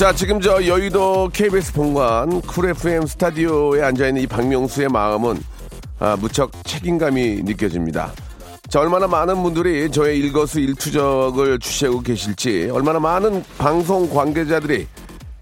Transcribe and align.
자, 0.00 0.14
지금 0.14 0.40
저 0.40 0.66
여의도 0.66 1.28
KBS 1.30 1.74
본관 1.74 2.40
Cool 2.40 2.70
FM 2.70 3.06
스튜디오에 3.06 3.82
앉아있는 3.82 4.22
이 4.22 4.26
박명수의 4.26 4.88
마음은 4.88 5.38
아, 5.98 6.16
무척 6.16 6.52
책임감이 6.64 7.42
느껴집니다. 7.42 8.10
자, 8.70 8.80
얼마나 8.80 9.06
많은 9.06 9.42
분들이 9.42 9.90
저의 9.90 10.18
일거수 10.20 10.58
일투족을 10.58 11.58
주시하고 11.58 12.00
계실지, 12.00 12.70
얼마나 12.72 12.98
많은 12.98 13.44
방송 13.58 14.08
관계자들이 14.08 14.86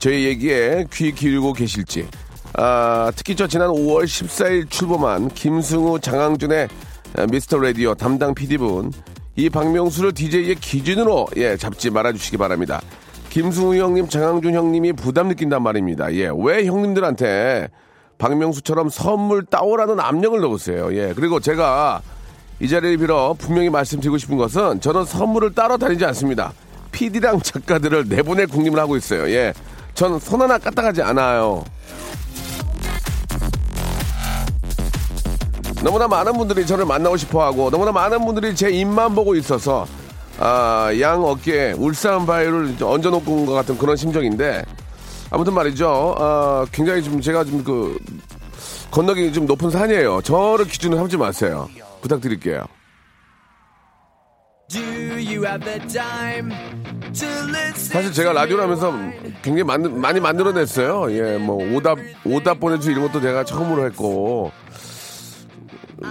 저의 0.01 0.25
얘기에 0.25 0.87
귀 0.93 1.13
기울이고 1.13 1.53
계실지, 1.53 2.09
아, 2.55 3.13
특히 3.15 3.37
저 3.37 3.47
지난 3.47 3.69
5월 3.69 4.07
14일 4.07 4.69
출범한 4.69 5.29
김승우 5.29 6.01
장항준의 6.01 6.69
미스터 7.31 7.59
라디오 7.59 7.95
담당 7.95 8.35
PD분, 8.35 8.93
이 9.37 9.49
박명수를 9.49 10.15
DJ의 10.15 10.57
기준으로 10.57 11.29
예, 11.37 11.57
잡지 11.57 11.91
말아주시기 11.91 12.39
바랍니다. 12.39 12.81
김승우 13.31 13.77
형님, 13.77 14.09
장항준 14.09 14.55
형님이 14.55 14.93
부담 14.95 15.29
느낀단 15.29 15.63
말입니다. 15.63 16.13
예, 16.15 16.31
왜 16.35 16.65
형님들한테 16.67 17.69
박명수처럼 18.17 18.89
선물 18.89 19.45
따오라는 19.45 20.01
압력을 20.01 20.41
넣으세요. 20.41 20.95
예, 20.97 21.13
그리고 21.15 21.39
제가 21.39 22.03
이 22.61 22.69
자리를 22.69 22.97
빌어 22.99 23.37
분명히 23.39 23.71
말씀드리고 23.71 24.19
싶은 24.19 24.37
것은 24.37 24.81
저는 24.81 25.05
선물을 25.05 25.55
따로 25.55 25.77
다니지 25.77 26.05
않습니다. 26.07 26.53
PD랑 26.91 27.41
작가들을 27.41 28.07
내보낼 28.09 28.49
국림을 28.49 28.79
하고 28.79 28.97
있어요. 28.97 29.31
예, 29.31 29.53
저는 29.95 30.19
손 30.19 30.43
하나 30.43 30.59
까딱하지 30.59 31.03
않아요. 31.03 31.65
너무나 35.83 36.09
많은 36.09 36.33
분들이 36.33 36.67
저를 36.67 36.85
만나고 36.87 37.17
싶어 37.17 37.45
하고 37.45 37.71
너무나 37.71 37.93
많은 37.93 38.25
분들이 38.25 38.55
제 38.55 38.69
입만 38.69 39.15
보고 39.15 39.37
있어서 39.37 39.87
아, 40.39 40.91
양 41.01 41.25
어깨에 41.25 41.73
울산 41.73 42.25
바위를 42.27 42.77
얹어놓고 42.81 43.33
온 43.33 43.47
것 43.47 43.53
같은 43.55 43.77
그런 43.79 43.97
심정인데 43.97 44.65
아무튼 45.31 45.53
말이죠. 45.55 46.15
아, 46.19 46.67
굉장히 46.73 47.03
좀 47.03 47.21
제가 47.21 47.45
좀 47.45 47.65
그 47.65 47.99
건너기 48.91 49.33
좀 49.33 49.45
높은 49.47 49.69
산이에요. 49.71 50.23
저를 50.23 50.65
기준으로 50.67 50.99
삼지 51.01 51.17
마세요. 51.19 51.69
부탁드릴게요. 52.01 52.65
사실 57.93 58.13
제가 58.13 58.33
라디오를 58.33 58.65
하면서 58.65 58.93
굉장히 59.43 59.65
많, 59.65 60.01
많이 60.01 60.21
만들어냈어요. 60.21 61.11
예, 61.13 61.39
뭐 61.39 61.57
오답 61.75 61.99
오답 62.25 62.61
보내주 62.61 62.91
이런 62.91 63.07
것도 63.07 63.21
제가 63.21 63.45
처음으로 63.45 63.85
했고 63.87 64.53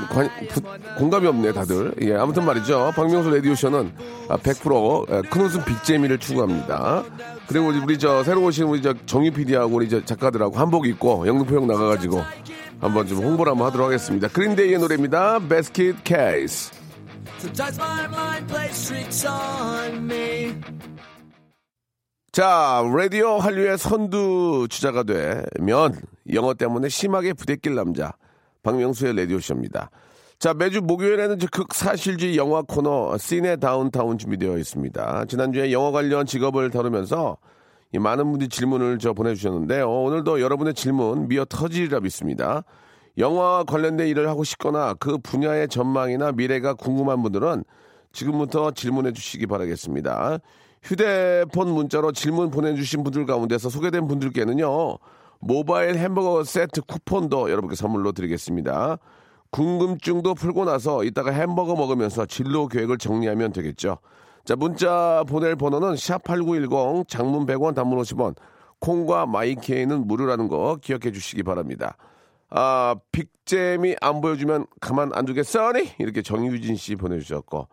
관, 0.09 0.29
부, 0.49 0.61
공감이 0.97 1.27
없네 1.27 1.53
다들. 1.53 1.93
예, 2.01 2.15
아무튼 2.15 2.45
말이죠. 2.45 2.91
박명수 2.95 3.29
라디오 3.29 3.55
쇼는 3.55 3.93
100%큰 4.27 5.41
웃음 5.41 5.63
빅재미를 5.63 6.17
추구합니다. 6.17 7.03
그리고 7.47 7.67
우리 7.67 7.97
저 7.97 8.23
새로 8.23 8.43
오신 8.43 8.65
우리 8.65 8.81
저 8.81 8.93
정유 9.05 9.31
PD하고 9.31 9.75
우리 9.75 9.89
저 9.89 10.03
작가들하고 10.03 10.57
한복 10.57 10.87
입고 10.87 11.27
영등포역 11.27 11.67
나가가지고 11.67 12.21
한번 12.79 13.07
좀 13.07 13.19
홍보를 13.19 13.51
한번 13.51 13.67
하도록 13.67 13.87
하겠습니다. 13.87 14.27
그린데이의 14.27 14.79
노래입니다. 14.79 15.39
Basket 15.47 16.03
Case. 16.03 16.71
자, 22.31 22.83
라디오 22.95 23.37
한류의 23.37 23.77
선두 23.77 24.67
주자가 24.69 25.03
되면 25.03 25.95
영어 26.33 26.53
때문에 26.53 26.89
심하게 26.89 27.33
부대낄 27.33 27.73
남자. 27.73 28.13
박명수의 28.67 29.15
라디오쇼입니다. 29.15 29.89
자, 30.39 30.53
매주 30.53 30.81
목요일에는 30.81 31.37
극사실주의 31.49 32.35
영화 32.35 32.61
코너 32.61 33.17
시네 33.17 33.55
다운타운 33.55 34.17
준비되어 34.17 34.57
있습니다. 34.57 35.25
지난주에 35.25 35.71
영화 35.71 35.91
관련 35.91 36.25
직업을 36.25 36.69
다루면서 36.69 37.37
많은 37.97 38.25
분들이 38.29 38.49
질문을 38.49 38.99
저 38.99 39.13
보내주셨는데 39.13 39.79
어, 39.81 39.87
오늘도 39.87 40.41
여러분의 40.41 40.73
질문 40.73 41.29
미어 41.29 41.45
터지리라 41.45 42.01
믿습니다. 42.01 42.65
영화 43.17 43.63
관련된 43.63 44.07
일을 44.07 44.27
하고 44.27 44.43
싶거나 44.43 44.93
그 44.95 45.17
분야의 45.17 45.69
전망이나 45.69 46.33
미래가 46.33 46.73
궁금한 46.73 47.23
분들은 47.23 47.63
지금부터 48.11 48.71
질문해 48.71 49.13
주시기 49.13 49.47
바라겠습니다. 49.47 50.39
휴대폰 50.83 51.69
문자로 51.71 52.11
질문 52.11 52.51
보내주신 52.51 53.03
분들 53.03 53.25
가운데서 53.25 53.69
소개된 53.69 54.07
분들께는요. 54.07 54.97
모바일 55.39 55.97
햄버거 55.97 56.43
세트 56.43 56.81
쿠폰도 56.81 57.49
여러분께 57.49 57.75
선물로 57.75 58.11
드리겠습니다. 58.11 58.97
궁금증도 59.51 60.35
풀고 60.35 60.65
나서 60.65 61.03
이따가 61.03 61.31
햄버거 61.31 61.75
먹으면서 61.75 62.25
진로 62.25 62.67
계획을 62.67 62.97
정리하면 62.97 63.53
되겠죠. 63.53 63.97
자, 64.43 64.55
문자 64.55 65.23
보낼 65.27 65.55
번호는 65.55 65.93
샵8910 65.93 67.07
장문 67.07 67.45
100원 67.45 67.75
단문 67.75 67.99
50원 67.99 68.35
콩과 68.79 69.25
마이케이는 69.25 70.07
무료라는 70.07 70.47
거 70.47 70.77
기억해 70.81 71.11
주시기 71.11 71.43
바랍니다. 71.43 71.97
아, 72.49 72.95
빅잼이 73.11 73.95
안 73.99 74.21
보여주면 74.21 74.67
가만 74.79 75.11
안 75.13 75.25
두겠어니? 75.25 75.91
이렇게 75.99 76.21
정유진 76.21 76.75
씨 76.75 76.95
보내주셨고 76.95 77.67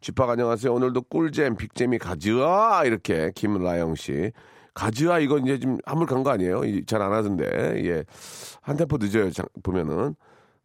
쥐팍 0.00 0.30
안녕하세요. 0.30 0.72
오늘도 0.72 1.02
꿀잼 1.02 1.56
빅잼이 1.56 1.98
가즈아 1.98 2.84
이렇게 2.84 3.32
김라영 3.34 3.96
씨 3.96 4.32
가즈아 4.74 5.18
이거 5.20 5.38
이제 5.38 5.58
좀 5.58 5.78
한물 5.84 6.06
간 6.06 6.22
거 6.22 6.30
아니에요? 6.30 6.62
잘 6.86 7.02
안 7.02 7.12
하던데 7.12 7.44
예. 7.84 8.04
한 8.60 8.76
템포 8.76 8.98
늦어요. 8.98 9.30
보면은 9.62 10.14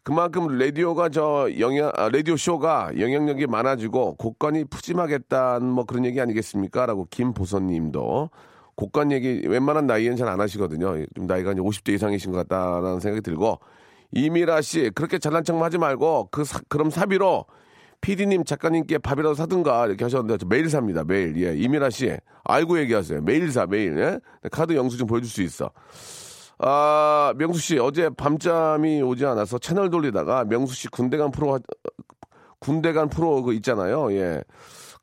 그만큼 0.04 0.48
라디오가 0.60 1.10
저 1.10 1.50
영향 1.60 1.92
아, 1.96 2.10
라디오 2.10 2.38
쇼가 2.38 2.92
영향력이 3.00 3.48
많아지고 3.48 4.16
곡관이 4.18 4.66
푸짐하겠다는 4.66 5.68
뭐 5.68 5.86
그런 5.86 6.06
얘기 6.06 6.22
아니겠습니까?라고 6.22 7.08
김보선님도 7.10 8.30
곡관 8.76 9.12
얘기 9.12 9.42
웬만한 9.48 9.88
나이엔 9.88 10.16
잘 10.18 10.28
안 10.28 10.40
하시거든요. 10.42 11.06
좀 11.16 11.26
나이가 11.28 11.54
이제 11.54 11.62
50대 11.62 11.94
이상이신 11.94 12.32
것 12.32 12.48
같다라는 12.48 13.00
생각이 13.00 13.22
들고 13.22 13.60
이미라 14.12 14.62
씨 14.62 14.92
그렇게 14.94 15.18
잘난 15.18 15.44
척만 15.44 15.66
하지 15.66 15.78
말고 15.80 16.30
그 16.32 16.44
사, 16.44 16.60
그럼 16.70 16.90
사비로 16.92 17.46
PD님 18.02 18.44
작가님께 18.44 19.00
밥이라도 19.00 19.34
사든가 19.36 19.88
이렇게 19.88 20.04
하셨는데 20.06 20.38
저 20.38 20.46
매일 20.46 20.70
삽니다 20.70 21.04
매일. 21.04 21.36
예 21.42 21.56
이미라 21.56 21.90
씨 21.90 22.16
알고 22.44 22.80
얘기하세요. 22.80 23.22
매일 23.22 23.52
사 23.52 23.66
매일. 23.66 23.98
예? 23.98 24.20
카드 24.52 24.76
영수증 24.76 25.08
보여줄 25.08 25.30
수 25.30 25.42
있어. 25.42 25.72
아 26.60 27.34
명수 27.38 27.60
씨 27.60 27.80
어제 27.80 28.10
밤잠이 28.10 29.02
오지 29.02 29.26
않아서 29.26 29.58
채널 29.58 29.90
돌리다가 29.90 30.46
명수 30.46 30.74
씨 30.74 30.88
군대 30.88 31.18
간 31.18 31.32
프로 31.32 31.60
군대 32.60 32.94
간 32.94 33.10
프로 33.10 33.44
그 33.44 33.54
있잖아요. 33.54 34.12
예. 34.14 34.42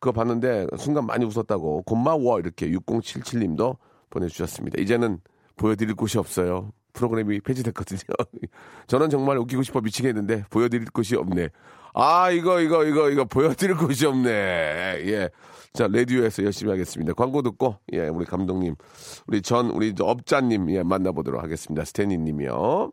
그거 0.01 0.13
봤는데 0.13 0.67
순간 0.79 1.07
많이 1.07 1.25
웃었다고. 1.25 1.83
고마워 1.83 2.41
이렇게 2.41 2.69
6077님도 2.71 3.77
보내주셨습니다. 4.11 4.81
이제는 4.81 5.21
보여드릴 5.57 5.95
곳이 5.95 6.19
없어요. 6.19 6.73
프로그램이 6.93 7.41
폐지됐거든요. 7.41 8.01
저는 8.89 9.11
정말 9.11 9.39
웃기고 9.39 9.63
싶어 9.63 9.81
미치겠는데 9.81 10.45
보여드릴 10.51 10.87
곳이 10.93 11.17
없네 11.17 11.49
아, 11.95 12.31
이거, 12.31 12.61
이거, 12.61 12.85
이거, 12.85 13.11
이거 13.11 13.25
보여드릴 13.25 13.77
곳이 13.77 14.07
없네. 14.07 14.31
예. 14.31 15.29
자, 15.73 15.89
레디오에서 15.89 16.45
열심히 16.45 16.71
하겠습니다. 16.71 17.13
광고 17.15 17.43
듣고, 17.43 17.77
예, 17.93 18.09
우리 18.09 18.25
감독님, 18.25 18.75
우리 19.27 19.43
전, 19.43 19.71
우리 19.71 19.95
업자님, 19.99 20.71
예, 20.71 20.83
만나보도록 20.83 21.43
하겠습니다. 21.43 21.85
스탠리 21.85 22.19
님이요. 22.19 22.93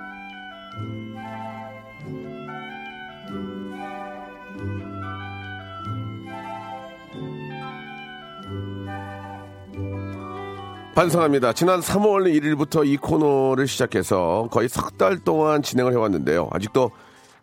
반성합니다. 11.01 11.53
지난 11.53 11.79
3월 11.79 12.31
1일부터 12.31 12.85
이 12.85 12.95
코너를 12.95 13.65
시작해서 13.65 14.47
거의 14.51 14.69
석 14.69 14.99
달 14.99 15.17
동안 15.17 15.63
진행을 15.63 15.93
해왔는데요. 15.93 16.47
아직도 16.51 16.91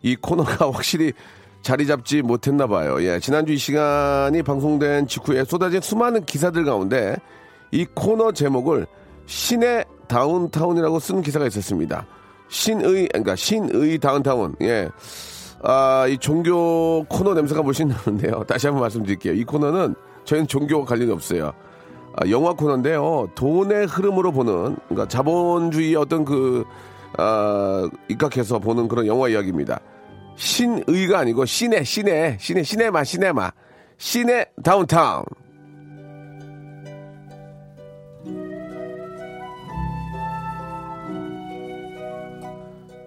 이 0.01 0.15
코너가 0.15 0.71
확실히 0.71 1.11
자리 1.61 1.85
잡지 1.85 2.21
못했나 2.21 2.67
봐요. 2.67 3.03
예, 3.03 3.19
지난주 3.19 3.51
이 3.51 3.57
시간이 3.57 4.43
방송된 4.43 5.07
직후에 5.07 5.43
쏟아진 5.43 5.81
수많은 5.81 6.23
기사들 6.23 6.63
가운데 6.63 7.17
이 7.71 7.85
코너 7.93 8.31
제목을 8.31 8.87
신의 9.25 9.83
다운타운이라고 10.07 10.99
쓴 10.99 11.21
기사가 11.21 11.45
있었습니다. 11.47 12.07
신의, 12.47 13.09
그러니까 13.09 13.35
신의 13.35 13.97
다운타운. 13.97 14.55
예. 14.61 14.87
아, 15.63 16.07
이 16.07 16.17
종교 16.17 17.03
코너 17.09 17.33
냄새가 17.33 17.59
훨씬 17.61 17.89
나는데요. 17.89 18.41
다시 18.47 18.67
한번 18.67 18.83
말씀드릴게요. 18.83 19.33
이 19.33 19.43
코너는 19.43 19.95
저희는 20.23 20.47
종교와 20.47 20.85
관련이 20.85 21.11
없어요. 21.11 21.51
아, 22.21 22.29
영화 22.29 22.51
코너인데요. 22.51 23.29
돈의 23.35 23.87
흐름으로 23.87 24.33
보는, 24.33 24.75
그러니까 24.89 25.07
자본주의의 25.07 25.95
어떤 25.95 26.25
그, 26.25 26.65
아, 27.17 27.89
입각해서 28.09 28.59
보는 28.59 28.89
그런 28.89 29.07
영화 29.07 29.29
이야기입니다. 29.29 29.79
신의가 30.35 31.19
아니고 31.19 31.45
신의, 31.45 31.85
신의, 31.85 32.37
신의, 32.39 32.65
시네마, 32.65 33.03
시네마. 33.05 33.51
신의 33.97 34.47
다운타운. 34.63 35.23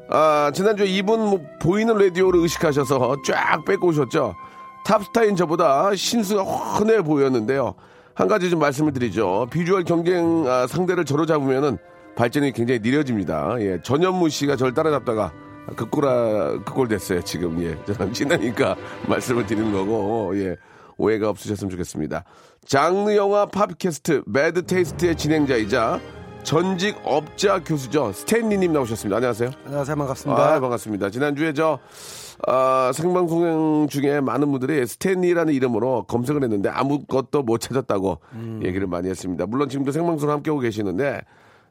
아, 0.08 0.50
지난주에 0.54 0.86
이분 0.86 1.20
뭐 1.20 1.40
보이는 1.60 1.96
라디오를 1.96 2.40
의식하셔서 2.40 3.16
쫙 3.26 3.64
뺏고 3.66 3.88
오셨죠. 3.88 4.34
톱스타인 4.84 5.36
저보다 5.36 5.94
신수가 5.94 6.42
훤해 6.42 7.02
보였는데요. 7.02 7.74
한 8.14 8.28
가지 8.28 8.50
좀 8.50 8.58
말씀을 8.58 8.92
드리죠. 8.92 9.46
비주얼 9.50 9.84
경쟁 9.84 10.46
아, 10.46 10.66
상대를 10.66 11.04
저로 11.04 11.26
잡으면은 11.26 11.78
발전이 12.16 12.52
굉장히 12.52 12.80
느려집니다. 12.80 13.56
예, 13.60 13.80
전현무 13.82 14.28
씨가 14.28 14.56
저를 14.56 14.74
따라잡다가 14.74 15.32
극골아 15.76 16.58
극골 16.64 16.88
됐어요 16.88 17.22
지금 17.22 17.62
예 17.62 17.76
저랑 17.86 18.12
친하니까 18.12 18.76
말씀을 19.08 19.46
드리는 19.46 19.72
거고 19.72 20.32
예 20.34 20.56
오해가 20.96 21.28
없으셨으면 21.30 21.70
좋겠습니다. 21.70 22.24
장르 22.66 23.16
영화 23.16 23.46
팝캐스트 23.46 24.24
Mad 24.26 24.66
Taste의 24.66 25.16
진행자이자 25.16 26.00
전직 26.42 26.98
업자 27.04 27.62
교수죠 27.62 28.12
스탠리님 28.12 28.72
나오셨습니다. 28.72 29.16
안녕하세요. 29.16 29.50
안녕하세요. 29.64 29.96
반갑습니다. 29.96 30.54
아, 30.54 30.60
반갑습니다. 30.60 31.10
지난주에 31.10 31.52
저, 31.52 31.78
아, 32.46 32.90
생방송 32.92 33.86
중에 33.88 34.20
많은 34.20 34.50
분들이 34.50 34.84
스탠리라는 34.86 35.54
이름으로 35.54 36.04
검색을 36.08 36.42
했는데 36.42 36.68
아무것도 36.68 37.42
못 37.42 37.58
찾았다고 37.58 38.18
얘기를 38.64 38.86
많이 38.88 39.08
했습니다. 39.08 39.46
물론 39.46 39.68
지금도 39.68 39.92
생방송을 39.92 40.34
함께하고 40.34 40.60
계시는데, 40.60 41.20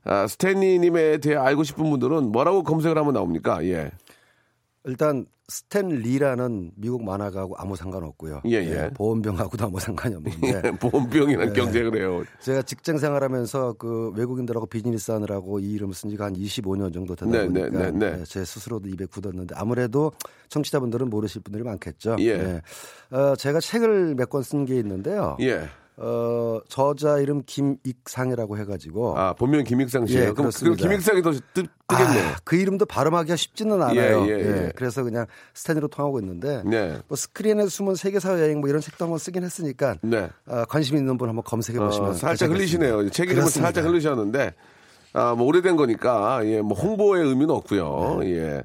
아, 0.05 0.25
스탠리님에 0.27 1.17
대해 1.17 1.35
알고 1.35 1.63
싶은 1.63 1.89
분들은 1.89 2.31
뭐라고 2.31 2.63
검색을 2.63 2.97
하면 2.97 3.13
나옵니까? 3.13 3.63
예. 3.65 3.91
일단 4.85 5.25
스탠 5.47 5.89
리라는 5.89 6.71
미국 6.75 7.03
만화가하고 7.03 7.55
아무 7.57 7.75
상관없고요. 7.75 8.41
예, 8.45 8.51
예. 8.51 8.89
보험병하고도 8.93 9.65
아무 9.65 9.79
상관이 9.79 10.15
없는데 10.15 10.71
보험병이랑 10.79 11.53
경쟁을 11.53 11.97
해요. 11.99 12.23
제가 12.39 12.61
직장 12.61 12.97
생활하면서 12.97 13.73
그 13.73 14.11
외국인들하고 14.15 14.65
비즈니스 14.67 15.11
하느라고 15.11 15.59
이 15.59 15.73
이름을 15.73 15.93
쓴 15.93 16.09
지가 16.09 16.25
한 16.25 16.33
25년 16.33 16.93
정도 16.93 17.15
되다 17.15 17.29
네, 17.29 17.45
보니까 17.47 17.69
네, 17.69 17.91
네, 17.91 18.11
네. 18.11 18.17
예, 18.21 18.23
제 18.23 18.45
스스로도 18.45 18.87
입에 18.87 19.05
굳었는데 19.05 19.53
아무래도 19.57 20.13
청취자분들은 20.49 21.09
모르실 21.09 21.41
분들이 21.41 21.63
많겠죠. 21.63 22.15
예. 22.19 22.61
어, 23.11 23.35
제가 23.35 23.59
책을 23.59 24.15
몇 24.15 24.29
권 24.29 24.41
쓴 24.43 24.65
게 24.65 24.77
있는데요. 24.79 25.35
예. 25.41 25.67
어, 26.03 26.59
저자 26.67 27.19
이름 27.19 27.43
김익상이라고 27.45 28.57
해가지고 28.57 29.17
아, 29.19 29.33
본명 29.33 29.63
김익상 29.63 30.07
씨예요. 30.07 30.21
예, 30.21 30.25
그럼, 30.31 30.35
그렇습니다. 30.35 30.81
김익상이 30.81 31.21
더 31.21 31.31
뜨, 31.31 31.63
뜨겠네요. 31.87 32.27
아, 32.29 32.35
그 32.43 32.55
이름도 32.55 32.85
발음하기가 32.87 33.35
쉽지는 33.35 33.81
않아요. 33.83 34.25
예, 34.25 34.29
예, 34.29 34.33
예. 34.65 34.71
그래서 34.75 35.03
그냥 35.03 35.27
스탠으로 35.53 35.87
통하고 35.89 36.19
있는데 36.19 36.63
네. 36.65 36.97
뭐 37.07 37.15
스크린에 37.15 37.67
숨은 37.67 37.93
세계사 37.95 38.39
여행 38.39 38.61
뭐 38.61 38.69
이런 38.69 38.81
책도 38.81 39.05
한번 39.05 39.19
쓰긴 39.19 39.43
했으니까 39.43 39.97
네. 40.01 40.29
아, 40.47 40.65
관심 40.65 40.97
있는 40.97 41.19
분 41.19 41.29
한번 41.29 41.43
검색해 41.43 41.77
보시면 41.77 42.09
어, 42.09 42.13
살짝. 42.13 42.49
흘리시네요. 42.49 43.09
책 43.11 43.27
그렇습니다. 43.27 43.71
살짝 43.71 43.85
흘리셨는데, 43.85 44.53
아, 45.13 45.35
뭐 45.35 45.45
오래된 45.47 45.75
거니까, 45.75 46.41
예, 46.45 46.61
뭐 46.61 46.75
홍보의 46.77 47.23
의미는 47.27 47.51
없고요. 47.51 48.19
네. 48.21 48.31
예. 48.31 48.63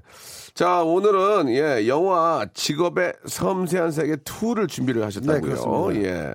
자, 0.54 0.82
오늘은, 0.82 1.50
예, 1.50 1.86
영화 1.86 2.46
직업의 2.54 3.12
섬세한 3.26 3.90
세계 3.90 4.16
2를 4.16 4.68
준비를 4.68 5.04
하셨다고요. 5.04 5.34
네, 5.34 5.40
그렇습니다. 5.42 6.08
예. 6.08 6.32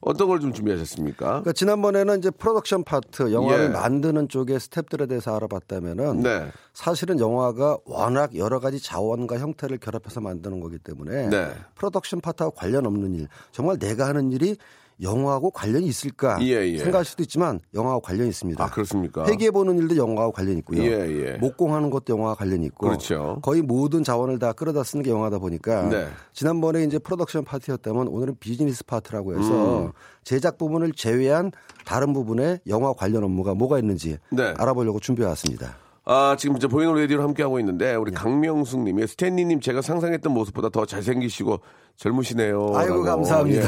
어떤 0.00 0.28
걸 0.28 0.40
좀 0.40 0.52
준비하셨습니까? 0.52 1.26
그러니까 1.26 1.52
지난번에는 1.52 2.18
이제 2.18 2.30
프로덕션 2.30 2.84
파트 2.84 3.32
영화를 3.32 3.64
예. 3.66 3.68
만드는 3.68 4.28
쪽의 4.28 4.58
스탭들에 4.58 5.08
대해서 5.08 5.36
알아봤다면은 5.36 6.22
네. 6.22 6.48
사실은 6.72 7.20
영화가 7.20 7.78
워낙 7.84 8.34
여러 8.34 8.60
가지 8.60 8.82
자원과 8.82 9.38
형태를 9.38 9.76
결합해서 9.78 10.20
만드는 10.22 10.60
거기 10.60 10.78
때문에 10.78 11.28
네. 11.28 11.48
프로덕션 11.74 12.22
파트하고 12.22 12.54
관련 12.54 12.86
없는 12.86 13.14
일 13.14 13.28
정말 13.52 13.78
내가 13.78 14.06
하는 14.06 14.32
일이 14.32 14.56
영화하고 15.02 15.50
관련이 15.50 15.86
있을까 15.86 16.38
예, 16.42 16.66
예. 16.66 16.78
생각할 16.78 17.04
수도 17.04 17.22
있지만 17.22 17.60
영화하고 17.74 18.00
관련이 18.00 18.28
있습니다. 18.28 18.62
아, 18.62 18.68
그렇습니까? 18.68 19.24
회계해 19.26 19.50
보는 19.50 19.78
일도 19.78 19.96
영화하고 19.96 20.32
관련이 20.32 20.58
있고요. 20.58 20.82
예, 20.82 20.88
예. 20.88 21.32
목공하는 21.38 21.90
것도 21.90 22.14
영화와 22.14 22.34
관련이 22.34 22.66
있고 22.66 22.86
그렇죠. 22.88 23.38
거의 23.42 23.62
모든 23.62 24.04
자원을 24.04 24.38
다 24.38 24.52
끌어다 24.52 24.82
쓰는 24.84 25.02
게 25.02 25.10
영화다 25.10 25.38
보니까 25.38 25.88
네. 25.88 26.06
지난번에 26.32 26.84
이제 26.84 26.98
프로덕션 26.98 27.44
파트였다면 27.44 28.08
오늘은 28.08 28.36
비즈니스 28.40 28.84
파트라고 28.84 29.38
해서 29.38 29.92
제작 30.24 30.58
부분을 30.58 30.92
제외한 30.92 31.50
다른 31.84 32.12
부분에 32.12 32.58
영화 32.66 32.92
관련 32.92 33.24
업무가 33.24 33.54
뭐가 33.54 33.78
있는지 33.78 34.18
네. 34.30 34.54
알아보려고 34.58 35.00
준비해 35.00 35.26
왔습니다. 35.28 35.76
아, 36.12 36.34
지금 36.36 36.56
이제 36.56 36.66
보이는 36.66 36.92
라디오를 36.94 37.22
함께하고 37.22 37.60
있는데, 37.60 37.92
네. 37.92 37.94
우리 37.94 38.10
강명숙 38.10 38.80
님이 38.82 39.06
스탠리 39.06 39.44
님 39.44 39.60
제가 39.60 39.82
상상했던 39.82 40.32
모습보다 40.32 40.70
더 40.70 40.84
잘생기시고 40.84 41.60
젊으시네요. 41.96 42.72
아이고. 42.74 43.02
감사합니다. 43.02 43.62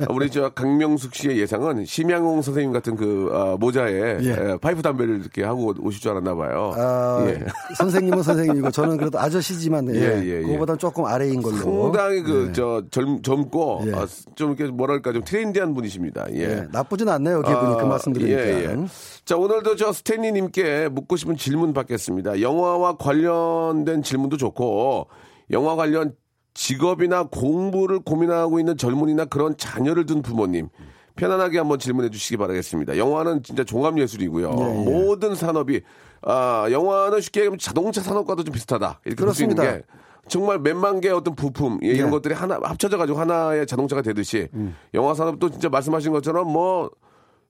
예. 0.00 0.06
우리 0.08 0.30
저 0.30 0.50
강명숙 0.50 1.14
씨의 1.14 1.38
예상은 1.38 1.84
심양홍 1.84 2.42
선생님 2.42 2.72
같은 2.72 2.94
그 2.96 3.30
아, 3.32 3.56
모자에 3.58 3.92
예. 3.92 4.18
예, 4.22 4.56
파이프 4.60 4.82
담배를 4.82 5.20
이렇게 5.20 5.42
하고 5.42 5.74
오실 5.80 6.00
줄 6.00 6.12
알았나 6.12 6.34
봐요. 6.34 6.72
아, 6.76 7.24
예. 7.26 7.44
선생님은 7.76 8.22
선생님이고 8.22 8.70
저는 8.70 8.96
그래도 8.98 9.18
아저씨지만 9.18 9.94
예, 9.94 9.98
예, 10.00 10.22
예, 10.22 10.38
예. 10.38 10.42
그거보다는 10.42 10.78
조금 10.78 11.06
아래인 11.06 11.42
걸로. 11.42 11.56
상당히 11.56 12.22
그저 12.22 12.82
젊고 12.90 13.82
예. 13.86 13.92
아, 13.94 14.06
좀 14.34 14.54
이렇게 14.54 14.70
뭐랄까 14.70 15.12
좀 15.12 15.22
트렌디한 15.24 15.74
분이십니다. 15.74 16.26
예. 16.34 16.40
예, 16.40 16.66
나쁘진 16.70 17.08
않네요 17.08 17.42
기분이 17.42 17.74
아, 17.74 17.76
그 17.76 17.84
말씀 17.84 18.12
드리니까. 18.12 18.40
예, 18.40 18.64
예. 18.64 18.76
자, 19.24 19.36
오늘도 19.36 19.76
저 19.76 19.92
스탠리님께 19.92 20.88
묻고 20.88 21.16
싶은 21.16 21.36
질문 21.36 21.72
받겠습니다. 21.72 22.40
영화와 22.40 22.96
관련된 22.96 24.02
질문도 24.02 24.36
좋고, 24.36 25.06
영화 25.50 25.76
관련 25.76 26.14
직업이나 26.54 27.24
공부를 27.24 28.00
고민하고 28.00 28.58
있는 28.58 28.76
젊은이나 28.76 29.24
그런 29.26 29.56
자녀를 29.56 30.06
둔 30.06 30.22
부모님. 30.22 30.68
편안하게 31.16 31.58
한번 31.58 31.78
질문해 31.78 32.08
주시기 32.10 32.38
바라겠습니다. 32.38 32.96
영화는 32.96 33.42
진짜 33.42 33.64
종합 33.64 33.98
예술이고요. 33.98 34.50
예, 34.50 34.90
모든 34.90 35.34
산업이, 35.34 35.82
아, 36.22 36.66
영화는 36.70 37.20
쉽게 37.20 37.40
얘기하면 37.40 37.58
자동차 37.58 38.00
산업과도 38.00 38.44
좀 38.44 38.54
비슷하다. 38.54 39.00
이렇게 39.04 39.22
볼수 39.22 39.42
있는 39.42 39.56
그렇습니다. 39.56 39.86
게 39.86 39.92
정말 40.28 40.58
몇만 40.60 41.00
개의 41.00 41.14
어떤 41.14 41.34
부품 41.34 41.78
예, 41.82 41.88
이런 41.88 42.06
네. 42.06 42.10
것들이 42.12 42.34
하나 42.34 42.58
합쳐져 42.62 42.96
가지고 42.96 43.18
하나의 43.18 43.66
자동차가 43.66 44.02
되듯이 44.02 44.48
음. 44.54 44.74
영화 44.94 45.14
산업도 45.14 45.50
진짜 45.50 45.68
말씀하신 45.68 46.12
것처럼 46.12 46.50
뭐 46.50 46.90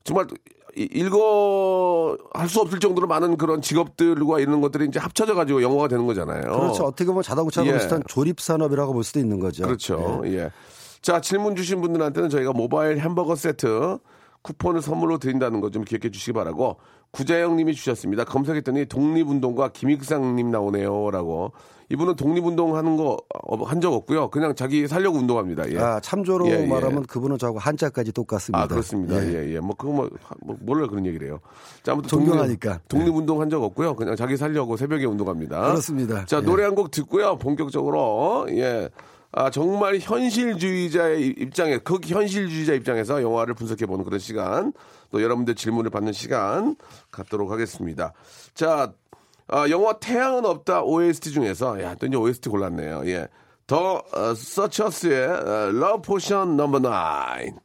정말 0.04 0.26
이- 0.76 0.88
읽어 0.92 2.16
할 2.32 2.48
수 2.48 2.60
없을 2.60 2.80
정도로 2.80 3.06
많은 3.06 3.36
그런 3.36 3.60
직업들과 3.60 4.40
이런 4.40 4.60
것들이 4.60 4.86
이제 4.86 4.98
합쳐져 4.98 5.34
가지고 5.34 5.62
영화가 5.62 5.88
되는 5.88 6.06
거잖아요. 6.06 6.40
그렇죠. 6.42 6.84
어떻게 6.84 7.04
보면 7.06 7.22
자동차와 7.22 7.66
예. 7.68 7.72
비슷한 7.74 8.02
조립 8.08 8.40
산업이라고 8.40 8.92
볼 8.94 9.04
수도 9.04 9.20
있는 9.20 9.38
거죠. 9.38 9.64
그렇죠. 9.64 10.22
예. 10.26 10.50
자, 11.02 11.20
질문 11.20 11.56
주신 11.56 11.80
분들한테는 11.82 12.30
저희가 12.30 12.52
모바일 12.52 12.98
햄버거 13.00 13.34
세트 13.36 13.98
쿠폰을 14.42 14.82
선물로 14.82 15.18
드린다는 15.18 15.60
거 15.60 15.70
좀 15.70 15.84
기억해 15.84 16.10
주시기 16.10 16.32
바라고 16.32 16.78
구자영 17.12 17.56
님이 17.56 17.74
주셨습니다. 17.74 18.24
검색했더니 18.24 18.86
독립운동가 18.86 19.68
김익상 19.68 20.36
님 20.36 20.50
나오네요. 20.50 21.10
라고. 21.10 21.52
이분은 21.90 22.16
독립운동 22.16 22.74
하는 22.74 22.96
거 22.96 23.18
한 23.66 23.80
적 23.82 23.92
없고요. 23.92 24.30
그냥 24.30 24.54
자기 24.54 24.88
살려고 24.88 25.18
운동합니다. 25.18 25.70
예. 25.72 25.78
아, 25.78 26.00
참조로 26.00 26.46
예, 26.48 26.62
예. 26.62 26.66
말하면 26.66 27.02
그분은 27.02 27.36
저하고 27.36 27.58
한자까지 27.58 28.12
똑같습니다. 28.12 28.62
아, 28.62 28.66
그렇습니다. 28.66 29.22
예, 29.26 29.54
예. 29.56 29.60
뭐, 29.60 29.74
그거 29.76 29.92
뭐, 29.92 30.08
하- 30.22 30.34
뭐, 30.40 30.56
몰라 30.60 30.86
그런 30.86 31.04
얘기를 31.04 31.26
해요. 31.26 31.40
자, 31.82 31.92
아무튼 31.92 32.08
존경하니까. 32.08 32.80
독립, 32.88 33.14
운동 33.14 33.42
한 33.42 33.50
적 33.50 33.62
없고요. 33.62 33.94
그냥 33.94 34.16
자기 34.16 34.38
살려고 34.38 34.78
새벽에 34.78 35.04
운동합니다. 35.04 35.60
그렇습니다. 35.66 36.24
자, 36.24 36.38
예. 36.38 36.40
노래 36.40 36.64
한 36.64 36.74
곡 36.74 36.90
듣고요. 36.90 37.36
본격적으로, 37.36 38.46
예. 38.50 38.88
아, 39.32 39.50
정말 39.50 39.98
현실주의자의 39.98 41.26
입장에, 41.38 41.76
그 41.78 41.98
현실주의자 42.02 42.72
입장에서 42.74 43.20
영화를 43.22 43.52
분석해보는 43.54 44.04
그런 44.04 44.18
시간, 44.18 44.72
또 45.12 45.22
여러분들 45.22 45.54
질문을 45.54 45.90
받는 45.90 46.12
시간 46.12 46.74
갖도록 47.12 47.52
하겠습니다. 47.52 48.12
자, 48.54 48.92
아, 49.46 49.68
영화 49.68 49.92
태양은 49.98 50.44
없다 50.44 50.82
OST 50.82 51.30
중에서, 51.30 51.80
야, 51.82 51.94
또 51.94 52.06
이제 52.06 52.16
OST 52.16 52.48
골랐네요. 52.48 53.02
예. 53.06 53.28
더, 53.66 54.02
어, 54.12 54.34
서처스의 54.34 55.28
어, 55.28 55.70
Love 55.72 56.02
Potion 56.02 56.56
Number 56.56 56.80
Nine. 56.80 57.58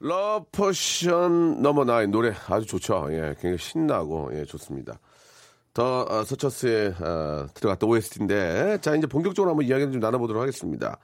Love 0.00 0.64
Potion 0.64 1.60
Number 1.60 1.84
Nine 1.84 2.10
노래 2.10 2.32
아주 2.48 2.66
좋죠. 2.66 3.08
예, 3.10 3.34
굉장히 3.40 3.58
신나고 3.58 4.30
예, 4.32 4.44
좋습니다. 4.44 5.00
더 5.74 6.02
어, 6.02 6.24
서처스에 6.24 6.94
어, 7.00 7.46
들어갔던 7.52 7.90
OST인데 7.90 8.78
자 8.80 8.94
이제 8.94 9.06
본격적으로 9.06 9.50
한번 9.50 9.66
이야기를 9.66 9.92
좀 9.92 10.00
나눠보도록 10.00 10.40
하겠습니다. 10.40 10.98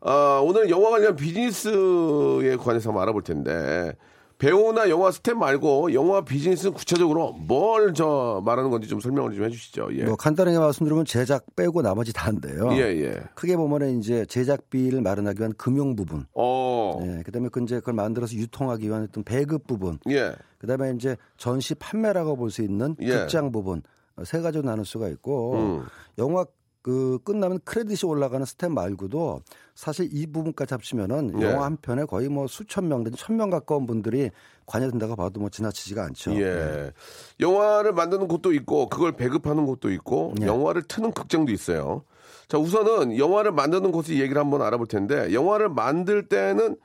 어, 0.00 0.42
오늘 0.44 0.68
영화 0.68 0.90
관련 0.90 1.16
비즈니스에 1.16 2.56
관해서 2.56 2.90
한번 2.90 3.02
알아볼 3.02 3.22
텐데 3.22 3.96
배우나 4.38 4.88
영화 4.90 5.10
스텝 5.10 5.36
말고 5.38 5.94
영화 5.94 6.22
비즈니스는 6.24 6.74
구체적으로 6.74 7.32
뭘 7.32 7.92
저 7.94 8.42
말하는 8.44 8.70
건지 8.70 8.88
좀 8.88 8.98
설명을 9.00 9.34
좀 9.34 9.44
해주시죠. 9.44 9.88
예, 9.92 10.04
뭐 10.04 10.16
간단하게 10.16 10.58
말씀드리면 10.58 11.04
제작 11.04 11.44
빼고 11.54 11.82
나머지 11.82 12.12
다인데요. 12.12 12.70
예, 12.72 12.80
예. 13.02 13.22
크게 13.34 13.56
보면은 13.56 13.98
이제 13.98 14.24
제작비를 14.26 15.00
마련하기 15.02 15.38
위한 15.38 15.52
금융 15.56 15.94
부분, 15.94 16.26
어, 16.34 16.98
예, 17.02 17.22
그다음에 17.22 17.48
그 17.50 17.62
이제 17.62 17.78
그걸 17.78 17.94
만들어서 17.94 18.34
유통하기 18.34 18.86
위한 18.88 19.04
어떤 19.04 19.22
배급 19.22 19.66
부분, 19.66 19.98
예, 20.10 20.34
그다음에 20.58 20.92
이제 20.96 21.16
전시 21.36 21.74
판매라고 21.74 22.36
볼 22.36 22.50
수 22.50 22.62
있는 22.62 22.96
예. 23.00 23.10
극장 23.10 23.52
부분 23.52 23.82
어, 24.16 24.24
세 24.24 24.40
가지로 24.40 24.64
나눌 24.64 24.84
수가 24.84 25.08
있고 25.08 25.54
음. 25.54 25.84
영화 26.18 26.44
그 26.84 27.18
끝나면 27.24 27.60
크레딧이 27.64 28.06
올라가는 28.06 28.44
스텝 28.44 28.70
말고도 28.70 29.40
사실 29.74 30.06
이 30.12 30.26
부분까지 30.26 30.74
합치면은 30.74 31.40
예. 31.40 31.46
영화 31.46 31.64
한 31.64 31.78
편에 31.78 32.04
거의 32.04 32.28
뭐 32.28 32.46
수천 32.46 32.88
명, 32.88 33.10
천명 33.16 33.48
가까운 33.48 33.86
분들이 33.86 34.30
관여된다고 34.66 35.16
봐도 35.16 35.40
뭐 35.40 35.48
지나치지가 35.48 36.04
않죠. 36.04 36.38
예. 36.38 36.92
영화를 37.40 37.94
만드는 37.94 38.28
곳도 38.28 38.52
있고 38.52 38.90
그걸 38.90 39.12
배급하는 39.12 39.64
곳도 39.64 39.90
있고 39.92 40.34
예. 40.42 40.46
영화를 40.46 40.82
트는 40.82 41.12
극장도 41.12 41.52
있어요. 41.52 42.04
자 42.48 42.58
우선은 42.58 43.16
영화를 43.16 43.52
만드는 43.52 43.90
곳의 43.90 44.20
얘기를 44.20 44.38
한번 44.38 44.60
알아볼 44.60 44.86
텐데 44.86 45.32
영화를 45.32 45.70
만들 45.70 46.28
때는 46.28 46.76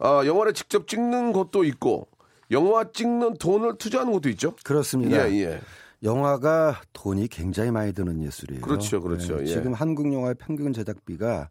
어, 0.00 0.22
영화를 0.26 0.52
직접 0.52 0.88
찍는 0.88 1.32
곳도 1.32 1.62
있고 1.62 2.08
영화 2.50 2.90
찍는 2.90 3.34
돈을 3.34 3.78
투자하는 3.78 4.12
곳도 4.14 4.28
있죠. 4.30 4.56
그렇습니다. 4.64 5.30
예, 5.30 5.42
예. 5.42 5.60
영화가 6.04 6.82
돈이 6.92 7.28
굉장히 7.28 7.70
많이 7.70 7.92
드는 7.92 8.22
예술이에요. 8.22 8.60
그렇죠, 8.60 9.00
그렇죠. 9.00 9.40
예. 9.40 9.46
지금 9.46 9.72
한국 9.72 10.12
영화의 10.12 10.34
평균 10.38 10.72
제작비가 10.72 11.48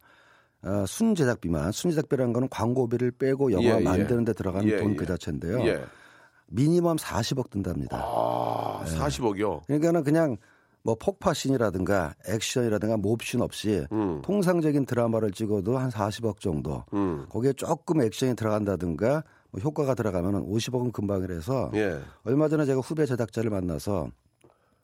어, 0.61 0.85
순 0.87 1.15
제작비만 1.15 1.71
순 1.71 1.91
제작비라는 1.91 2.31
거는 2.31 2.47
광고비를 2.49 3.11
빼고 3.11 3.51
영화 3.51 3.63
예, 3.65 3.79
예. 3.79 3.83
만드는 3.83 4.23
데 4.23 4.33
들어가는 4.33 4.69
예, 4.69 4.77
돈 4.77 4.91
예. 4.91 4.95
그 4.95 5.05
자체인데요. 5.05 5.65
예. 5.65 5.83
미니멈 6.47 6.97
40억 6.97 7.49
든답니다. 7.49 7.97
아, 7.99 8.83
40억이요. 8.85 9.65
그러니까는 9.65 10.03
그냥 10.03 10.37
뭐 10.83 10.95
폭파신이라든가 10.95 12.13
액션이라든가 12.27 12.97
몹신 12.97 13.41
없이 13.41 13.85
음. 13.91 14.21
통상적인 14.21 14.85
드라마를 14.85 15.31
찍어도 15.31 15.77
한 15.77 15.89
40억 15.89 16.39
정도. 16.39 16.83
음. 16.93 17.25
거기에 17.29 17.53
조금 17.53 18.01
액션이 18.01 18.35
들어간다든가 18.35 19.23
뭐 19.51 19.61
효과가 19.61 19.95
들어가면 19.95 20.45
50억은 20.47 20.91
금방이라서 20.91 21.71
예. 21.75 21.99
얼마 22.23 22.49
전에 22.49 22.65
제가 22.65 22.81
후배 22.81 23.05
제작자를 23.05 23.49
만나서 23.49 24.09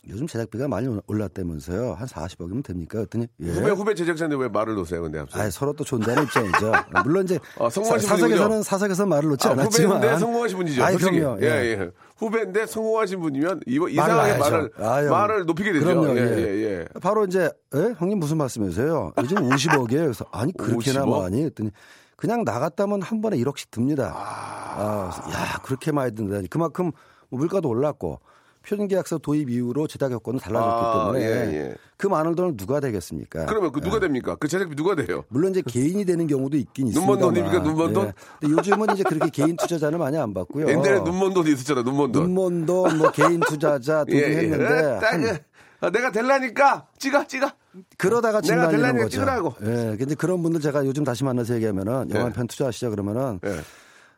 요즘 0.07 0.27
제작비가 0.27 0.67
많이 0.69 0.87
올랐다면서요. 1.07 1.93
한 1.93 2.07
40억이면 2.07 2.63
됩니까? 2.63 2.99
그랬더니 2.99 3.27
예. 3.41 3.49
후배 3.51 3.69
후배 3.71 3.93
제작자인데 3.93 4.37
왜 4.37 4.47
말을 4.47 4.75
놓으세요, 4.75 5.01
근데 5.01 5.19
갑자기? 5.19 5.41
아, 5.43 5.49
서로 5.49 5.73
또 5.73 5.83
존대하는 5.83 6.23
입장이죠. 6.23 6.71
물론 7.03 7.25
이제 7.25 7.37
아, 7.59 7.69
사, 7.69 7.81
사석에서는. 7.83 8.63
사석에서는 8.63 9.09
말을 9.09 9.29
놓지 9.31 9.47
아, 9.47 9.51
않았지만 9.51 9.97
후배인데 9.97 10.19
성공하신 10.19 10.57
분이죠. 10.57 10.83
아이, 10.83 10.91
솔직히. 10.93 11.19
그럼요. 11.19 11.41
예, 11.41 11.45
예. 11.47 11.79
예. 11.81 11.91
후배인데 12.17 12.65
성공하신 12.65 13.19
분이면 13.19 13.59
이거 13.67 13.89
이상하게. 13.89 14.37
말을 14.37 14.71
아유. 14.79 15.09
말을 15.09 15.45
높이게 15.45 15.73
되죠. 15.73 15.85
그럼요, 15.85 16.17
예, 16.17 16.21
예. 16.21 16.37
예, 16.37 16.63
예. 16.63 16.85
바로 17.01 17.25
이제 17.25 17.51
에? 17.75 17.93
형님 17.97 18.19
무슨 18.19 18.37
말씀이세요? 18.37 19.11
요즘 19.17 19.37
50억이에요. 19.49 19.89
그래서 19.89 20.25
아니 20.31 20.53
그렇게나 20.53 21.03
50억? 21.03 21.21
많이 21.23 21.43
했더니 21.43 21.71
그냥 22.15 22.43
나갔다면 22.45 23.01
한 23.01 23.19
번에 23.21 23.37
1억씩 23.37 23.69
듭니다. 23.69 24.13
아, 24.15 25.11
그래서 25.13 25.33
야 25.37 25.59
그렇게 25.63 25.91
많이 25.91 26.15
든다니 26.15 26.49
그만큼 26.49 26.91
뭐 27.29 27.39
물가도 27.39 27.67
올랐고 27.67 28.21
표준계약서 28.63 29.19
도입 29.19 29.49
이후로 29.49 29.87
제작 29.87 30.11
여건은 30.11 30.39
달라졌기 30.39 30.75
아, 30.85 30.93
때문에 31.13 31.21
예, 31.25 31.53
예. 31.69 31.75
그 31.97 32.07
많은 32.07 32.35
돈을 32.35 32.55
누가 32.57 32.79
되겠습니까? 32.79 33.45
그러면 33.45 33.71
그 33.71 33.81
누가 33.81 33.99
됩니까? 33.99 34.35
그 34.39 34.47
제작비 34.47 34.75
누가 34.75 34.95
돼요? 34.95 35.23
물론 35.29 35.51
이제 35.51 35.61
개인이 35.65 36.03
되는 36.05 36.27
경우도 36.27 36.57
있긴 36.57 36.87
있습니다. 36.87 37.11
눈먼 37.13 37.33
돈입니까? 37.33 37.59
눈먼 37.63 37.93
돈? 37.93 38.11
근데 38.39 38.53
요즘은 38.55 38.93
이제 38.93 39.03
그렇게 39.03 39.29
개인 39.31 39.55
투자자는 39.55 39.97
많이 39.99 40.17
안 40.17 40.33
받고요. 40.33 40.67
옛날에 40.69 40.99
눈먼 41.01 41.33
돈이 41.33 41.51
있었잖아, 41.53 41.81
눈먼 41.83 42.11
돈. 42.11 42.23
눈먼 42.23 42.65
돈, 42.65 42.97
뭐 42.97 43.11
개인 43.11 43.39
투자자 43.41 44.03
예, 44.09 44.21
등등했는데 44.21 44.99
딱, 44.99 45.13
한- 45.13 45.39
아, 45.81 45.89
내가 45.89 46.11
될라니까 46.11 46.87
찍어, 46.97 47.25
찍어. 47.25 47.49
그러다가 47.97 48.41
내가 48.41 48.67
될라니까 48.69 49.03
거죠. 49.05 49.09
찍으라고. 49.09 49.55
예, 49.61 49.95
근데 49.97 50.15
그런 50.15 50.43
분들 50.43 50.59
제가 50.59 50.85
요즘 50.85 51.03
다시 51.05 51.23
만나서 51.23 51.55
얘기하면은 51.55 52.09
영화 52.09 52.19
예. 52.19 52.23
한편 52.23 52.47
투자하시죠 52.47 52.89
그러면은 52.89 53.39
예. 53.45 53.61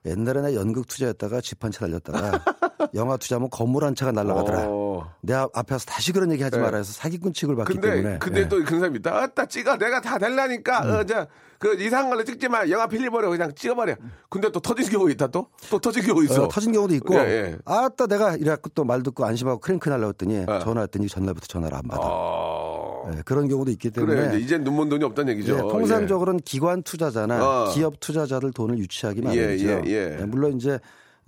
옛날에 0.10 0.42
나 0.42 0.54
연극 0.56 0.88
투자했다가 0.88 1.42
집 1.42 1.64
한채 1.64 1.86
날렸다가 1.86 2.44
영화 2.94 3.18
투자하면 3.18 3.50
건물 3.50 3.84
한 3.86 3.96
채가 3.96 4.12
날라가더라. 4.12 4.66
어. 4.68 5.12
내 5.22 5.34
앞- 5.34 5.56
앞에서 5.58 5.86
다시 5.86 6.12
그런 6.12 6.32
얘기 6.32 6.44
하지 6.44 6.58
예. 6.58 6.62
말아 6.62 6.78
해서 6.80 6.92
사기꾼 6.94 7.34
취급을 7.34 7.56
받기 7.58 7.74
근데, 7.74 7.96
때문에. 7.96 8.20
근데 8.20 8.42
예. 8.42 8.48
또 8.50 8.64
그런 8.64 8.80
사람이 8.80 9.00
있다. 9.00 9.16
아따, 9.16 9.46
찍어. 9.46 9.78
내가 9.78 10.02
다 10.02 10.18
될라니까. 10.18 10.82
음. 10.86 10.92
어, 10.92 11.04
저, 11.04 11.28
그 11.60 11.76
이상한 11.80 12.10
걸로 12.10 12.24
찍지 12.24 12.48
마. 12.50 12.68
영화 12.70 12.88
필리버려. 12.88 13.30
그냥 13.30 13.54
찍어버려. 13.54 13.96
근데 14.30 14.52
또 14.52 14.60
터진 14.60 14.90
경우 14.90 15.10
있다, 15.12 15.28
또? 15.28 15.48
또 15.70 15.78
터진 15.80 16.04
경우 16.04 16.24
있어. 16.24 16.44
어, 16.44 16.48
터진 16.48 16.72
경우도 16.72 16.94
있고 16.96 17.14
예, 17.16 17.20
예. 17.20 17.58
아따 17.66 18.08
내가 18.08 18.36
이래갖고 18.36 18.70
또 18.70 18.84
말 18.84 19.04
듣고 19.04 19.26
안심하고 19.26 19.60
크랭크 19.60 19.88
날라왔더니 19.90 20.34
예. 20.38 20.46
전화했더니 20.46 21.08
전날부터 21.08 21.46
전화를 21.48 21.78
안 21.78 21.84
받아. 21.84 22.02
어. 22.04 23.12
예, 23.16 23.22
그런 23.26 23.48
경우도 23.48 23.70
있기 23.72 23.92
때문에 23.92 24.30
그래, 24.30 24.40
이제 24.40 24.58
눈먼 24.58 24.90
돈이 24.90 25.04
없다는 25.04 25.34
얘기죠. 25.34 25.54
예, 25.56 25.58
통상적으로는 25.60 26.40
기관 26.46 26.82
투자자나 26.84 27.40
어. 27.66 27.72
기업 27.74 28.00
투자자들 28.00 28.52
돈을 28.54 28.78
유치하기 28.80 29.22
예, 29.22 29.26
마련이죠. 29.28 29.68
예, 29.70 29.82
예. 29.86 30.18
예, 30.20 30.26
물론 30.26 30.56
이제 30.58 30.80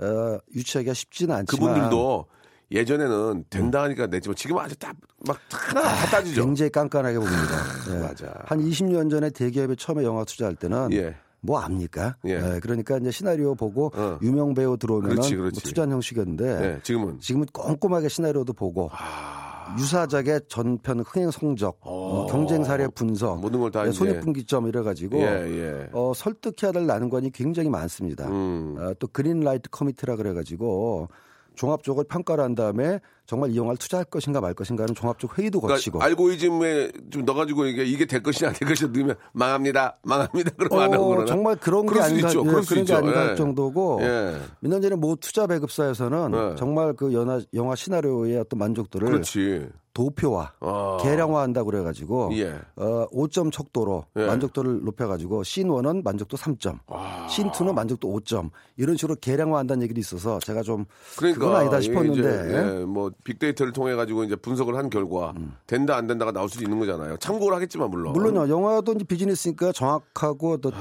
어, 0.03 0.39
유치하기가 0.55 0.93
쉽지는 0.93 1.35
예. 1.35 1.39
않지만 1.39 1.73
그분들도 1.73 2.25
예전에는 2.71 3.45
된다 3.49 3.83
하니까 3.83 4.07
냈지만 4.07 4.35
지금 4.35 4.57
아주 4.57 4.75
딱, 4.75 4.95
막 5.27 5.37
하나 5.51 5.81
다 5.81 6.05
따지죠. 6.07 6.43
굉장히 6.43 6.71
깐깐하게 6.71 7.19
봅니다. 7.19 7.63
예. 7.93 7.99
맞아. 7.99 8.33
한 8.45 8.59
20년 8.59 9.09
전에 9.11 9.29
대기업에 9.29 9.75
처음에 9.75 10.03
영화 10.03 10.23
투자할 10.25 10.55
때는 10.55 10.91
예. 10.93 11.15
뭐 11.41 11.59
압니까? 11.59 12.15
예. 12.25 12.31
예, 12.55 12.59
그러니까 12.61 12.97
이제 12.97 13.11
시나리오 13.11 13.53
보고 13.53 13.91
어. 13.93 14.17
유명 14.21 14.53
배우 14.53 14.77
들어오면 14.77 15.15
뭐. 15.15 15.51
투자한 15.51 15.91
형식이었는데 15.91 16.45
예, 16.75 16.79
지금은. 16.83 17.19
지금은 17.19 17.47
꼼꼼하게 17.51 18.07
시나리오도 18.07 18.53
보고 18.53 18.89
아, 18.93 19.42
유사작의 19.79 20.41
전편 20.47 20.99
흥행 21.01 21.31
성적, 21.31 21.77
어, 21.81 22.27
경쟁 22.29 22.63
사례 22.63 22.87
분석, 22.87 23.39
모든 23.39 23.59
걸다 23.59 23.83
네, 23.83 23.89
이제- 23.89 23.97
손익분기점 23.97 24.67
이래가지고 24.67 25.17
예, 25.19 25.23
예. 25.23 25.89
어, 25.93 26.13
설득해야 26.15 26.71
될 26.71 26.85
난관이 26.85 27.31
굉장히 27.31 27.69
많습니다. 27.69 28.27
음. 28.29 28.75
어, 28.79 28.93
또 28.99 29.07
그린라이트 29.07 29.69
커미티라 29.69 30.15
그래가지고 30.15 31.09
종합적으로 31.55 32.05
평가를 32.05 32.43
한 32.43 32.55
다음에 32.55 32.99
정말 33.25 33.51
이 33.51 33.57
영화를 33.57 33.77
투자할 33.77 34.05
것인가 34.05 34.41
말 34.41 34.53
것인가는 34.53 34.93
종합적 34.95 35.37
회의도 35.37 35.61
거치고 35.61 35.99
그러니까 35.99 36.05
알고리즘에 36.21 36.91
좀 37.09 37.23
넣어가지고 37.25 37.65
이게 37.67 37.85
이게 37.85 38.05
될 38.05 38.21
것이냐 38.21 38.49
안 38.49 38.53
될 38.55 38.67
것이냐 38.69 38.91
넣으면 38.91 39.15
망합니다, 39.33 39.97
망합니다. 40.03 40.51
그러면 40.57 40.81
안 40.83 40.93
하고 40.93 41.03
어, 41.03 41.07
그러나. 41.09 41.25
정말 41.25 41.55
그런 41.55 41.85
게 41.85 41.99
아닌가, 41.99 42.27
있죠. 42.27 42.41
예, 42.41 42.49
그럴 42.49 42.63
수 42.63 42.69
그런 42.69 42.85
게. 42.85 42.93
아닌가 42.93 43.23
예. 43.23 43.27
할 43.27 43.35
정도고 43.35 43.99
예. 44.01 44.37
몇년 44.59 44.81
전에 44.81 44.95
모 44.95 45.15
투자 45.15 45.47
배급사에서는 45.47 46.31
예. 46.51 46.55
정말 46.57 46.93
그 46.93 47.13
영화, 47.13 47.39
영화 47.53 47.75
시나리오의 47.75 48.37
어떤 48.37 48.59
만족도를 48.59 49.07
그렇지. 49.09 49.67
도표화, 49.93 50.53
아. 50.59 50.97
계량화한다고 51.01 51.69
그래가지고 51.69 52.29
예. 52.33 52.55
어, 52.75 53.07
5점 53.11 53.51
척도로 53.51 54.05
예. 54.17 54.25
만족도를 54.25 54.83
높여가지고 54.83 55.43
씬 55.43 55.67
1은 55.67 56.03
만족도 56.03 56.35
3점, 56.35 56.79
아. 56.87 57.27
씬 57.29 57.51
2는 57.51 57.73
만족도 57.73 58.11
5점 58.11 58.49
이런 58.77 58.97
식으로 58.97 59.15
계량화한다는 59.21 59.83
얘기도 59.83 59.99
있어서 59.99 60.39
제가 60.39 60.63
좀 60.63 60.85
그러니까 61.17 61.39
그건 61.39 61.55
아니다 61.57 61.79
싶었는데 61.79 62.19
이제, 62.19 62.57
예, 62.81 62.85
뭐 62.85 63.11
빅데이터를 63.23 63.71
통해 63.71 63.93
가지고 63.93 64.23
이제 64.23 64.35
분석을 64.35 64.75
한 64.75 64.89
결과 64.89 65.33
된다 65.67 65.95
안 65.95 66.07
된다가 66.07 66.31
나올 66.31 66.49
수도 66.49 66.63
있는 66.63 66.79
거잖아요. 66.79 67.17
참고를 67.17 67.55
하겠지만 67.55 67.91
물론. 67.91 68.13
물론요 68.13 68.49
영화도 68.49 68.93
이제 68.93 69.03
비즈니스니까 69.03 69.71
정확하고 69.73 70.57
또이 70.57 70.73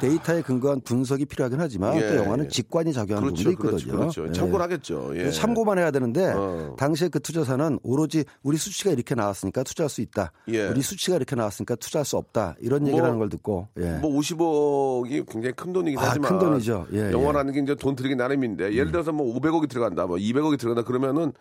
데이터에 0.00 0.42
근거한 0.42 0.80
분석이 0.82 1.26
필요하긴 1.26 1.60
하지만 1.60 1.94
아. 1.94 1.96
예, 1.96 2.08
또 2.08 2.16
영화는 2.16 2.44
예. 2.44 2.48
직관이 2.48 2.92
작용하는 2.92 3.30
그렇죠, 3.30 3.50
부분도 3.50 3.68
그렇죠, 3.68 3.86
있거든요. 3.86 3.98
그렇죠. 4.00 4.28
예. 4.28 4.32
참고를 4.32 4.62
하겠죠. 4.62 5.12
예. 5.16 5.30
참고만 5.32 5.78
해야 5.78 5.90
되는데 5.90 6.32
어. 6.36 6.76
당시에 6.78 7.08
그 7.08 7.18
투자사는 7.18 7.80
오로지 7.82 8.24
우리 8.44 8.58
수치가 8.58 8.90
이렇게 8.90 9.14
나왔으니까 9.14 9.62
투자할 9.62 9.88
수 9.88 10.02
있다. 10.02 10.30
예. 10.48 10.68
우리 10.68 10.82
수치가 10.82 11.16
이렇게 11.16 11.34
나왔으니까 11.34 11.76
투자할 11.76 12.04
수 12.04 12.18
없다. 12.18 12.54
이런 12.60 12.82
얘기를 12.82 13.00
뭐, 13.00 13.06
하는 13.06 13.18
걸 13.18 13.30
듣고 13.30 13.68
예. 13.78 13.92
뭐 13.94 14.12
50억이 14.20 15.26
굉장히 15.30 15.54
큰 15.54 15.72
돈이긴 15.72 15.98
아, 15.98 16.10
하지만 16.10 16.30
큰 16.30 16.38
돈이죠. 16.38 16.86
예, 16.92 17.10
영화라는 17.10 17.54
게 17.54 17.60
이제 17.60 17.74
돈 17.74 17.96
들이기 17.96 18.14
나름인데 18.14 18.74
예를 18.74 18.92
들어서 18.92 19.12
뭐 19.12 19.34
500억이 19.34 19.68
들어간다, 19.70 20.06
뭐 20.06 20.18
200억이 20.18 20.58
들어간다 20.58 20.86
그러면은 20.86 21.32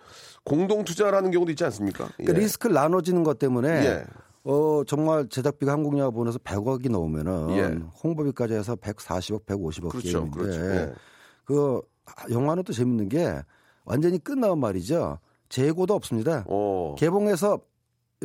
공동 0.45 0.85
투자라는 0.85 1.31
경우도 1.31 1.51
있지 1.51 1.65
않습니까? 1.65 2.07
그러니까 2.15 2.37
예. 2.37 2.41
리스크를 2.41 2.73
나눠지는 2.73 3.23
것 3.23 3.37
때문에 3.37 3.67
예. 3.67 4.03
어 4.45 4.83
정말 4.87 5.27
제작비가 5.27 5.73
한국 5.73 5.97
영화본에서 5.97 6.39
100억이 6.39 6.89
넘으면은 6.89 7.57
예. 7.57 7.85
홍보비까지 8.01 8.53
해서 8.53 8.77
140억, 8.77 9.45
150억 9.45 9.89
그렇죠, 9.89 10.09
게임인데 10.09 10.39
그렇죠. 10.39 10.61
예. 10.61 10.93
그 11.43 11.81
영화는 12.31 12.63
또 12.63 12.71
재밌는 12.71 13.09
게 13.09 13.41
완전히 13.83 14.19
끝나면 14.19 14.59
말이죠. 14.59 15.19
재고도 15.57 15.93
없습니다. 15.93 16.43
어. 16.47 16.95
개봉해서 16.97 17.59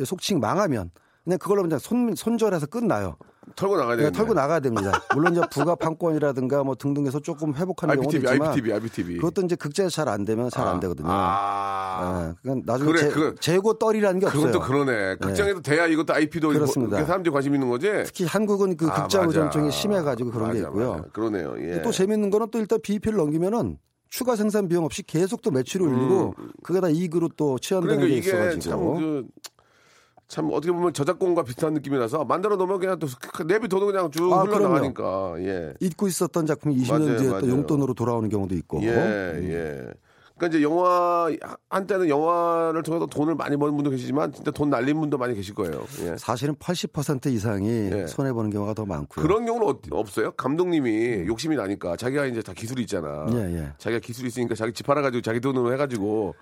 속칭 0.03 0.39
망하면 0.39 0.89
그냥 1.23 1.37
그걸로 1.37 1.61
그냥 1.61 1.77
손, 1.77 2.15
손절해서 2.15 2.65
끝나요. 2.65 3.17
털고 3.55 3.77
나가야 3.77 3.95
네, 3.97 4.03
되겠네. 4.03 4.17
털고 4.17 4.33
나가야 4.33 4.59
됩니다. 4.61 4.91
물론 5.13 5.33
이제 5.33 5.41
부가 5.51 5.75
판권이라든가 5.75 6.63
뭐 6.63 6.73
등등해서 6.75 7.19
조금 7.19 7.53
회복하는 7.53 7.95
경우도 7.95 8.09
IPTV, 8.17 8.29
있지만 8.33 8.49
IPTV, 8.49 8.73
IPTV. 8.73 9.17
그것도 9.17 9.41
이제 9.43 9.55
극제에서 9.55 9.89
잘 9.91 10.07
안 10.09 10.25
되면 10.25 10.49
잘안 10.49 10.77
아. 10.77 10.79
되거든요. 10.79 11.07
아. 11.11 12.29
예, 12.29 12.35
그러니까 12.41 12.71
나중에 12.73 12.91
그래, 12.91 13.01
재, 13.01 13.09
그거- 13.09 13.35
재고 13.39 13.73
떨이라는 13.77 14.19
게 14.19 14.25
없어요. 14.25 14.41
그건 14.47 14.51
또 14.51 14.59
그러네. 14.65 15.15
극장에도 15.17 15.61
돼야 15.61 15.85
이것도 15.85 16.13
IP도 16.13 16.49
그렇습니다. 16.49 17.05
사람들이 17.05 17.31
관심 17.31 17.53
있는 17.53 17.69
거지. 17.69 17.91
특히 18.05 18.25
한국은 18.25 18.75
그 18.75 18.87
아, 18.87 18.93
극장. 19.03 19.27
의존증이 19.27 19.71
심해가지고 19.71 20.31
그런 20.31 20.51
게 20.53 20.59
맞아, 20.61 20.67
있고요. 20.69 20.91
맞아. 20.93 21.03
그러네요. 21.13 21.55
예. 21.59 21.81
또 21.83 21.91
재밌는 21.91 22.31
거는 22.31 22.49
또 22.49 22.57
일단 22.59 22.79
BEP를 22.81 23.17
넘기면은 23.17 23.77
추가 24.09 24.35
생산 24.35 24.67
비용 24.67 24.85
없이 24.85 25.03
계속 25.03 25.41
또 25.41 25.51
매출을 25.51 25.87
올리고 25.87 26.35
그게 26.63 26.81
다 26.81 26.89
이익으로 26.89 27.29
또 27.37 27.57
취한되는 27.59 27.95
음. 27.95 27.99
그러니까 28.01 28.21
게 28.21 28.29
있어가지고 28.29 28.61
참 28.61 28.99
그. 28.99 29.27
참 30.27 30.47
어떻게 30.51 30.71
보면 30.71 30.93
저작권과 30.93 31.41
비슷한 31.43 31.73
느낌이라서 31.73 32.23
만들어 32.23 32.55
놓으면 32.55 32.79
그냥 32.79 32.99
또 32.99 33.07
내비둬도 33.47 33.87
그냥 33.87 34.11
쭉 34.11 34.31
아, 34.31 34.43
흘러나가니까 34.43 35.33
예. 35.39 35.73
잊고 35.79 36.07
있었던 36.07 36.45
작품이 36.45 36.75
20년 36.83 36.99
맞아요, 36.99 37.17
뒤에 37.17 37.29
맞아요. 37.29 37.41
또 37.41 37.49
용돈으로 37.49 37.93
돌아오는 37.95 38.29
경우도 38.29 38.53
있고 38.53 38.79
예, 38.83 38.89
예. 38.89 39.87
그러니까 40.39 40.47
이제 40.47 40.63
영화 40.63 41.29
한때는 41.69 42.07
영화를 42.07 42.81
통해서 42.81 43.05
돈을 43.05 43.35
많이 43.35 43.57
버는 43.57 43.75
분도 43.75 43.89
계시지만 43.89 44.31
진짜 44.31 44.51
돈 44.51 44.69
날린 44.69 44.97
분도 44.99 45.17
많이 45.17 45.35
계실 45.35 45.53
거예요. 45.53 45.85
예. 46.03 46.15
사실은 46.17 46.55
80% 46.55 47.27
이상이 47.27 47.67
예. 47.91 48.07
손해 48.07 48.31
보는 48.31 48.49
경우가 48.49 48.73
더 48.73 48.85
많고요. 48.85 49.21
그런 49.21 49.45
경우는 49.45 49.67
어- 49.67 49.79
없어요? 49.91 50.31
감독님이 50.31 51.27
욕심이 51.27 51.57
나니까 51.57 51.97
자기가 51.97 52.25
이제 52.25 52.41
다 52.41 52.53
기술이 52.53 52.81
있잖아. 52.83 53.27
예, 53.33 53.35
예. 53.57 53.73
자기가 53.77 53.99
기술이 53.99 54.29
있으니까 54.29 54.55
자기 54.55 54.71
집 54.71 54.87
팔아 54.87 55.01
가지고 55.01 55.21
자기 55.21 55.41
돈으로 55.41 55.73
해 55.73 55.77
가지고 55.77 56.35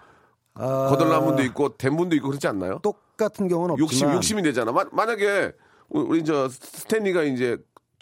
아, 0.54 0.88
거덜난 0.89 1.25
분도 1.25 1.42
있고 1.44 1.75
된 1.77 1.98
분도 1.98 2.16
있고 2.16 2.27
그렇지 2.30 2.48
않나요? 2.48 2.80
똑같은 2.84 3.48
경우는 3.48 3.74
없지만 3.74 3.80
욕심 3.82 4.12
욕심이 4.16 4.42
되잖아. 4.44 4.72
마- 4.72 4.86
만약에 4.92 5.54
우리 5.89 6.24
저 6.24 6.48
스탠리가 6.50 7.24
이제 7.24 7.58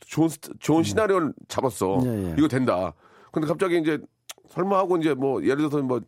좋은 0.07 0.27
스- 0.27 0.39
좋은 0.59 0.83
시나리오를 0.83 1.33
잡았어. 1.47 1.99
음. 1.99 2.05
예, 2.05 2.29
예. 2.31 2.35
이거 2.37 2.47
된다. 2.49 2.93
근데 3.31 3.47
갑자기 3.47 3.77
이제 3.79 3.97
설마 4.55 4.77
하고 4.77 4.97
이제 4.97 5.13
뭐 5.13 5.41
예를 5.43 5.57
들어서 5.57 5.77
뭐 5.79 5.99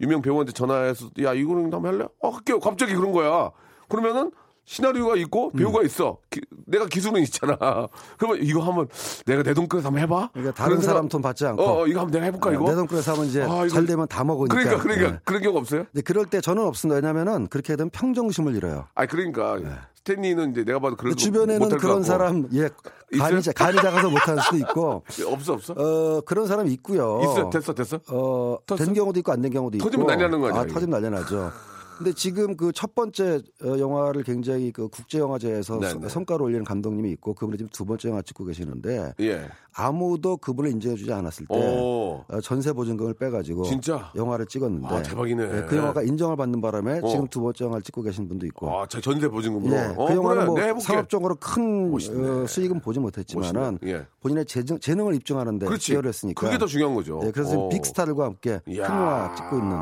유명 0.00 0.20
배우한테 0.22 0.52
전화해서 0.52 1.06
야 1.22 1.32
이거는 1.34 1.72
한번 1.72 1.86
할래? 1.94 2.04
어 2.20 2.30
할게요. 2.30 2.58
갑자기 2.60 2.94
그런 2.94 3.12
거야. 3.12 3.50
그러면은 3.88 4.32
시나리오가 4.66 5.14
있고 5.16 5.52
배우가 5.52 5.80
음. 5.80 5.86
있어. 5.86 6.16
기- 6.30 6.40
내가 6.66 6.86
기술은 6.86 7.20
있잖아. 7.22 7.56
그러면 8.18 8.38
이거 8.42 8.60
한번 8.62 8.88
내가 9.26 9.42
내 9.42 9.52
돈 9.52 9.68
끌어서 9.68 9.88
한번 9.88 10.02
해봐. 10.02 10.30
그러니까 10.32 10.54
다른 10.54 10.80
사람 10.80 11.06
돈 11.08 11.20
받지 11.20 11.44
않고 11.46 11.62
어, 11.62 11.82
어, 11.82 11.86
이거 11.86 12.00
한번 12.00 12.12
내가 12.12 12.24
해볼까 12.24 12.50
이거? 12.52 12.64
내돈 12.70 12.86
끌어서 12.86 13.12
하면 13.12 13.26
이제 13.26 13.42
아, 13.42 13.68
잘 13.68 13.84
되면 13.86 14.08
다 14.08 14.24
먹으니까. 14.24 14.54
그러니까 14.56 14.82
그러니까 14.82 15.08
예. 15.16 15.20
그런 15.24 15.42
경우 15.42 15.58
없어요? 15.58 15.84
근데 15.92 16.00
그럴 16.00 16.24
때 16.26 16.40
저는 16.40 16.64
없습니다. 16.64 16.96
왜냐면은 16.96 17.46
그렇게 17.48 17.76
되면 17.76 17.90
평정심을 17.90 18.56
잃어요. 18.56 18.86
아 18.94 19.04
그러니까 19.06 19.58
스탠리는 19.96 20.50
이제 20.52 20.64
내가 20.64 20.78
봐도 20.80 20.96
그런 20.96 21.10
거 21.12 21.16
네. 21.16 21.22
주변에는 21.22 21.68
그런 21.68 21.80
같고. 21.80 22.02
사람 22.04 22.48
예 22.54 22.70
간이 23.18 23.42
자- 23.42 23.52
간이 23.52 23.76
작아서 23.76 24.10
못할 24.10 24.38
수도 24.40 24.56
있고 24.58 25.02
없어 25.26 25.52
없어? 25.54 25.74
어 25.76 26.20
그런 26.22 26.46
사람이 26.46 26.72
있고요. 26.74 27.20
있어 27.22 27.50
됐어 27.50 27.74
됐어. 27.74 27.98
어? 28.08 28.58
된 28.76 28.92
경우도 28.94 29.18
있고 29.20 29.32
안 29.32 29.40
된 29.42 29.52
경우도 29.52 29.76
있고. 29.78 29.84
터지면 29.86 30.06
난리 30.06 30.22
나는 30.22 30.40
거 30.40 30.48
아니야, 30.48 30.62
아? 30.62 30.66
터지면 30.66 31.00
난리 31.02 31.10
나죠. 31.10 31.50
근데 31.96 32.12
지금 32.12 32.56
그 32.56 32.72
첫 32.72 32.94
번째 32.94 33.40
어, 33.62 33.78
영화를 33.78 34.24
굉장히 34.24 34.72
그 34.72 34.88
국제 34.88 35.18
영화제에서 35.18 35.78
네, 35.78 35.90
서- 35.90 35.98
네. 35.98 36.08
성과를 36.08 36.44
올리는 36.44 36.64
감독님이 36.64 37.10
있고 37.12 37.34
그분이 37.34 37.56
지금 37.58 37.70
두 37.72 37.84
번째 37.84 38.08
영화 38.08 38.20
찍고 38.22 38.44
계시는데 38.46 39.14
예. 39.20 39.48
아무도 39.76 40.36
그분을 40.36 40.70
인정해주지 40.72 41.12
않았을 41.12 41.46
때 41.46 41.54
오. 41.54 42.24
어, 42.28 42.40
전세 42.42 42.72
보증금을 42.72 43.14
빼가지고 43.14 43.64
진짜? 43.64 44.10
영화를 44.16 44.46
찍었는데 44.46 44.86
아, 44.88 45.02
대박이네. 45.02 45.42
예, 45.42 45.62
그 45.68 45.76
영화가 45.76 46.02
인정을 46.02 46.36
받는 46.36 46.60
바람에 46.60 47.00
어. 47.02 47.08
지금 47.08 47.26
두 47.28 47.40
번째 47.40 47.64
영화를 47.64 47.82
찍고 47.82 48.02
계신 48.02 48.28
분도 48.28 48.46
있고 48.46 48.70
아, 48.70 48.86
저 48.88 49.00
전세 49.00 49.28
보증금으로. 49.28 49.74
예, 49.74 49.94
어, 49.96 50.06
그 50.06 50.14
영화는 50.14 50.52
그래, 50.54 50.72
뭐. 50.72 50.80
상업적으로 50.80 51.36
큰. 51.36 51.92
어, 51.94 52.46
수익은 52.46 52.80
보지 52.80 52.98
못했지만은. 53.00 53.78
예. 53.86 54.06
본인의 54.20 54.46
재능, 54.46 54.78
재능을 54.80 55.14
입증하는데 55.14 55.66
그렇지. 55.66 55.92
기여를 55.92 56.08
했으니까 56.08 56.40
그게 56.46 56.58
더 56.58 56.66
중요한 56.66 56.94
거죠. 56.94 57.20
예, 57.24 57.30
그래서 57.30 57.58
어. 57.60 57.68
빅스타들과 57.68 58.24
함께 58.24 58.60
큰. 58.64 58.76
영화 58.76 59.34
찍고 59.36 59.58
있는 59.58 59.76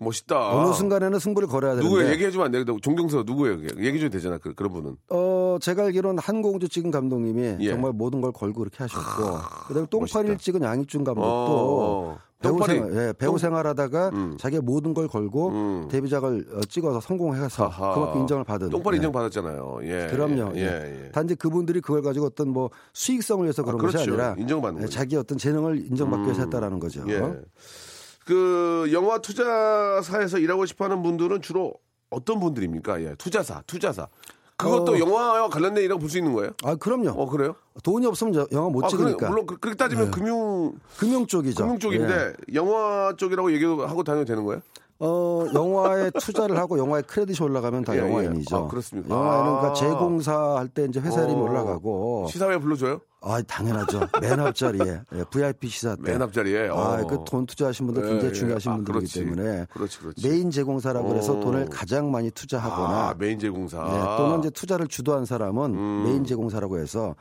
멋있다. 0.00 0.56
어느 0.56 0.72
순간에는 0.72 1.18
승부를 1.18 1.48
걸어야 1.48 1.74
되는데 1.74 1.88
누구 1.88 2.08
얘기해주면 2.10 2.46
안 2.46 2.52
되겠다. 2.52 2.72
종경서 2.80 3.24
누구예요? 3.26 3.58
얘기해줘도 3.78 4.10
되잖아. 4.10 4.38
그, 4.38 4.54
그런 4.54 4.72
분은. 4.72 4.96
어, 5.10 5.58
제가 5.60 5.84
알기로는 5.84 6.18
한공주 6.20 6.68
찍은 6.68 6.90
감독님이 6.90 7.56
예. 7.60 7.70
정말 7.70 7.92
모든 7.92 8.20
걸 8.20 8.30
걸고 8.32 8.60
그렇게 8.60 8.76
하셨고 8.78 9.38
그 9.66 9.74
다음에 9.74 9.86
똥파리를 9.90 10.34
멋있다. 10.34 10.42
찍은 10.42 10.62
양익준 10.62 11.02
감독도 11.04 11.26
어, 11.28 12.18
배우 12.40 12.52
똥파리. 12.52 12.74
생활, 12.78 12.94
예, 13.08 13.12
배우 13.18 13.30
똥- 13.30 13.38
생활하다가 13.38 14.10
음. 14.10 14.36
자기가 14.38 14.62
모든 14.62 14.94
걸 14.94 15.08
걸고 15.08 15.48
음. 15.48 15.88
데뷔작을 15.90 16.46
어, 16.54 16.60
찍어서 16.68 17.00
성공해서. 17.00 17.68
그만큼 17.68 18.20
인정을 18.20 18.44
받은 18.44 18.70
똥파리 18.70 18.94
예. 18.94 18.98
인정 18.98 19.10
받았잖아요. 19.10 19.78
예. 19.82 20.06
그럼요. 20.12 20.52
예. 20.54 20.60
예. 20.60 21.04
예. 21.06 21.10
단지 21.10 21.34
그분들이 21.34 21.80
그걸 21.80 22.02
가지고 22.02 22.26
어떤 22.26 22.50
뭐 22.50 22.70
수익성을 22.92 23.42
위해서 23.44 23.64
그런 23.64 23.80
아, 23.80 23.82
것이 23.82 23.96
그렇죠. 23.96 24.12
아니라 24.12 24.36
인정받는 24.38 24.82
예. 24.84 24.86
자기 24.86 25.16
어떤 25.16 25.36
재능을 25.38 25.78
인정받기 25.86 26.26
위해서 26.26 26.42
했다라는 26.42 26.78
거죠. 26.78 27.02
예. 27.08 27.32
그 28.28 28.90
영화 28.92 29.16
투자사에서 29.22 30.36
일하고 30.38 30.66
싶어하는 30.66 31.02
분들은 31.02 31.40
주로 31.40 31.72
어떤 32.10 32.38
분들입니까? 32.40 33.00
예. 33.02 33.14
투자사, 33.16 33.62
투자사. 33.66 34.06
그것도 34.58 34.92
어. 34.92 34.98
영화와 34.98 35.48
관련된 35.48 35.78
일이라고 35.84 35.98
볼 35.98 36.10
수 36.10 36.18
있는 36.18 36.34
거예요? 36.34 36.50
아, 36.62 36.74
그럼요. 36.74 37.08
어 37.12 37.26
그래요? 37.30 37.54
돈이 37.82 38.04
없으면 38.04 38.34
저- 38.34 38.46
영화 38.52 38.68
못 38.68 38.84
아, 38.84 38.88
그래, 38.88 38.98
찍으니까. 38.98 39.30
물론 39.30 39.46
그- 39.46 39.56
그렇게 39.56 39.78
따지면 39.78 40.10
금융 40.10 40.74
금융 40.98 41.26
쪽이죠. 41.26 41.62
금융 41.62 41.78
쪽인데 41.78 42.12
예. 42.50 42.54
영화 42.54 43.14
쪽이라고 43.16 43.50
얘기하고 43.54 44.04
다녀도 44.04 44.26
되는 44.26 44.44
거예요? 44.44 44.60
어, 45.00 45.44
영화에 45.54 46.10
투자를 46.18 46.56
하고 46.58 46.76
영화에 46.76 47.02
크레딧이 47.02 47.38
올라가면 47.46 47.84
다 47.84 47.94
예, 47.94 48.00
영화인이죠. 48.00 48.56
예. 48.56 48.60
아, 48.60 48.66
그렇습니다. 48.66 49.14
영화에는 49.14 49.46
아. 49.52 49.60
그러니까 49.60 49.72
제공사 49.74 50.56
할 50.56 50.68
때 50.68 50.84
이제 50.86 50.98
회사 51.00 51.22
이름이 51.22 51.40
어. 51.40 51.44
올라가고. 51.44 52.26
시사회 52.30 52.58
불러줘요? 52.58 53.00
아, 53.20 53.40
당연하죠. 53.42 54.00
맨 54.20 54.38
앞자리에. 54.40 55.00
예, 55.14 55.24
VIP 55.30 55.68
시사 55.68 55.96
때. 55.96 56.12
맨 56.12 56.22
앞자리에. 56.22 56.68
아, 56.68 57.00
어. 57.00 57.06
그돈 57.06 57.46
투자하신 57.46 57.86
분들 57.86 58.04
예, 58.04 58.08
굉장히 58.08 58.30
예. 58.30 58.32
중요하신 58.32 58.72
아, 58.72 58.76
분들이기. 58.76 59.12
때문에 59.12 59.66
그렇지, 59.72 59.98
그렇지. 60.00 60.28
메인 60.28 60.50
제공사라고 60.50 61.14
해서 61.14 61.36
어. 61.36 61.40
돈을 61.40 61.68
가장 61.70 62.10
많이 62.10 62.30
투자하거나 62.32 63.08
아, 63.10 63.14
메인 63.18 63.38
제공사. 63.38 63.78
예, 63.78 64.16
또는 64.22 64.40
이제 64.40 64.50
투자를 64.50 64.88
주도한 64.88 65.24
사람은 65.26 65.74
음. 65.74 66.04
메인 66.04 66.24
제공사라고 66.24 66.78
해서 66.78 67.14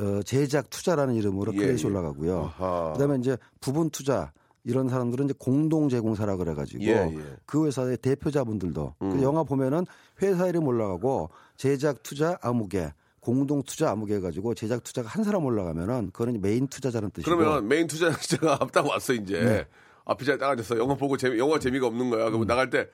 어, 0.00 0.20
제작 0.24 0.70
투자라는 0.70 1.14
이름으로 1.14 1.52
예, 1.54 1.58
크레딧이 1.58 1.82
예. 1.84 1.94
올라가고요. 1.94 2.52
아하. 2.58 2.92
그다음에 2.94 3.16
이제 3.18 3.36
부분 3.60 3.90
투자 3.90 4.32
이런 4.68 4.90
사람들은 4.90 5.24
이제 5.24 5.34
공동 5.38 5.88
제공사라 5.88 6.36
그래가지고 6.36 6.84
예, 6.84 7.02
음. 7.02 7.18
예. 7.18 7.36
그 7.46 7.66
회사의 7.66 7.96
대표자분들도 7.96 8.96
그 8.98 9.22
영화 9.22 9.42
보면은 9.42 9.86
회사 10.20 10.46
이름 10.46 10.66
올라가고 10.66 11.30
제작 11.56 12.02
투자 12.02 12.38
아무개 12.42 12.92
공동 13.20 13.62
투자 13.62 13.90
아무개 13.90 14.16
해가지고 14.16 14.52
제작 14.54 14.84
투자가 14.84 15.08
한 15.08 15.24
사람 15.24 15.46
올라가면은 15.46 16.10
그거는 16.12 16.42
메인 16.42 16.66
투자자는 16.68 17.10
뜻이고 17.12 17.34
그러면 17.34 17.66
메인 17.66 17.86
투자자가 17.86 18.58
앞당 18.60 18.86
왔어 18.86 19.14
이제 19.14 19.40
네. 19.40 19.66
앞에 20.04 20.36
딱 20.36 20.50
앉았어 20.50 20.76
영화 20.76 20.94
보고 20.94 21.16
재미 21.16 21.38
영화 21.38 21.58
재미가 21.58 21.86
없는 21.86 22.10
거야 22.10 22.26
음. 22.26 22.30
그러면 22.32 22.46
나갈 22.46 22.68
때 22.68 22.88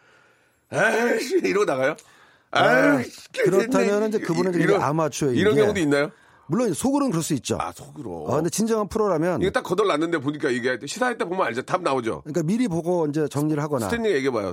에이씨 0.72 1.38
이러고 1.38 1.64
나가요? 1.64 1.96
아, 2.52 3.00
에이씨, 3.00 3.32
그렇다면 3.32 4.08
이제 4.10 4.18
그분은 4.20 4.54
이런- 4.54 4.80
아마추어인 4.80 5.34
이런 5.34 5.54
게 5.56 5.60
경우도 5.62 5.80
있나요? 5.80 6.12
물론 6.46 6.72
속으로는 6.72 7.10
그럴 7.10 7.22
수 7.22 7.34
있죠. 7.34 7.56
아 7.60 7.72
속으로 7.72 8.26
아, 8.30 8.36
근데 8.36 8.50
진정한 8.50 8.88
프로라면 8.88 9.40
이게 9.40 9.50
딱 9.50 9.62
거덜났는데 9.62 10.18
보니까 10.18 10.50
이게 10.50 10.78
시사회 10.86 11.16
때 11.16 11.24
보면 11.24 11.46
알죠 11.46 11.62
답 11.62 11.82
나오죠 11.82 12.22
그러니까 12.22 12.42
미리 12.42 12.68
보고 12.68 13.06
이제 13.06 13.26
정리를 13.28 13.62
하거나 13.62 13.88
스탠리 13.88 14.10
얘기해봐요 14.12 14.52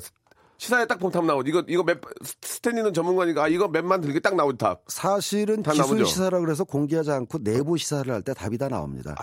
시사회 0.57 0.85
딱 0.85 0.99
보면 0.99 1.11
답 1.11 1.25
나오죠 1.25 1.49
이거 1.49 1.63
이거 1.67 1.83
몇 1.83 1.99
스탠리는 2.41 2.93
전문가니까 2.93 3.43
아 3.43 3.47
이거 3.47 3.67
몇만 3.67 3.99
들게 4.01 4.19
딱 4.19 4.35
나오죠 4.35 4.57
답 4.57 4.83
사실은 4.87 5.63
다 5.63 5.71
기술 5.71 5.97
나오죠? 5.97 6.05
시사라 6.05 6.39
그래서 6.39 6.63
공개하지 6.63 7.11
않고 7.11 7.39
내부 7.43 7.77
시사를 7.77 8.11
할 8.13 8.21
때 8.23 8.33
답이 8.33 8.57
다 8.57 8.69
나옵니다. 8.69 9.15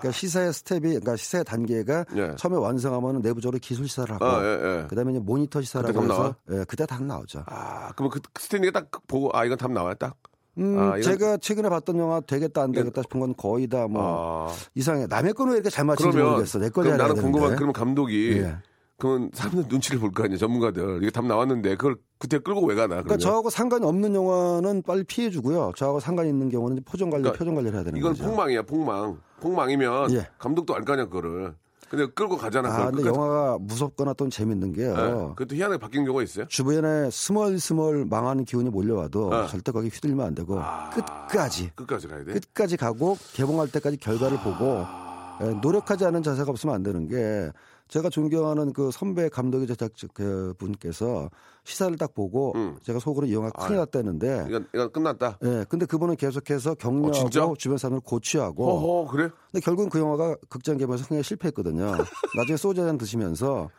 그러니까 0.00 0.12
시사의 0.18 0.52
스텝이 0.52 0.80
그러니까 0.80 1.16
시사의 1.16 1.44
단계가 1.44 2.00
아. 2.00 2.16
예. 2.16 2.34
처음에 2.36 2.58
완성하면 2.58 3.22
내부적으로 3.22 3.58
기술 3.62 3.88
시사를 3.88 4.14
하고 4.14 4.24
아, 4.26 4.44
예, 4.44 4.48
예. 4.82 4.86
그다음에 4.88 5.12
이제 5.12 5.20
모니터 5.20 5.62
시사라고 5.62 5.94
그때 5.94 6.06
답 6.08 6.12
해서? 6.12 6.34
예, 6.50 6.64
그때 6.68 6.84
답 6.86 7.02
나오죠. 7.02 7.44
아 7.46 7.92
그러면 7.96 8.10
그 8.10 8.20
스탠리가 8.38 8.78
딱 8.80 8.90
보고 9.06 9.30
아 9.34 9.44
이건 9.46 9.56
답 9.56 9.70
나와요 9.72 9.94
딱 9.94 10.14
음, 10.58 10.78
아, 10.78 10.96
이건- 10.98 11.02
제가 11.02 11.36
최근에 11.38 11.68
봤던 11.68 11.98
영화 11.98 12.20
되겠다 12.20 12.62
안 12.62 12.72
되겠다 12.72 13.02
싶은 13.02 13.20
건 13.20 13.34
거의 13.36 13.66
다뭐 13.66 14.48
아. 14.50 14.52
이상해. 14.74 15.06
남의 15.06 15.34
거는 15.34 15.52
왜 15.52 15.56
이렇게 15.58 15.70
잘 15.70 15.84
맞추는지 15.84 16.18
모르겠어. 16.18 16.58
내 16.58 16.70
그럼 16.70 16.84
거냐 16.90 16.96
나는 16.96 17.20
궁금한 17.20 17.54
그러면 17.56 17.72
감독이 17.72 18.38
예. 18.38 18.56
그러면 18.98 19.30
사람들 19.34 19.66
눈치를 19.68 20.00
볼 20.00 20.10
거 20.12 20.24
아니야 20.24 20.38
전문가들 20.38 21.00
이게 21.02 21.10
답 21.10 21.26
나왔는데 21.26 21.76
그걸 21.76 21.96
그때 22.18 22.38
끌고 22.38 22.64
왜 22.64 22.74
가나 22.74 22.86
그러니까 22.88 23.08
그러면 23.08 23.18
저하고 23.20 23.50
상관이 23.50 23.84
없는 23.84 24.14
영화는 24.14 24.82
빨리 24.86 25.04
피해 25.04 25.28
주고요. 25.28 25.72
저하고 25.76 26.00
상관이 26.00 26.30
있는 26.30 26.48
경우는 26.48 26.82
포장 26.86 27.10
관리, 27.10 27.22
그러니까 27.24 27.38
표정 27.38 27.54
관리를 27.54 27.74
해야 27.76 27.84
되는 27.84 27.98
이건 27.98 28.12
거죠. 28.12 28.24
폭망이야 28.24 28.62
폭망 28.62 29.18
폭망이면 29.42 30.12
예. 30.14 30.26
감독도 30.38 30.74
알거 30.74 30.94
아니야 30.94 31.04
그거를 31.04 31.54
근데 31.88 32.06
끌고 32.06 32.36
가잖아 32.36 32.68
아, 32.68 32.86
근데 32.90 33.02
끝까지. 33.02 33.08
영화가 33.08 33.58
무섭거나 33.60 34.12
또 34.14 34.28
재밌는 34.28 34.72
게요. 34.72 34.90
예. 34.96 35.34
그것도 35.36 35.54
희한하게 35.54 35.78
바뀐 35.78 36.04
경우가 36.04 36.22
있어요 36.24 36.46
주변에 36.48 37.10
스멀스멀 37.10 38.06
망하는 38.06 38.44
기운이 38.44 38.70
몰려와도 38.70 39.28
어. 39.30 39.46
절대 39.46 39.70
거기 39.72 39.88
휘둘리면 39.88 40.26
안 40.26 40.34
되고 40.34 40.58
아. 40.60 40.90
끝까지 40.90 41.70
끝까지 41.76 42.08
가야 42.08 42.24
돼 42.24 42.32
끝까지 42.34 42.76
가고 42.76 43.16
개봉할 43.34 43.70
때까지 43.70 43.98
결과를 43.98 44.38
보고 44.38 44.82
아. 44.84 45.38
예, 45.42 45.46
노력하지 45.62 46.04
않은 46.06 46.22
자세가 46.22 46.50
없으면 46.50 46.74
안 46.74 46.82
되는 46.82 47.06
게 47.08 47.50
제가 47.88 48.08
존경하는 48.10 48.72
그 48.72 48.90
선배 48.90 49.28
감독의 49.28 49.68
제작 49.68 49.92
그 50.12 50.54
분께서 50.58 51.30
시사를 51.64 51.96
딱 51.98 52.14
보고 52.14 52.52
음. 52.56 52.76
제가 52.82 52.98
속으로 52.98 53.26
이 53.26 53.32
영화 53.34 53.50
큰일 53.50 53.72
아유. 53.72 53.78
났다 53.80 53.98
했는데 54.00 54.44
이건 54.48 54.66
이건 54.74 54.90
끝났다. 54.92 55.38
예, 55.44 55.64
근데 55.68 55.86
그분은 55.86 56.16
계속해서 56.16 56.72
어? 56.72 56.74
격려하고 56.74 57.56
주변 57.56 57.78
사람을 57.78 58.00
고취하고 58.00 58.68
어허 58.68 59.10
그래? 59.12 59.28
근데 59.52 59.64
결국은 59.64 59.88
그 59.88 59.98
영화가 60.00 60.36
극장 60.48 60.76
개봉에서 60.76 61.04
상당히 61.04 61.22
실패했거든요. 61.22 61.86
나중에 62.36 62.56
소주 62.56 62.80
한 62.80 62.88
잔 62.88 62.98
드시면서 62.98 63.70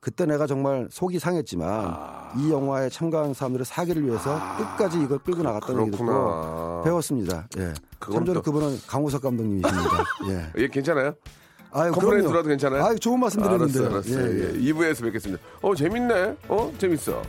그때 0.00 0.26
내가 0.26 0.48
정말 0.48 0.88
속이 0.90 1.20
상했지만 1.20 1.68
아. 1.70 2.32
이 2.36 2.50
영화에 2.50 2.88
참가한 2.88 3.32
사람들의 3.34 3.64
사기를 3.64 4.04
위해서 4.04 4.36
끝까지 4.58 5.00
이걸 5.00 5.18
끌고 5.20 5.42
나갔다는 5.44 5.86
그렇구나. 5.92 6.12
또 6.12 6.82
배웠습니다. 6.84 7.46
예. 7.58 7.72
참조로 8.00 8.40
또- 8.40 8.42
그분은 8.42 8.78
강우석 8.88 9.22
감독님이십니다. 9.22 10.04
예. 10.56 10.62
예 10.62 10.68
괜찮아요? 10.68 11.14
아유, 11.74 11.90
complain. 11.92 12.26
들어도 12.26 12.48
괜찮아요? 12.48 12.84
아유, 12.84 12.98
좋은 12.98 13.18
말씀 13.18 13.42
드렸는데요. 13.42 13.86
알았어, 13.86 13.94
알았어. 14.14 14.30
예, 14.30 14.40
예. 14.40 14.54
예, 14.54 14.72
2부에서 14.72 15.02
뵙겠습니다. 15.04 15.42
어, 15.62 15.74
재밌네. 15.74 16.36
어, 16.48 16.72
재밌어. 16.78 17.22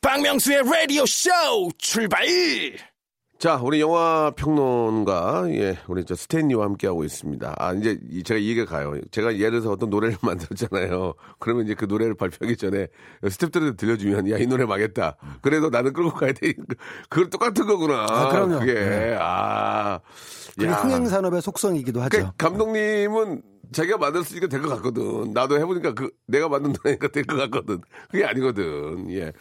박명수의 0.00 0.62
라디오 0.64 1.06
쇼 1.06 1.30
출발! 1.78 2.26
자, 3.42 3.56
우리 3.60 3.80
영화 3.80 4.30
평론가, 4.36 5.46
예, 5.48 5.76
우리 5.88 6.04
저 6.04 6.14
스탠리와 6.14 6.64
함께하고 6.64 7.02
있습니다. 7.02 7.56
아, 7.58 7.72
이제 7.72 7.98
이- 8.08 8.22
제가 8.22 8.38
이해가 8.38 8.70
가요. 8.70 8.94
제가 9.10 9.34
예를 9.36 9.50
들어서 9.50 9.72
어떤 9.72 9.90
노래를 9.90 10.16
만들었잖아요. 10.22 11.14
그러면 11.40 11.64
이제 11.64 11.74
그 11.74 11.86
노래를 11.86 12.14
발표하기 12.14 12.56
전에 12.56 12.86
스탭들한테 13.24 13.76
들려주면, 13.78 14.30
야, 14.30 14.38
이 14.38 14.46
노래 14.46 14.64
망했다. 14.64 15.16
그래도 15.40 15.70
나는 15.70 15.92
끌고 15.92 16.12
가야 16.12 16.32
돼. 16.34 16.52
그걸 17.10 17.30
똑같은 17.30 17.66
거구나. 17.66 18.06
아, 18.08 18.28
그럼요. 18.28 18.60
그게, 18.60 18.74
네. 18.74 19.16
아. 19.20 19.98
그게 20.56 20.68
야. 20.68 20.74
흥행산업의 20.74 21.42
속성이기도 21.42 22.00
하죠. 22.02 22.18
그 22.18 22.30
감독님은 22.38 23.42
자기가 23.72 23.98
만들었으니까 23.98 24.46
될것 24.46 24.70
같거든. 24.76 25.32
나도 25.32 25.58
해보니까 25.58 25.94
그 25.94 26.10
내가 26.26 26.48
만든 26.48 26.72
노래니까 26.72 27.08
될 27.08 27.24
것 27.24 27.36
같거든. 27.36 27.80
그게 28.10 28.24
아니거든. 28.24 29.10
예. 29.10 29.32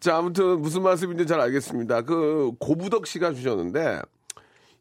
자 0.00 0.16
아무튼 0.16 0.60
무슨 0.60 0.82
말씀인지 0.82 1.26
잘 1.26 1.40
알겠습니다. 1.40 2.02
그 2.02 2.52
고부덕 2.58 3.06
씨가 3.06 3.32
주셨는데 3.32 4.00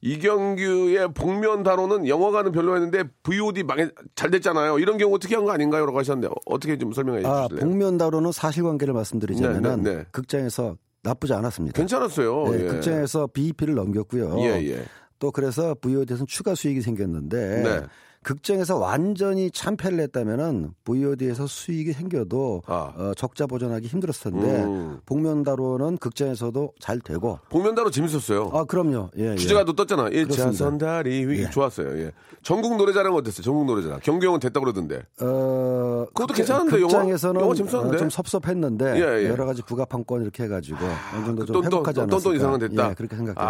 이경규의 0.02 1.14
복면 1.14 1.64
다로는 1.64 2.08
영화관은 2.08 2.52
별로였는데 2.52 3.06
VOD 3.24 3.64
망해 3.64 3.90
잘 4.16 4.30
됐잖아요. 4.30 4.78
이런 4.80 4.98
경우 4.98 5.16
어떻게 5.16 5.36
한 5.36 5.46
거 5.46 5.52
아닌가요?라고 5.52 5.98
하셨는데 6.00 6.34
어떻게 6.46 6.78
좀 6.78 6.92
설명해 6.92 7.24
아, 7.26 7.48
주실래요? 7.48 7.66
복면 7.68 7.98
다로는 7.98 8.32
사실관계를 8.32 8.94
말씀드리자면은 8.94 9.84
네, 9.84 9.90
네, 9.92 9.98
네. 10.00 10.06
극장에서 10.12 10.76
나쁘지 11.04 11.34
않았습니다. 11.34 11.76
괜찮았어요. 11.78 12.52
네, 12.52 12.64
예. 12.64 12.68
극장에서 12.68 13.28
BEP를 13.28 13.76
넘겼고요. 13.76 14.40
예, 14.42 14.62
예. 14.72 14.84
또 15.20 15.32
그래서 15.32 15.76
VOD에서는 15.82 16.28
추가 16.28 16.56
수익이 16.56 16.82
생겼는데 16.82 17.62
네. 17.64 17.82
극장에서 18.26 18.78
완전히 18.78 19.52
참패를 19.52 20.00
했다면은 20.00 20.72
VOD에서 20.84 21.46
수익이 21.46 21.94
생겨도 21.94 22.64
아. 22.66 22.92
어, 22.98 23.12
적자 23.16 23.46
보전하기 23.46 23.86
힘들었을 23.86 24.32
텐데 24.32 24.64
음. 24.64 25.00
복면다로는 25.06 25.98
극장에서도 25.98 26.74
잘 26.80 27.00
되고 27.00 27.40
복면 27.50 27.76
다로 27.76 27.92
재밌었어요. 27.92 28.50
아 28.52 28.64
그럼요. 28.64 29.12
예, 29.20 29.34
예. 29.34 29.36
주제가 29.36 29.64
또 29.64 29.74
떴잖아. 29.74 30.10
1차선 30.10 30.80
다리 30.80 31.24
위 31.28 31.48
좋았어요. 31.52 32.00
예. 32.00 32.12
전국 32.42 32.78
노래자랑 32.78 33.14
어땠어요? 33.14 33.44
전국 33.44 33.66
노래자랑. 33.68 34.00
경경은 34.02 34.40
됐다 34.40 34.60
그러던데. 34.60 35.04
어, 35.22 36.06
그것도 36.08 36.34
극장- 36.34 36.36
괜찮은데, 36.66 36.78
영화? 36.78 36.88
극장에서는 36.88 37.42
영화 37.42 37.54
재밌었는데? 37.54 37.96
어, 37.96 38.00
좀 38.00 38.10
섭섭했는데 38.10 38.86
예, 38.96 39.24
예. 39.26 39.30
여러 39.30 39.46
가지 39.46 39.62
부가판권 39.62 40.24
이렇게 40.24 40.46
해가지고 40.46 40.80
어느 41.16 41.26
정도 41.26 41.46
좀 41.46 41.54
돈, 41.54 41.62
돈, 41.62 41.66
회복하지 41.66 41.96
돈, 41.96 42.04
않았을까. 42.06 42.24
돈 42.24 42.36
이상은 42.36 42.60
됐다. 42.60 42.90
예, 42.90 42.94
그렇게 42.96 43.16
생각합니다. 43.16 43.42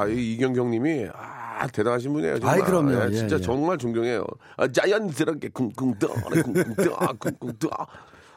아, 0.00 0.06
이 0.08 0.32
이경경님이 0.34 1.06
아 1.14 1.43
대단하신 1.72 2.12
분이에요. 2.12 2.40
정말. 2.40 2.56
아이, 2.56 2.62
그럼요. 2.62 2.92
예, 2.92 3.06
예, 3.06 3.12
진짜 3.12 3.36
예. 3.36 3.40
정말 3.40 3.78
존경해요. 3.78 4.24
아, 4.56 4.68
자연스럽게 4.68 5.48
쿵쿵 5.48 5.98
떠, 5.98 6.08
쿵쿵 6.08 6.74
떠, 6.76 6.96
쿵쿵 7.18 7.52
떠. 7.58 7.68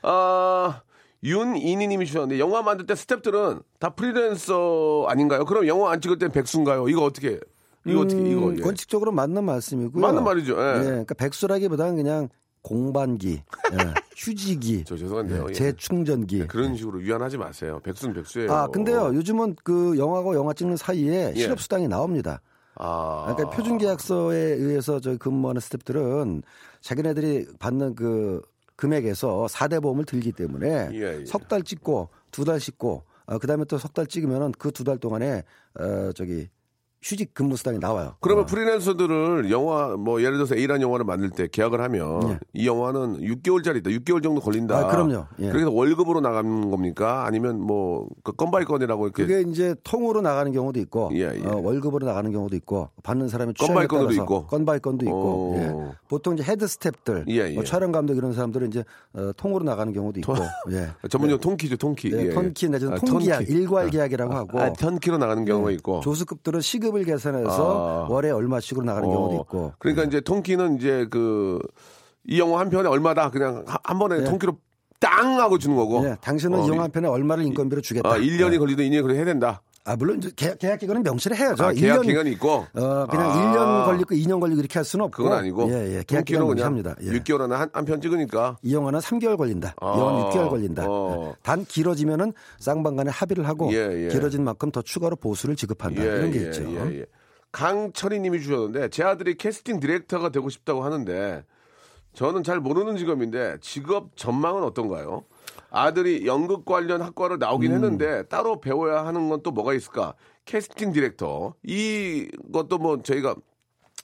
아. 0.03 0.81
윤이니님이 1.23 2.05
주셨는데 2.05 2.39
영화 2.39 2.61
만들 2.61 2.85
때 2.85 2.93
스탭들은 2.93 3.63
다 3.79 3.89
프리랜서 3.89 5.05
아닌가요? 5.09 5.45
그럼 5.45 5.65
영화 5.67 5.91
안 5.91 5.99
찍을 5.99 6.19
땐 6.19 6.31
백수인가요? 6.31 6.87
이거 6.89 7.03
어떻게? 7.03 7.39
이거 7.85 8.01
어떻게? 8.01 8.21
이거 8.29 8.49
음, 8.49 8.59
예. 8.59 8.63
원칙적으로 8.63 9.11
맞는 9.11 9.43
말씀이고요. 9.43 10.01
맞는 10.01 10.23
말이죠. 10.23 10.53
예. 10.53 10.79
예, 10.79 10.83
그러니까 10.83 11.15
백수라기보다는 11.15 11.95
그냥 11.95 12.29
공반기, 12.61 13.41
예, 13.71 13.77
휴지기, 14.15 14.83
저 14.85 14.97
죄송한데요. 14.97 15.45
예, 15.45 15.49
예. 15.49 15.53
재충전기. 15.53 16.47
그런 16.47 16.75
식으로 16.75 16.99
위안하지 16.99 17.37
마세요. 17.37 17.79
백수는 17.83 18.13
백수예요. 18.13 18.51
아, 18.51 18.67
근데요, 18.67 19.13
요즘은 19.15 19.55
그 19.63 19.97
영화고 19.97 20.35
영화 20.35 20.53
찍는 20.53 20.75
사이에 20.75 21.31
예. 21.35 21.39
실업 21.39 21.61
수당이 21.61 21.87
나옵니다. 21.87 22.41
아, 22.79 23.33
그러니까 23.33 23.55
표준 23.55 23.77
계약서에 23.77 24.37
의해서 24.37 24.99
저희 24.99 25.17
근무하는 25.17 25.59
스탭들은 25.61 26.43
자기네들이 26.81 27.47
받는 27.59 27.95
그 27.95 28.41
금액에서 28.75 29.47
4대 29.49 29.81
보험을 29.81 30.05
들기 30.05 30.31
때문에 30.31 30.89
예, 30.93 31.19
예. 31.21 31.25
석달 31.25 31.63
찍고 31.63 32.09
두 32.31 32.45
달 32.45 32.59
찍고 32.59 33.03
어, 33.25 33.37
그다음에 33.39 33.65
또 33.65 33.77
석 33.77 33.93
달 33.93 34.05
찍으면은 34.07 34.51
그 34.53 34.71
두 34.71 34.83
달 34.83 34.97
동안에 34.99 35.43
어 35.79 36.11
저기 36.13 36.49
휴직 37.07 37.33
근무 37.33 37.55
수당이 37.55 37.79
나와요. 37.79 38.15
그러면 38.19 38.43
어. 38.43 38.45
프리랜서들을 38.47 39.49
영화 39.49 39.95
뭐 39.95 40.21
예를 40.21 40.33
들어서 40.33 40.55
A라는 40.55 40.81
영화를 40.81 41.05
만들 41.05 41.29
때 41.29 41.47
계약을 41.49 41.79
하면 41.79 42.29
예. 42.29 42.39
이 42.53 42.67
영화는 42.67 43.21
6개월짜리다. 43.21 43.85
6개월 43.85 44.21
정도 44.21 44.41
걸린다. 44.41 44.77
아, 44.77 44.87
그럼요. 44.87 45.25
예. 45.39 45.49
그래서 45.49 45.71
월급으로 45.71 46.19
나가는 46.19 46.69
겁니까? 46.69 47.25
아니면 47.25 47.61
뭐그 47.61 48.33
건 48.33 48.54
by 48.54 48.65
건이라고 48.65 49.05
이렇게 49.07 49.25
그게 49.25 49.49
이제 49.49 49.73
통으로 49.85 50.21
나가는 50.21 50.51
경우도 50.51 50.79
있고 50.81 51.11
예, 51.13 51.31
예. 51.33 51.47
어, 51.47 51.61
월급으로 51.63 52.05
나가는 52.05 52.29
경우도 52.29 52.57
있고 52.57 52.89
받는 53.03 53.27
취향에 53.27 53.53
건 53.53 53.76
by 53.76 53.87
따라서 53.87 54.11
있고. 54.11 54.47
건 54.47 54.68
by 54.68 54.79
건도 54.79 55.05
있고 55.05 55.51
오. 55.51 55.55
예. 55.57 55.95
보통 56.09 56.33
이제 56.33 56.43
헤드 56.43 56.67
스텝들 56.67 57.25
예, 57.29 57.49
예. 57.49 57.53
뭐 57.53 57.63
촬영 57.63 57.93
감독 57.93 58.17
이런 58.17 58.33
사람들은 58.33 58.67
이제 58.67 58.83
어, 59.13 59.31
통으로 59.37 59.63
나가는 59.63 59.93
경우도 59.93 60.19
있고 60.19 60.35
예. 60.71 60.89
전문용 61.09 61.39
통키죠, 61.39 61.77
통키. 61.77 62.09
네, 62.09 62.17
예, 62.17 62.25
예. 62.27 62.29
턴키 62.31 62.67
내지는 62.67 62.93
아, 62.93 62.97
통계약, 62.97 63.39
턴키. 63.39 63.53
일괄 63.53 63.89
계약이라고 63.89 64.33
하고 64.33 64.59
아, 64.59 64.73
턴키로 64.73 65.17
나가는 65.17 65.45
경우가 65.45 65.71
있고. 65.71 66.01
조수급들은 66.01 66.59
시급 66.59 66.96
을 66.97 67.05
계산해서 67.05 68.05
아. 68.05 68.11
월에 68.11 68.31
얼마씩으로 68.31 68.83
나가는 68.85 69.07
경우도 69.09 69.35
어, 69.37 69.41
있고. 69.41 69.73
그러니까 69.79 70.03
이제 70.05 70.19
통키는 70.21 70.77
이제 70.77 71.05
그 71.09 71.59
이 72.29 72.39
영화 72.39 72.59
한 72.59 72.69
편에 72.69 72.89
얼마다 72.89 73.31
그냥 73.31 73.63
한- 73.65 73.77
한 73.85 73.99
번에 73.99 74.17
네. 74.17 74.23
통키로 74.25 74.57
땅 74.99 75.39
하고 75.39 75.57
주는 75.57 75.77
거고. 75.77 76.01
네, 76.03 76.15
당신은 76.19 76.59
어, 76.59 76.65
이 76.65 76.69
영화 76.69 76.83
한 76.83 76.91
편에 76.91 77.07
얼마를 77.07 77.45
인건비로 77.45 77.81
주겠다. 77.81 78.09
아, 78.09 78.17
1년이 78.17 78.51
네. 78.51 78.57
걸리든 78.57 78.83
2년이 78.83 79.01
걸리든 79.03 79.15
해야 79.15 79.23
된다. 79.25 79.61
아, 79.87 79.95
물론 79.95 80.19
계약, 80.35 80.59
계약 80.59 80.79
기간은 80.79 81.01
명시를 81.01 81.37
해야죠. 81.37 81.63
아, 81.63 81.71
계약 81.71 82.01
1년, 82.01 82.07
기간이 82.07 82.31
있고. 82.31 82.65
어, 82.73 83.07
그냥 83.09 83.31
아. 83.31 83.55
1년 83.55 83.85
걸리고 83.85 84.15
2년 84.15 84.41
걸리고 84.41 84.59
이렇게 84.59 84.77
할 84.77 84.83
수는 84.83 85.05
없고. 85.05 85.23
그건 85.23 85.37
아니고. 85.39 85.71
예, 85.71 85.97
예. 85.97 86.03
계약 86.05 86.25
기간 86.25 86.45
명시합니다. 86.45 86.95
예. 87.03 87.11
6개월 87.11 87.41
안에 87.49 87.69
한편 87.71 88.01
찍으니까. 88.01 88.57
이 88.63 88.73
영화는 88.73 88.99
3개월 88.99 89.37
걸린다. 89.37 89.75
아. 89.79 89.93
이 89.95 89.99
영화는 89.99 90.29
6개월 90.29 90.49
걸린다. 90.49 90.85
어. 90.89 91.29
예. 91.29 91.35
단 91.41 91.63
길어지면은 91.63 92.33
쌍방 92.59 92.97
간에 92.97 93.09
합의를 93.09 93.47
하고 93.47 93.71
예, 93.71 94.05
예. 94.05 94.07
길어진 94.09 94.43
만큼 94.43 94.71
더 94.71 94.81
추가로 94.81 95.15
보수를 95.15 95.55
지급한다. 95.55 96.03
이런 96.03 96.31
게 96.31 96.39
있죠. 96.47 96.63
예, 96.69 96.99
예. 96.99 97.05
강철희 97.53 98.19
님이 98.19 98.41
주셨는데 98.41 98.89
제 98.89 99.03
아들이 99.03 99.35
캐스팅 99.35 99.79
디렉터가 99.79 100.29
되고 100.29 100.49
싶다고 100.49 100.83
하는데 100.83 101.45
저는 102.13 102.43
잘 102.43 102.59
모르는 102.59 102.97
직업인데 102.97 103.57
직업 103.61 104.17
전망은 104.17 104.63
어떤가요? 104.63 105.23
아들이 105.69 106.25
연극 106.25 106.65
관련 106.65 107.01
학과를 107.01 107.37
나오긴 107.39 107.71
음. 107.71 107.75
했는데 107.75 108.23
따로 108.27 108.59
배워야 108.61 109.05
하는 109.05 109.29
건 109.29 109.41
또 109.43 109.51
뭐가 109.51 109.73
있을까? 109.73 110.13
캐스팅 110.45 110.93
디렉터 110.93 111.53
이것도 111.63 112.77
뭐 112.77 113.01
저희가 113.01 113.35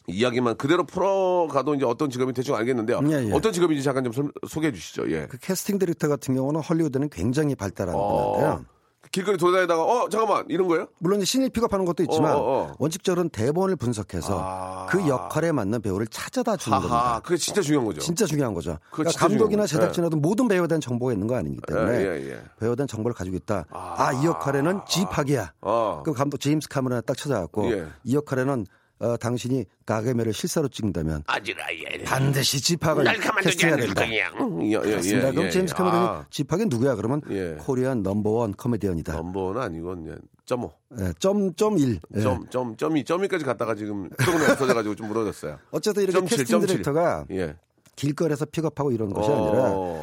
이야기만 0.08 0.58
그대로 0.58 0.84
풀어가도 0.86 1.75
이제 1.75 1.86
어떤 1.86 2.10
직업이 2.10 2.34
대충 2.34 2.56
알겠는데요. 2.56 2.99
예, 3.10 3.29
예. 3.29 3.32
어떤 3.32 3.53
직업인지 3.53 3.82
잠깐 3.84 4.03
좀 4.03 4.12
설- 4.12 4.32
소개해 4.47 4.73
주시죠. 4.73 5.10
예. 5.12 5.27
그 5.27 5.38
캐스팅 5.38 5.79
디렉터 5.79 6.10
같은 6.10 6.36
경우는 6.36 6.60
헐리우드는 6.60 7.10
굉장히 7.10 7.56
발달한 7.56 7.95
어, 7.95 8.34
분인데요. 8.34 8.65
길거리 9.13 9.38
돌아다니다가 9.38 9.84
어 9.84 10.10
잠깐만 10.10 10.43
이런 10.49 10.67
거예요? 10.67 10.88
물론 10.97 11.19
이제 11.19 11.26
신입 11.26 11.54
픽업하는 11.54 11.86
것도 11.86 12.02
있지만 12.04 12.34
어, 12.34 12.38
어, 12.38 12.41
어. 12.41 12.76
원칙적으로는 12.80 13.30
대본을 13.30 13.76
분석해서 13.76 14.39
아. 14.41 14.88
그 14.89 15.08
역할에 15.08 15.52
맞는 15.52 15.84
배우를 15.84 16.08
찾아다 16.08 16.58
주는 16.58 16.76
하하, 16.76 16.88
겁니다. 16.88 17.19
그게 17.23 17.38
진짜 17.38 17.62
중요한 17.62 17.86
거죠. 17.86 18.02
진짜 18.02 18.26
중요한 18.26 18.56
거죠. 18.56 18.80
그러니까 18.89 19.12
진짜 19.12 19.28
감독이나 19.28 19.63
거죠. 19.63 19.78
제작진에도 19.78 20.17
모든 20.17 20.47
배우에 20.47 20.65
대한 20.65 20.82
정보가 20.82 21.13
있는 21.13 21.28
거 21.28 21.36
아니기 21.36 21.60
때문에 21.67 21.99
예, 21.99 22.06
예, 22.06 22.32
예. 22.32 22.41
배우에 22.60 22.76
대한 22.76 22.88
정보를 22.88 23.13
가지고 23.13 23.36
있다. 23.38 23.65
아, 23.69 24.13
이 24.13 24.26
역할에는 24.26 24.82
지팍이야. 24.88 25.54
어. 25.62 26.02
그 26.04 26.13
감독 26.13 26.39
제임스 26.39 26.67
카메론에 26.69 27.02
딱 27.02 27.15
찾아갖고 27.15 27.71
예. 27.71 27.86
이 28.04 28.15
역할에는 28.15 28.65
어, 28.99 29.17
당신이 29.17 29.65
가게메를 29.86 30.34
실사로 30.34 30.67
찍는다면 30.69 31.23
아지라예. 31.27 32.03
반드시 32.06 32.77
가만두지 32.77 33.58
캐스팅해야 33.58 33.75
된다. 33.77 33.93
거야. 34.06 34.10
예, 34.10 34.71
예, 34.71 34.77
그렇습니다. 34.79 35.27
예, 35.27 35.32
그럼 35.32 35.45
예. 35.45 35.49
제임스 35.49 35.75
카메론이 35.75 36.06
아, 36.08 36.25
지팍이 36.29 36.65
누구야? 36.65 36.95
그러면 36.95 37.21
예. 37.32 37.56
코리안 37.60 38.01
넘버원 38.03 38.53
코미디언이다. 38.53 39.13
넘버는 39.13 39.62
아니고 39.62 39.88
그냥 39.95 40.19
점오. 40.45 40.71
예, 40.99 41.12
점, 41.19 41.53
점 41.56 41.77
1. 41.77 41.99
예. 42.15 42.21
점, 42.21 42.47
점, 42.49 42.77
점이, 42.77 43.03
점이까지 43.03 43.43
갔다가 43.43 43.75
지금 43.75 44.10
조금 44.23 44.41
없어져가지고 44.41 44.95
좀 44.95 45.08
무너졌어요. 45.08 45.58
어쨌든 45.71 46.03
이렇게 46.03 46.19
점칠, 46.19 46.38
캐스팅 46.38 46.60
점칠. 46.60 46.67
디렉터가 46.77 47.25
예. 47.32 47.56
길거리에서 47.95 48.45
픽업하고 48.45 48.91
이런 48.91 49.13
것이 49.13 49.29
어. 49.29 49.36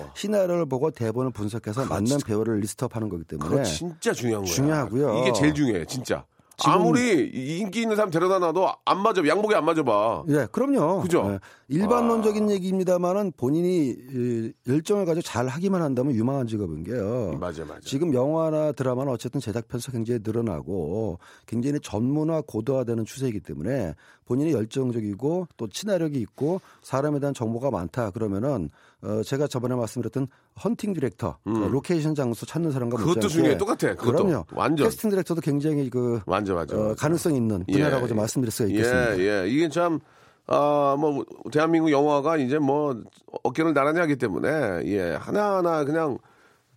아니라 0.05 0.12
시나리오를 0.14 0.66
보고 0.66 0.90
대본을 0.90 1.33
분석해서 1.33 1.87
맞는 1.87 2.18
배우를 2.26 2.61
리스트업하는 2.61 3.09
거기 3.09 3.24
때문에 3.24 3.62
진짜 3.64 4.12
중요한 4.12 4.44
거야. 4.44 4.55
중요하고요. 4.55 5.22
이게 5.22 5.33
제일 5.33 5.55
중요해, 5.55 5.87
진짜. 5.87 6.24
지금- 6.61 6.73
아무리 6.73 7.31
인기 7.59 7.83
있는 7.83 7.96
사람 7.96 8.11
데려다 8.11 8.38
놔도 8.38 8.68
안 8.85 9.03
맞아, 9.03 9.27
양복에 9.27 9.55
안 9.55 9.64
맞아봐. 9.64 10.25
예, 10.29 10.46
그럼요. 10.53 11.01
그죠? 11.03 11.23
아. 11.23 11.33
예, 11.35 11.38
일반론적인 11.68 12.51
얘기입니다만은 12.51 13.33
본인이 13.37 13.88
이, 13.90 14.53
열정을 14.68 15.07
가지고 15.07 15.23
잘 15.23 15.46
하기만 15.49 15.83
한다면 15.83 16.14
유망한 16.14 16.46
직업인 16.46 16.85
게요. 16.85 17.37
맞아, 17.40 17.64
맞아. 17.64 17.81
지금 17.83 18.12
영화나 18.12 18.73
드라마는 18.73 19.12
어쨌든 19.12 19.40
제작 19.40 19.68
편수 19.68 19.90
굉장히 19.92 20.20
늘어나고 20.23 21.18
굉장히 21.46 21.79
전문화 21.83 22.40
고도화되는 22.40 23.05
추세이기 23.05 23.40
때문에 23.40 23.94
본인이 24.27 24.53
열정적이고 24.53 25.49
또 25.57 25.68
친화력이 25.68 26.18
있고 26.20 26.61
사람에 26.83 27.18
대한 27.20 27.35
정보가 27.35 27.70
많다 27.70 28.11
그러면은 28.11 28.70
어 29.02 29.22
제가 29.22 29.46
저번에 29.46 29.74
말씀드렸던 29.74 30.26
헌팅 30.62 30.92
디렉터 30.92 31.38
그 31.44 31.50
로케이션 31.50 32.14
장소 32.14 32.44
찾는 32.44 32.70
사람과 32.70 32.98
음. 32.98 33.04
그것도 33.06 33.28
중요해, 33.28 33.56
똑같아, 33.56 33.94
그것도. 33.94 34.24
그럼요. 34.24 34.44
완전. 34.52 34.86
캐스팅 34.86 35.10
디렉터도 35.10 35.40
굉장히 35.40 35.88
그 35.88 36.20
맞아, 36.26 36.52
맞아. 36.52 36.76
어. 36.76 36.94
가능성 36.98 37.34
있는 37.34 37.64
분야라고 37.64 38.08
좀 38.08 38.18
말씀드릴 38.18 38.50
수가 38.52 38.68
있겠습니다. 38.68 39.18
예, 39.18 39.44
예. 39.44 39.48
이게 39.48 39.68
참, 39.70 40.00
아, 40.46 40.96
뭐, 40.98 41.24
대한민국 41.50 41.90
영화가 41.90 42.36
이제 42.36 42.58
뭐, 42.58 42.94
어깨를 43.42 43.72
나란히 43.72 44.00
하기 44.00 44.16
때문에, 44.16 44.82
예, 44.84 45.12
하나하나 45.14 45.84
그냥 45.84 46.18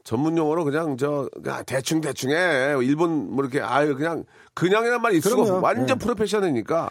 전문 0.04 0.38
용어로 0.38 0.64
그냥 0.64 0.96
저, 0.96 1.30
그냥 1.44 1.64
대충 1.66 2.00
대충 2.00 2.32
해. 2.32 2.76
일본 2.84 3.32
뭐 3.34 3.44
이렇게, 3.44 3.60
아유, 3.62 3.96
그냥, 3.96 4.24
그냥이란 4.54 5.02
말이 5.02 5.18
있어. 5.18 5.36
그럼요. 5.36 5.62
완전 5.62 5.90
예. 5.90 5.94
프로페셔널이니까. 5.96 6.90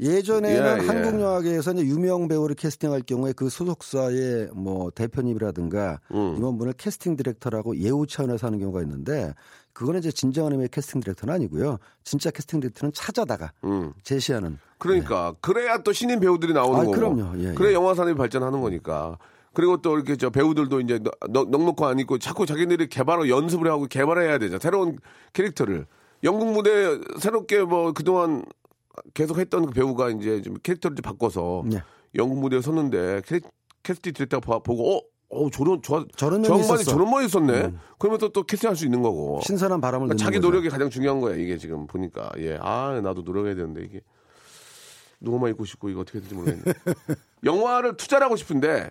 예전에는 0.00 0.78
예, 0.80 0.82
예. 0.82 0.86
한국 0.86 1.20
영화계에서 1.20 1.72
이제 1.72 1.82
유명 1.84 2.26
배우를 2.28 2.54
캐스팅할 2.56 3.02
경우에 3.02 3.32
그 3.32 3.48
소속사의 3.48 4.48
뭐 4.54 4.90
대표님이라든가 4.90 6.00
음. 6.12 6.34
임원분을 6.36 6.72
캐스팅 6.74 7.16
디렉터라고 7.16 7.76
예우 7.78 8.06
차원에서 8.06 8.46
하는 8.48 8.58
경우가 8.58 8.82
있는데 8.82 9.32
그거는 9.72 10.00
이제 10.00 10.10
진정한 10.10 10.52
의미의 10.52 10.68
캐스팅 10.70 11.00
디렉터는 11.00 11.34
아니고요. 11.34 11.78
진짜 12.02 12.30
캐스팅 12.30 12.60
디렉터는 12.60 12.92
찾아다가 12.94 13.52
제시하는 14.02 14.58
그러니까 14.78 15.34
그래야 15.40 15.78
또 15.78 15.92
신인 15.92 16.20
배우들이 16.20 16.52
나오는 16.52 16.80
아, 16.80 16.84
거고. 16.84 16.92
그럼요. 16.92 17.38
예, 17.42 17.54
그래 17.54 17.70
예. 17.70 17.74
영화 17.74 17.94
산업이 17.94 18.16
발전하는 18.16 18.60
거니까. 18.60 19.18
그리고 19.52 19.76
또 19.80 19.94
이렇게 19.94 20.16
저 20.16 20.30
배우들도 20.30 20.80
이제 20.80 20.98
넉- 20.98 21.14
넉- 21.30 21.48
넉넉히 21.50 21.84
안 21.84 22.00
있고 22.00 22.18
자꾸 22.18 22.44
자기들이 22.44 22.88
개발을 22.88 23.28
연습을 23.30 23.70
하고 23.70 23.86
개발해야 23.86 24.38
되잖아. 24.38 24.58
새로운 24.58 24.98
캐릭터를. 25.32 25.86
연극 26.24 26.50
무대 26.52 26.98
새롭게 27.20 27.62
뭐 27.62 27.92
그동안 27.92 28.44
계속 29.14 29.38
했던 29.38 29.66
그 29.66 29.72
배우가 29.72 30.10
이제 30.10 30.40
좀 30.42 30.54
캐릭터를 30.62 30.96
좀 30.96 31.02
바꿔서 31.02 31.64
예. 31.72 31.82
연극 32.14 32.38
무대에 32.38 32.60
섰는데 32.60 33.22
캐, 33.26 33.40
캐스팅 33.82 34.12
봐- 34.40 34.60
보고 34.60 34.98
어, 34.98 35.00
어 35.30 35.50
저런 35.50 35.80
저 35.82 36.06
저런 36.16 36.42
저 36.44 36.52
면이 36.52 36.62
양반이 36.62 36.80
있었어. 36.82 36.90
저런 36.92 37.10
머리 37.10 37.26
있었네. 37.26 37.72
그러면 37.98 38.18
또, 38.20 38.28
또 38.28 38.44
캐스팅할 38.44 38.76
수 38.76 38.84
있는 38.84 39.02
거고. 39.02 39.40
신선한 39.44 39.80
바람을 39.80 40.06
그러니까 40.08 40.24
자기 40.24 40.36
거죠. 40.36 40.46
노력이 40.48 40.68
가장 40.68 40.90
중요한 40.90 41.20
거야 41.20 41.34
이게 41.36 41.58
지금 41.58 41.86
보니까 41.86 42.30
예 42.38 42.56
아 42.60 43.00
나도 43.02 43.22
노력해야 43.22 43.54
되는데 43.56 43.82
이게 43.82 44.00
누구만 45.20 45.50
입고 45.50 45.64
싶고 45.64 45.88
이거 45.88 46.00
어떻게 46.02 46.20
될지 46.20 46.34
모르겠네 46.34 46.62
영화를 47.44 47.96
투자를 47.96 48.24
하고 48.26 48.36
싶은데 48.36 48.90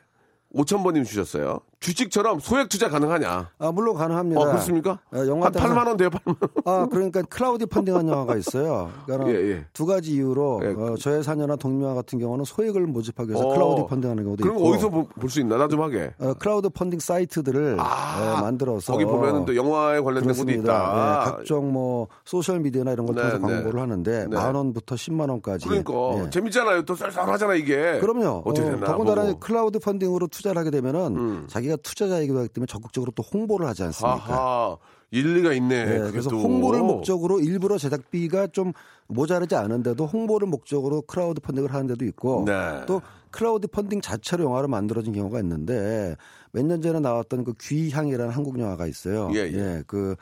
5천 0.56 0.84
번님 0.84 1.04
주셨어요 1.04 1.60
주식처럼 1.84 2.40
소액 2.40 2.70
투자 2.70 2.88
가능하냐 2.90 3.50
아 3.60 3.72
물론 3.74 3.96
가능합니다. 3.96 4.40
어 4.40 4.46
그렇습니까 4.46 5.00
어, 5.14 5.28
영화 5.28 5.48
한 5.48 5.52
8만 5.52 5.86
원 5.88 5.98
돼요 5.98 6.10
8만 6.10 6.28
원 6.28 6.38
아, 6.66 6.88
그러니까 6.90 7.22
클라우디 7.24 7.66
펀딩한 7.66 8.08
영화가 8.08 8.38
있어요. 8.38 8.90
그러니까 9.06 9.30
예, 9.32 9.36
예. 9.52 9.66
두 9.74 9.86
가지 9.86 10.14
이유로 10.14 10.62
예. 10.64 10.68
어, 10.70 10.96
저예산녀나 10.96 11.58
독립영화 11.58 11.94
같은 11.94 12.20
경우는 12.20 12.46
소액을 12.46 12.82
모집하기 12.88 13.32
위해서 13.32 13.46
어. 13.46 13.54
클라우디 13.54 13.88
펀딩하는 13.90 14.24
경우도 14.24 14.44
그런 14.44 14.56
있고. 14.58 14.64
거 14.64 14.70
어디서 14.72 14.90
볼 14.90 15.30
수 15.30 15.42
있나 15.42 15.58
나 15.58 15.68
좀 15.68 15.82
하게 15.82 16.14
어, 16.20 16.34
클라우드 16.36 16.70
펀딩 16.70 17.00
사이트들을 17.00 17.78
아, 17.80 18.36
어, 18.38 18.42
만들어서 18.42 18.94
거기 18.94 19.04
보면은 19.06 19.44
또 19.46 19.56
영화에 19.56 20.00
관련된 20.00 20.34
것도 20.34 20.46
그렇습니다. 20.46 20.62
있다 20.74 21.24
예, 21.28 21.32
각종 21.32 21.74
뭐 21.74 22.08
소셜 22.24 22.60
미디어나 22.62 22.94
이런 22.94 23.06
걸 23.08 23.16
네, 23.16 23.22
통해서 23.24 23.46
네. 23.48 23.54
광고를 23.56 23.82
하는데 23.82 24.28
네. 24.30 24.36
만 24.36 24.56
원부터 24.56 24.96
10만 24.96 25.30
원까지. 25.30 25.68
그러니까 25.68 25.94
예. 26.26 26.30
재밌잖아요 26.30 26.84
또 26.86 26.96
쌀쌀하잖아 26.96 27.56
이게 27.56 28.00
그럼요. 28.00 28.44
어떻게 28.46 28.68
어, 28.68 28.72
됐나 28.72 28.86
더군다나. 28.86 29.24
음. 29.30 29.40
클라우드 29.40 29.80
펀딩으로 29.80 30.28
투자를 30.28 30.60
하게 30.60 30.70
되면은 30.72 31.48
자기가 31.48 31.73
투자자이기도 31.78 32.40
하기 32.40 32.50
때문에 32.50 32.68
적극적으로 32.68 33.12
또 33.16 33.24
홍보를 33.24 33.68
하지 33.68 33.84
않습니까? 33.84 34.18
하하 34.18 34.78
일리가 35.12 35.54
있네 35.54 35.76
예, 35.76 35.98
그게 36.00 36.12
그래서 36.12 36.30
또. 36.30 36.40
홍보를 36.40 36.80
목적으로 36.82 37.40
일부러 37.40 37.78
제작비가 37.78 38.48
좀 38.48 38.74
모자르지 39.08 39.56
않은데도 39.56 40.06
홍보를 40.08 40.48
목적으로 40.48 41.02
클라우드 41.04 41.40
펀딩을 41.42 41.72
하는 41.74 41.86
데도 41.88 42.04
있고 42.06 42.44
네. 42.48 42.82
또 42.88 43.02
클라우드 43.30 43.68
펀딩 43.68 44.02
자체로 44.02 44.46
영화로 44.46 44.68
만들어진 44.68 45.14
경우가 45.14 45.40
있는데 45.42 46.16
몇 46.52 46.66
년 46.66 46.82
전에 46.82 47.00
나왔던 47.00 47.44
그 47.44 47.54
귀향이라는 47.60 48.32
한국 48.32 48.60
영화가 48.60 48.88
있어요. 48.88 49.30
예, 49.34 49.40
예. 49.40 49.84
그 49.88 50.16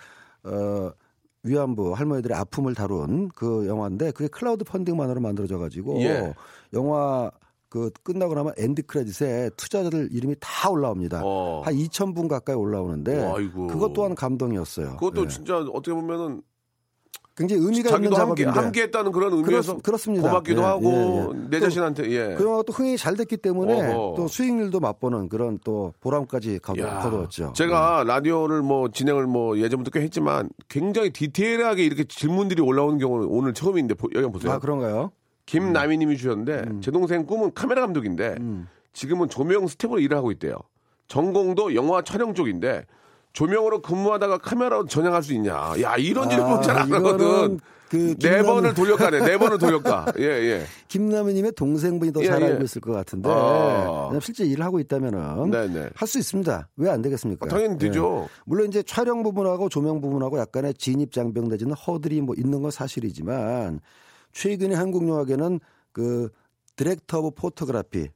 어, 0.44 0.92
위안부 1.44 1.94
할머니들의 1.94 2.38
아픔을 2.38 2.74
다룬 2.76 3.30
그 3.30 3.66
영화인데 3.68 4.12
그게 4.12 4.28
클라우드 4.28 4.64
펀딩만으로 4.66 5.22
만들어져 5.22 5.58
가지고 5.58 6.02
예. 6.02 6.34
영화 6.74 7.32
그 7.72 7.90
끝나고 8.04 8.36
나면 8.36 8.54
엔드 8.58 8.82
크레딧에 8.86 9.52
투자자들 9.56 10.10
이름이 10.12 10.36
다 10.42 10.70
올라옵니다. 10.70 11.22
어. 11.24 11.62
한 11.64 11.74
2,000분 11.74 12.28
가까이 12.28 12.54
올라오는데 12.54 13.24
아이고. 13.34 13.68
그것 13.68 13.94
또한 13.94 14.14
감동이었어요. 14.14 14.98
그것도 14.98 15.24
예. 15.24 15.28
진짜 15.30 15.58
어떻게 15.58 15.94
보면은 15.94 16.42
굉장히 17.38 17.64
의미가 17.64 17.96
있는 17.96 18.12
함께 18.12 18.44
작업인데 18.44 18.52
함께 18.60 18.82
했다는 18.84 19.14
그런 19.14 19.32
의미에서 19.32 19.74
그렇- 19.76 19.82
그렇습니다. 19.84 20.28
고맙기도 20.28 20.60
예, 20.62 20.66
하고 20.66 20.92
예, 20.92 21.38
예. 21.44 21.48
내또 21.50 21.60
자신한테 21.70 22.12
예. 22.12 22.36
그 22.36 22.44
영화가 22.44 22.64
또 22.64 22.74
흥행이 22.74 22.98
잘 22.98 23.16
됐기 23.16 23.38
때문에 23.38 23.74
어허. 23.94 24.16
또 24.18 24.28
수익률도 24.28 24.82
맛보는 24.82 25.30
그런 25.30 25.58
또 25.64 25.94
보람까지 26.02 26.60
거- 26.60 26.74
거두었죠. 26.74 27.54
제가 27.56 28.04
라디오를 28.06 28.62
뭐 28.64 28.90
진행을 28.92 29.28
뭐 29.28 29.58
예전부터 29.58 29.92
꽤 29.92 30.02
했지만 30.04 30.50
굉장히 30.68 31.12
디테일하게 31.12 31.86
이렇게 31.86 32.04
질문들이 32.04 32.62
올라오는 32.62 32.98
경우는 33.00 33.28
오늘 33.30 33.54
처음인데 33.54 33.94
보- 33.94 34.08
여기 34.14 34.18
한번 34.18 34.34
보세요. 34.34 34.52
아 34.52 34.60
그런가요? 34.60 35.12
김남희님이 35.52 36.16
주셨는데 36.18 36.64
음. 36.68 36.82
제 36.82 36.92
동생 36.92 37.26
꿈은 37.26 37.52
카메라 37.54 37.82
감독인데 37.82 38.36
지금은 38.94 39.28
조명 39.28 39.68
스텝으로 39.68 40.00
일을 40.00 40.16
하고 40.16 40.32
있대요. 40.32 40.56
전공도 41.10 41.76
영화 41.76 42.02
촬영 42.02 42.34
쪽인데 42.34 42.86
조명으로 43.34 43.82
근무하다가 43.82 44.38
카메라로 44.38 44.86
전향할 44.86 45.24
수 45.24 45.34
있냐? 45.34 45.74
야 45.82 45.96
이런 45.98 46.30
질문 46.30 46.62
잘안 46.62 46.88
이거는 46.88 47.06
하거든. 47.06 47.60
그네 47.90 48.14
김남- 48.16 48.46
번을 48.46 48.74
돌려가네. 48.74 49.20
네 49.26 49.38
번을 49.38 49.58
돌려가. 49.58 50.06
예 50.20 50.24
예. 50.24 50.64
김남희님의 50.88 51.52
동생분이 51.58 52.14
더 52.14 52.22
예, 52.22 52.28
잘 52.28 52.42
예. 52.42 52.46
알고 52.46 52.64
있을 52.64 52.80
것 52.80 52.94
같은데 52.94 53.28
아. 53.30 54.10
실제 54.22 54.46
일을 54.46 54.64
하고 54.64 54.80
있다면은 54.80 55.52
네네. 55.52 55.90
할수 55.96 56.18
있습니다. 56.18 56.70
왜 56.78 56.90
안 56.90 57.02
되겠습니까? 57.02 57.46
아, 57.46 57.50
당연히 57.50 57.78
되죠. 57.78 58.30
물론 58.46 58.68
이제 58.70 58.82
촬영 58.84 59.22
부분하고 59.24 59.68
조명 59.68 60.00
부분하고 60.00 60.40
약간의 60.40 60.76
진입 60.76 61.12
장벽 61.12 61.50
내지는 61.50 61.74
허들이 61.74 62.22
뭐 62.22 62.36
있는 62.38 62.62
건 62.62 62.72
사실이지만 62.72 63.82
최근에 64.32 64.76
한국 64.76 65.08
영화계는 65.08 65.60
그 65.92 66.30
director 66.76 67.20
of 67.20 67.32
photography 67.32 68.10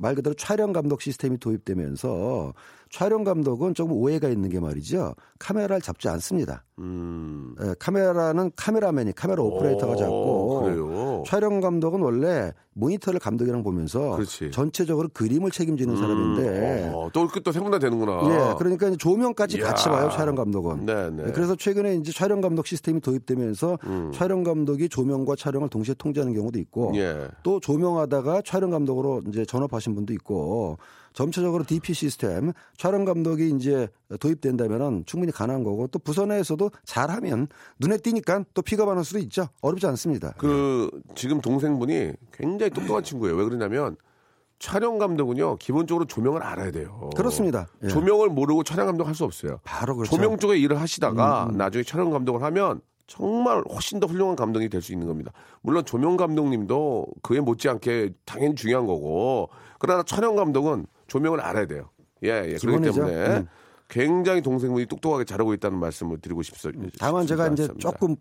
말 0.00 0.14
그대로 0.14 0.34
촬영 0.34 0.72
감독 0.72 1.02
시스템이 1.02 1.38
도입되면서 1.38 2.54
촬영 2.90 3.22
감독은 3.22 3.74
조금 3.74 3.96
오해가 3.96 4.28
있는 4.28 4.48
게 4.48 4.58
말이죠. 4.58 5.14
카메라를 5.38 5.82
잡지 5.82 6.08
않습니다. 6.08 6.64
음. 6.78 7.54
예, 7.62 7.74
카메라는 7.78 8.50
카메라맨이 8.56 9.12
카메라 9.12 9.42
오퍼레이터가 9.42 9.92
오, 9.92 9.96
잡고 9.96 10.60
촬영 11.26 11.60
감독은 11.60 12.00
원래 12.00 12.52
모니터를 12.74 13.20
감독이랑 13.20 13.62
보면서 13.62 14.16
그렇지. 14.16 14.50
전체적으로 14.50 15.08
그림을 15.12 15.50
책임지는 15.50 15.96
사람인데 15.96 16.92
어, 16.94 17.10
또또 17.12 17.52
세분화 17.52 17.78
되는구나. 17.78 18.20
예, 18.24 18.54
그러니까 18.58 18.90
조명까지 18.96 19.58
이야. 19.58 19.66
같이 19.66 19.88
봐요 19.88 20.08
촬영 20.10 20.34
감독은. 20.34 20.86
네네. 20.86 21.24
예, 21.28 21.32
그래서 21.32 21.54
최근에 21.56 21.96
이제 21.96 22.12
촬영 22.12 22.40
감독 22.40 22.66
시스템이 22.66 23.00
도입되면서 23.00 23.78
촬영 24.12 24.42
감독이 24.42 24.88
조명과 24.88 25.36
촬영을 25.36 25.68
동시에 25.68 25.94
통제하는 25.98 26.34
경우도 26.34 26.58
있고 26.60 26.92
예. 26.96 27.28
또 27.42 27.60
조명하다가 27.60 28.42
촬영 28.44 28.70
감독으로 28.70 29.22
이제 29.28 29.44
전업하신 29.44 29.94
분도 29.94 30.12
있고 30.14 30.78
점차적으로 31.12 31.64
DP 31.64 31.92
시스템 31.94 32.52
촬영 32.76 33.04
감독이 33.04 33.50
이제 33.50 33.88
도입된다면은 34.20 35.04
충분히 35.06 35.32
가능한 35.32 35.64
거고 35.64 35.86
또 35.88 35.98
부서 35.98 36.26
내에서도 36.26 36.70
잘하면 36.84 37.48
눈에 37.78 37.98
띄니까 37.98 38.44
또 38.54 38.62
픽업하는 38.62 39.02
수도 39.02 39.18
있죠. 39.20 39.48
어렵지 39.60 39.86
않습니다. 39.88 40.34
그 40.38 40.90
지금 41.14 41.40
동생분이 41.40 42.12
굉장히 42.32 42.70
똑똑한 42.70 43.02
친구예요. 43.02 43.36
왜 43.36 43.44
그러냐면 43.44 43.96
촬영 44.58 44.98
감독은요 44.98 45.56
기본적으로 45.56 46.04
조명을 46.04 46.42
알아야 46.42 46.70
돼요. 46.70 47.10
그렇습니다. 47.16 47.66
예. 47.82 47.88
조명을 47.88 48.28
모르고 48.28 48.62
촬영 48.62 48.86
감독 48.86 49.06
할 49.06 49.14
수 49.14 49.24
없어요. 49.24 49.58
바로 49.64 49.96
그렇죠. 49.96 50.14
음, 50.14 50.20
조명 50.20 50.38
쪽에 50.38 50.56
일을 50.58 50.80
하시다가 50.80 51.50
나중에 51.54 51.82
촬영 51.82 52.10
감독을 52.10 52.42
하면 52.42 52.80
정말 53.10 53.62
훨씬 53.72 53.98
더 53.98 54.06
훌륭한 54.06 54.36
감독이 54.36 54.68
될 54.68 54.80
수 54.80 54.92
있는 54.92 55.06
겁니다. 55.08 55.32
물론 55.62 55.84
조명 55.84 56.16
감독님도 56.16 57.06
그에 57.22 57.40
못지않게 57.40 58.10
당연히 58.24 58.54
중요한 58.54 58.86
거고 58.86 59.48
그러나 59.78 60.02
촬영 60.04 60.36
감독은 60.36 60.86
조명을 61.08 61.40
알아야 61.40 61.66
돼요. 61.66 61.90
예, 62.22 62.28
예. 62.46 62.56
그렇기. 62.56 62.90
때문에 62.92 63.26
음. 63.38 63.48
굉장히 63.88 64.40
동생분이 64.40 64.86
똑똑하게 64.86 65.24
잘하고 65.24 65.52
있다는 65.54 65.78
말씀을 65.80 66.20
드리고 66.20 66.42
싶습니다. 66.42 66.96
다만 67.00 67.26
제가 67.26 67.48
이제. 67.48 67.68
조금 67.78 68.12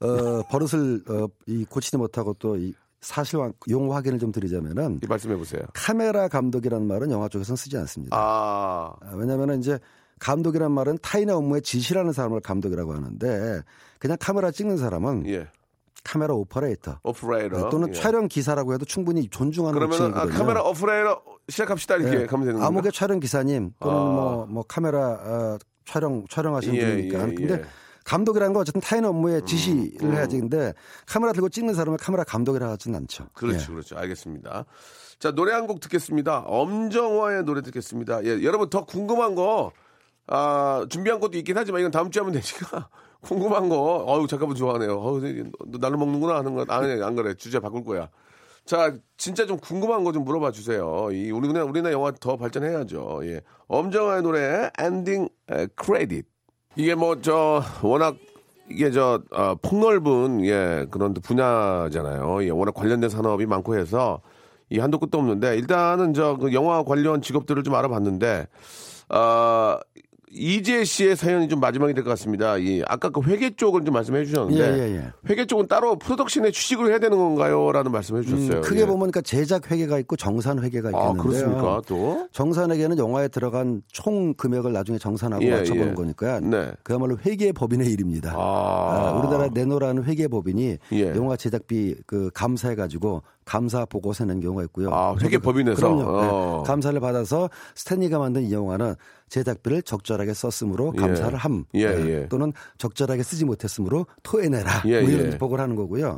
어, 0.00 0.42
버릇을 0.48 1.02
어, 1.08 1.26
이 1.46 1.64
고치지 1.64 1.96
못하고 1.96 2.34
또 2.34 2.56
이 2.56 2.72
사실 3.00 3.38
확- 3.40 3.54
용어 3.70 3.94
확인을 3.94 4.18
좀 4.18 4.32
드리자면은 4.32 4.98
이 5.02 5.06
말씀해 5.06 5.36
보세요. 5.36 5.62
카메라 5.72 6.26
감독이라는 6.28 6.84
말은 6.86 7.10
영화 7.12 7.28
쪽에서는 7.28 7.56
쓰지 7.56 7.76
않습니다. 7.78 8.16
아, 8.16 8.92
아, 9.00 9.10
왜냐하면 9.14 9.58
이제 9.60 9.78
감독이란 10.18 10.72
말은 10.72 10.98
타인의 11.00 11.32
업무에 11.34 11.60
지시라는 11.60 12.12
사람을 12.12 12.40
감독이라고 12.40 12.92
하는데 12.92 13.62
그냥 13.98 14.16
카메라 14.20 14.50
찍는 14.50 14.76
사람은 14.76 15.26
예. 15.28 15.48
카메라 16.04 16.34
오퍼레이터 16.34 17.00
오퍼레이터 17.02 17.68
또는 17.70 17.88
예. 17.88 17.92
촬영 17.92 18.28
기사라고 18.28 18.72
해도 18.74 18.84
충분히 18.84 19.28
존중하는 19.28 19.78
그러면 19.78 20.14
아. 20.16 20.26
카메라 20.26 20.62
오퍼레이터 20.62 21.22
시작합시다 21.48 21.96
이렇게 21.96 22.22
예. 22.22 22.26
가면 22.26 22.46
되는 22.46 22.60
거예요. 22.60 22.66
암흑의 22.68 22.92
촬영 22.92 23.20
기사님 23.20 23.72
또는 23.80 23.96
아. 23.98 24.00
뭐, 24.02 24.46
뭐 24.46 24.64
카메라 24.66 25.10
어, 25.12 25.58
촬영 25.84 26.24
촬영하시는 26.28 26.74
예, 26.76 26.86
분이니까 26.86 27.18
예, 27.30 27.34
근데 27.34 27.54
예. 27.54 27.64
감독이라는 28.04 28.54
건 28.54 28.62
어쨌든 28.62 28.80
타인의 28.80 29.10
업무에 29.10 29.40
지시를 29.44 29.90
음. 30.02 30.12
해야지 30.14 30.38
근데 30.38 30.72
카메라 31.06 31.32
들고 31.32 31.50
찍는 31.50 31.74
사람은 31.74 31.98
카메라 31.98 32.24
감독이라 32.24 32.70
하진 32.70 32.94
않죠. 32.94 33.26
그렇죠, 33.34 33.58
예. 33.70 33.74
그렇죠. 33.74 33.98
알겠습니다. 33.98 34.64
자, 35.18 35.32
노래 35.32 35.52
한 35.52 35.66
곡 35.66 35.80
듣겠습니다. 35.80 36.44
엄정화의 36.46 37.44
노래 37.44 37.60
듣겠습니다. 37.60 38.24
예, 38.24 38.42
여러분 38.44 38.70
더 38.70 38.86
궁금한 38.86 39.34
거, 39.34 39.72
아, 40.26 40.86
준비한 40.88 41.20
것도 41.20 41.36
있긴 41.38 41.58
하지만 41.58 41.80
이건 41.80 41.90
다음 41.90 42.10
주에 42.10 42.20
하면 42.20 42.32
되니까. 42.32 42.88
궁금한 43.22 43.68
거, 43.68 43.76
어우, 44.06 44.26
잠깐만 44.26 44.56
좋아하네요. 44.56 44.92
어우, 44.98 45.20
너 45.66 45.78
나를 45.78 45.96
먹는구나 45.96 46.36
하는 46.36 46.54
거, 46.54 46.64
아니, 46.68 47.02
안 47.02 47.16
그래. 47.16 47.34
주제 47.34 47.58
바꿀 47.58 47.84
거야. 47.84 48.08
자, 48.64 48.94
진짜 49.16 49.46
좀 49.46 49.58
궁금한 49.58 50.04
거 50.04 50.12
좀 50.12 50.24
물어봐 50.24 50.52
주세요. 50.52 51.08
이, 51.10 51.30
우리, 51.30 51.48
그냥 51.48 51.68
우리나라 51.68 51.92
영화 51.94 52.12
더 52.12 52.36
발전해야죠. 52.36 53.20
예. 53.24 53.40
엄정화의 53.66 54.22
노래, 54.22 54.70
엔딩 54.78 55.28
크레딧. 55.74 56.26
이게 56.76 56.94
뭐, 56.94 57.20
저, 57.20 57.62
워낙, 57.82 58.16
이게 58.70 58.90
저, 58.90 59.22
어, 59.32 59.54
폭넓은, 59.62 60.44
예, 60.44 60.86
그런 60.90 61.14
분야잖아요. 61.14 62.44
예, 62.44 62.50
워낙 62.50 62.72
관련된 62.74 63.10
산업이 63.10 63.46
많고 63.46 63.76
해서, 63.76 64.20
이 64.70 64.78
한도 64.78 64.98
끝도 64.98 65.18
없는데, 65.18 65.56
일단은 65.56 66.12
저, 66.14 66.36
그 66.36 66.52
영화 66.52 66.84
관련 66.84 67.20
직업들을 67.22 67.62
좀 67.64 67.74
알아봤는데, 67.74 68.46
아, 69.08 69.80
이재 70.30 70.84
씨의 70.84 71.16
사연이 71.16 71.48
좀 71.48 71.60
마지막이 71.60 71.94
될 71.94 72.04
것 72.04 72.10
같습니다. 72.10 72.56
이, 72.58 72.82
아까 72.86 73.08
그 73.10 73.20
회계 73.22 73.50
쪽을 73.54 73.84
좀 73.84 73.94
말씀해 73.94 74.24
주셨는데, 74.24 74.60
예, 74.60 74.78
예, 74.78 74.96
예. 74.96 75.12
회계 75.28 75.46
쪽은 75.46 75.66
따로 75.68 75.96
프로덕션에 75.98 76.50
취직을 76.50 76.88
해야 76.90 76.98
되는 76.98 77.16
건가요? 77.18 77.72
라는 77.72 77.90
말씀해 77.92 78.22
주셨어요. 78.22 78.58
음, 78.58 78.62
크게 78.62 78.80
예. 78.82 78.84
보면 78.84 78.98
그러니까 79.10 79.20
제작 79.22 79.70
회계가 79.70 79.98
있고 80.00 80.16
정산 80.16 80.62
회계가 80.62 80.88
아, 80.88 80.90
있겠는데요. 81.10 81.22
그렇습니까? 81.22 81.82
또? 81.86 82.28
정산 82.32 82.70
회계는 82.70 82.98
영화에 82.98 83.28
들어간 83.28 83.82
총 83.92 84.34
금액을 84.34 84.72
나중에 84.72 84.98
정산하고 84.98 85.42
예, 85.44 85.50
맞춰보는 85.50 85.90
예. 85.90 85.94
거니까 85.94 86.40
네. 86.40 86.72
그야말로 86.82 87.16
회계 87.24 87.52
법인의 87.52 87.88
일입니다. 87.90 88.34
아. 88.36 88.38
아, 88.38 89.12
우리나라 89.18 89.48
내노라는 89.52 90.04
회계 90.04 90.28
법인이 90.28 90.76
예. 90.92 91.14
영화 91.14 91.36
제작비 91.36 91.94
그 92.06 92.30
감사해 92.34 92.74
가지고 92.74 93.22
감사 93.48 93.86
보고서 93.86 94.26
내는 94.26 94.42
경우가 94.42 94.62
있고요. 94.64 94.90
아, 94.92 95.16
회계 95.22 95.38
법인에서? 95.38 95.80
그럼요. 95.80 96.02
어. 96.06 96.62
네. 96.62 96.68
감사를 96.70 97.00
받아서 97.00 97.48
스탠리가 97.74 98.18
만든 98.18 98.42
이 98.42 98.52
영화는 98.52 98.94
제작비를 99.30 99.82
적절하게 99.82 100.32
썼으므로 100.34 100.92
예. 100.96 101.00
감사를 101.00 101.36
함. 101.36 101.64
예, 101.74 101.86
네. 101.94 102.08
예. 102.22 102.28
또는 102.28 102.52
적절하게 102.78 103.22
쓰지 103.22 103.44
못했으므로 103.44 104.06
토해내라. 104.22 104.82
예, 104.86 105.00
뭐 105.02 105.10
이런 105.10 105.32
예. 105.32 105.38
보고를 105.38 105.62
하는 105.62 105.76
거고요. 105.76 106.16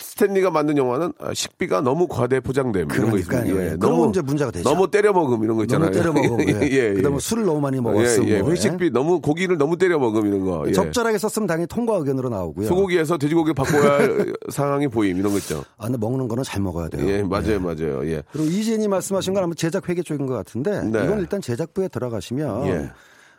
스탠리가 0.00 0.50
만든 0.50 0.76
영화는 0.76 1.12
아, 1.20 1.34
식비가 1.34 1.80
너무 1.80 2.08
과대 2.08 2.40
포장됨 2.40 2.88
이런 2.92 3.10
거 3.10 3.18
있습니다. 3.18 3.48
예, 3.48 3.72
예. 3.72 3.76
그러면 3.78 4.10
이제 4.10 4.22
문제가 4.22 4.50
되죠. 4.50 4.68
너무 4.68 4.90
때려 4.90 5.12
먹음 5.12 5.42
이런 5.44 5.56
거 5.56 5.64
있잖아요. 5.64 5.90
너무 5.90 6.02
때려 6.02 6.12
먹어. 6.12 6.42
예. 6.50 6.68
예, 6.68 6.90
예. 6.90 6.94
그다음에 6.94 7.18
술을 7.20 7.44
너무 7.44 7.60
많이 7.60 7.80
먹었음. 7.80 8.28
예, 8.28 8.34
예. 8.34 8.40
뭐, 8.40 8.50
회식비 8.50 8.90
너무 8.90 9.20
고기를 9.20 9.56
너무 9.58 9.76
때려 9.76 9.98
먹음 9.98 10.26
이런 10.26 10.44
거. 10.44 10.64
예. 10.68 10.72
적절하게 10.72 11.18
썼으면 11.18 11.46
당연히 11.46 11.66
통과 11.68 11.96
의견으로 11.96 12.28
나오고요. 12.28 12.66
소고기에서 12.66 13.18
돼지고기 13.18 13.52
바꿔야 13.52 13.98
할 13.98 14.32
상황이 14.50 14.88
보임 14.88 15.16
이런 15.18 15.32
거 15.32 15.38
있죠. 15.38 15.64
아, 15.76 15.84
근데 15.84 15.98
먹는 15.98 16.26
거는 16.28 16.42
잘 16.44 16.58
먹 16.60 16.67
어야 16.74 16.88
돼요. 16.88 17.08
예, 17.08 17.22
맞아요, 17.22 17.60
맞아요. 17.60 18.06
예. 18.08 18.22
그리고 18.32 18.48
이재님 18.48 18.90
말씀하신 18.90 19.34
건 19.34 19.44
아마 19.44 19.54
제작 19.54 19.88
회계 19.88 20.02
쪽인 20.02 20.26
것 20.26 20.34
같은데 20.34 20.82
네. 20.82 21.04
이건 21.04 21.20
일단 21.20 21.40
제작부에 21.40 21.88
들어가시면 21.88 22.66
예. 22.66 22.90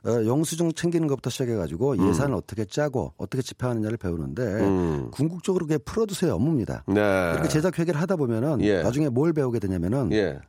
어, 0.06 0.26
영수증 0.26 0.72
챙기는 0.74 1.08
것부터 1.08 1.30
시작해가지고 1.30 2.08
예산을 2.08 2.36
어떻게 2.36 2.64
짜고 2.66 3.14
어떻게 3.18 3.42
집행하느냐를 3.42 3.98
배우는데 3.98 4.44
음. 4.44 5.12
궁극적으로 5.12 5.66
그게 5.66 5.78
프로듀서의 5.78 6.32
업무입니다. 6.32 6.84
네. 6.88 7.02
이렇게 7.34 7.50
제작 7.50 7.78
회계를 7.78 8.00
하다 8.00 8.16
보면은 8.16 8.62
예. 8.62 8.82
나중에 8.82 9.10
뭘 9.10 9.34
배우게 9.34 9.60
되냐면은 9.60 10.12
예. 10.14 10.40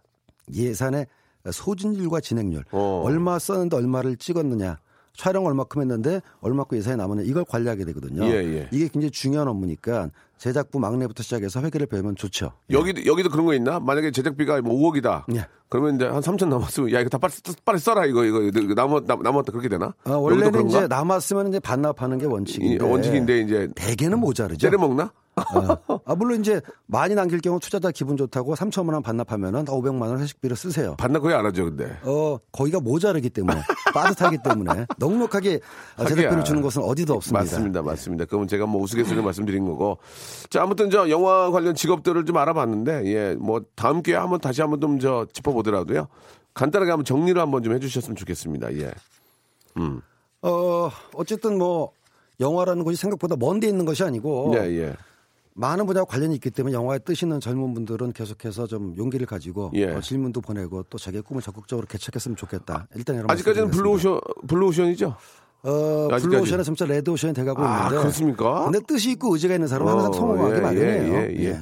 예산의 0.53 1.07
소진율과 1.51 2.21
진행률 2.21 2.65
어. 2.71 3.03
얼마 3.05 3.39
썼는데 3.39 3.77
얼마를 3.77 4.17
찍었느냐 4.17 4.79
촬영 5.15 5.47
얼마큼 5.47 5.83
했는데 5.83 6.21
얼마큼 6.41 6.79
예산이 6.79 6.97
남았냐 6.97 7.23
이걸 7.23 7.45
관리하게 7.45 7.85
되거든요. 7.87 8.25
예, 8.27 8.37
예. 8.37 8.69
이게 8.71 8.89
굉장히 8.89 9.11
중요한 9.11 9.49
업무니까 9.49 10.11
제작부 10.41 10.81
막내부터 10.81 11.23
시작해서 11.23 11.61
회계를 11.61 11.87
배우면 11.87 12.17
좋죠. 12.17 12.53
여기도 12.71 13.05
여기도 13.05 13.29
그런 13.29 13.45
거 13.45 13.53
있나? 13.53 13.79
만약에 13.79 14.11
제작비가 14.11 14.61
뭐 14.63 14.91
5억이다. 14.91 15.25
예. 15.37 15.47
그러면 15.71 15.95
이제 15.95 16.05
한 16.05 16.21
3천 16.21 16.49
남았으면 16.49 16.93
야 16.93 17.01
이거 17.01 17.09
다 17.09 17.17
빨리, 17.17 17.33
쓰- 17.33 17.55
빨리 17.65 17.79
써라 17.79 18.05
이거 18.05 18.25
이거 18.25 18.41
이거 18.43 18.75
남았 18.75 19.05
남- 19.07 19.23
남았다 19.23 19.53
그렇게 19.53 19.69
되나? 19.69 19.95
어, 20.05 20.11
여기도 20.11 20.25
원래는? 20.47 20.69
이제 20.69 20.87
남았으면 20.89 21.49
이제 21.49 21.61
반납하는 21.61 22.19
게 22.19 22.25
이- 22.25 22.29
원칙인데 22.29 22.85
원칙인데 22.85 23.41
이제 23.41 23.69
대개는 23.77 24.19
모자르죠. 24.19 24.67
때려 24.69 24.79
먹나? 24.79 25.13
어. 25.37 26.01
아, 26.05 26.15
물론 26.17 26.41
이제 26.41 26.61
많이 26.87 27.15
남길 27.15 27.41
경우 27.41 27.59
투자자 27.61 27.91
기분 27.93 28.17
좋다고 28.19 28.57
3천만 28.57 28.93
원 28.95 29.03
반납하면은 29.03 29.65
500만 29.65 30.03
원 30.03 30.19
회식비를 30.19 30.55
쓰세요. 30.57 30.97
반납 30.99 31.23
거의 31.23 31.35
안 31.35 31.47
하죠, 31.47 31.65
근데. 31.67 31.97
어, 32.03 32.37
거기가 32.53 32.81
모자르기 32.81 33.31
때문에 33.31 33.57
빠듯하기 33.95 34.39
때문에 34.43 34.87
넉넉하게 34.99 35.61
아, 35.97 36.05
제작비를. 36.05 36.45
주는 36.45 36.61
것은 36.61 36.83
어디도 36.83 37.15
없습니다. 37.15 37.41
맞습니다, 37.43 37.81
맞습니다. 37.83 38.25
그러면 38.27 38.49
제가 38.49 38.67
뭐 38.67 38.83
우스갯소리 38.83 39.23
말씀드린 39.23 39.65
거고. 39.65 39.99
자, 40.51 40.63
아무튼 40.63 40.91
저 40.91 41.09
영화 41.09 41.51
관련 41.51 41.75
직업들을 41.75 42.27
좀 42.27 42.37
알아봤는데, 42.37 43.07
예, 43.07 43.35
뭐 43.39 43.63
다음 43.77 44.03
기회에 44.03 44.19
한번 44.19 44.41
다시 44.41 44.61
한번 44.61 44.81
좀 44.81 44.99
저 45.01 45.27
짚어보 45.33 45.60
더라도요. 45.63 46.09
간단하게 46.55 46.91
한번 46.91 47.05
정리를 47.05 47.41
한번 47.41 47.63
좀 47.63 47.75
해주셨으면 47.75 48.17
좋겠습니다. 48.17 48.75
예. 48.77 48.91
어, 50.43 50.91
어쨌든 51.15 51.59
뭐 51.59 51.93
영화라는 52.41 52.85
것이 52.85 52.97
생각보다 52.97 53.37
먼데 53.37 53.69
있는 53.69 53.85
것이 53.85 54.03
아니고 54.03 54.55
예, 54.57 54.61
예. 54.71 54.97
많은 55.55 55.85
분야와 55.87 56.07
관련이 56.07 56.35
있기 56.37 56.51
때문에 56.51 56.75
영화에 56.75 57.01
뜻 57.01 57.23
있는 57.23 57.39
젊은 57.41 57.75
분들은 57.75 58.13
계속해서 58.13 58.67
좀 58.67 58.95
용기를 58.97 59.27
가지고 59.27 59.71
예. 59.75 59.93
어, 59.93 60.01
질문도 60.01 60.41
보내고 60.41 60.85
또 60.85 60.97
자기의 60.99 61.23
꿈을 61.23 61.43
적극적으로 61.43 61.87
개척했으면 61.87 62.37
좋겠다. 62.37 62.89
일단 62.95 63.17
여러 63.17 63.27
아직까지는. 63.29 63.71
블루오션, 63.71 64.21
블루오션이죠? 64.49 65.17
어. 65.63 66.09
블루오션은 66.09 66.65
진짜 66.65 66.87
레드오션이 66.87 67.35
돼가고 67.35 67.63
아, 67.63 67.77
있는데 67.85 67.99
그렇습니까? 67.99 68.65
근데 68.65 68.81
뜻이 68.81 69.11
있고 69.13 69.35
의지가 69.35 69.55
있는 69.55 69.69
사람은 69.69 69.93
항상 69.93 70.11
어, 70.11 70.15
성공하기 70.15 70.55
예, 70.55 70.61
마련이에요. 70.61 71.15
예, 71.15 71.37
예, 71.37 71.45
예. 71.45 71.61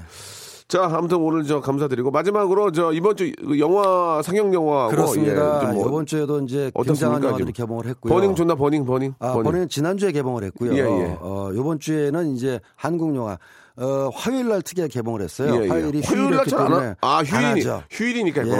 자, 0.68 0.84
아무튼 0.92 1.16
오늘 1.16 1.44
저 1.44 1.62
감사드리고 1.62 2.10
마지막으로 2.10 2.72
저 2.72 2.92
이번 2.92 3.16
주그 3.16 3.58
영화 3.58 4.20
상영 4.22 4.52
영화하고 4.52 4.90
그렇습니다. 4.90 5.62
예, 5.62 5.66
좀뭐 5.72 5.88
이번 5.88 6.04
주에도 6.06 6.40
이제 6.42 6.70
굉장한 6.84 7.24
영화들이? 7.24 7.52
개봉을 7.52 7.86
했고요. 7.86 8.12
버닝 8.12 8.34
좋나 8.34 8.54
버닝 8.54 8.84
버닝 8.84 9.14
아, 9.18 9.32
버닝. 9.32 9.44
버닝 9.50 9.68
지난주에 9.68 10.12
개봉을 10.12 10.44
했고요. 10.44 10.74
예, 10.74 10.78
예. 10.80 11.16
어, 11.20 11.50
이번 11.54 11.80
주에는 11.80 12.36
이제 12.36 12.60
한국 12.76 13.16
영화 13.16 13.38
어, 13.76 14.10
화요일 14.12 14.48
날 14.48 14.60
특이하게 14.60 14.92
개봉을 14.92 15.22
했어요. 15.22 15.54
예, 15.58 15.64
예. 15.64 15.68
화요일이 15.68 16.02
화요일 16.04 16.30
날안 16.32 16.44
때문에 16.44 16.86
하- 16.86 16.94
아, 17.00 17.16
안 17.18 17.24
휴일이-. 17.24 17.82
휴일이니까 17.90 18.42
예. 18.42 18.50
그날 18.50 18.58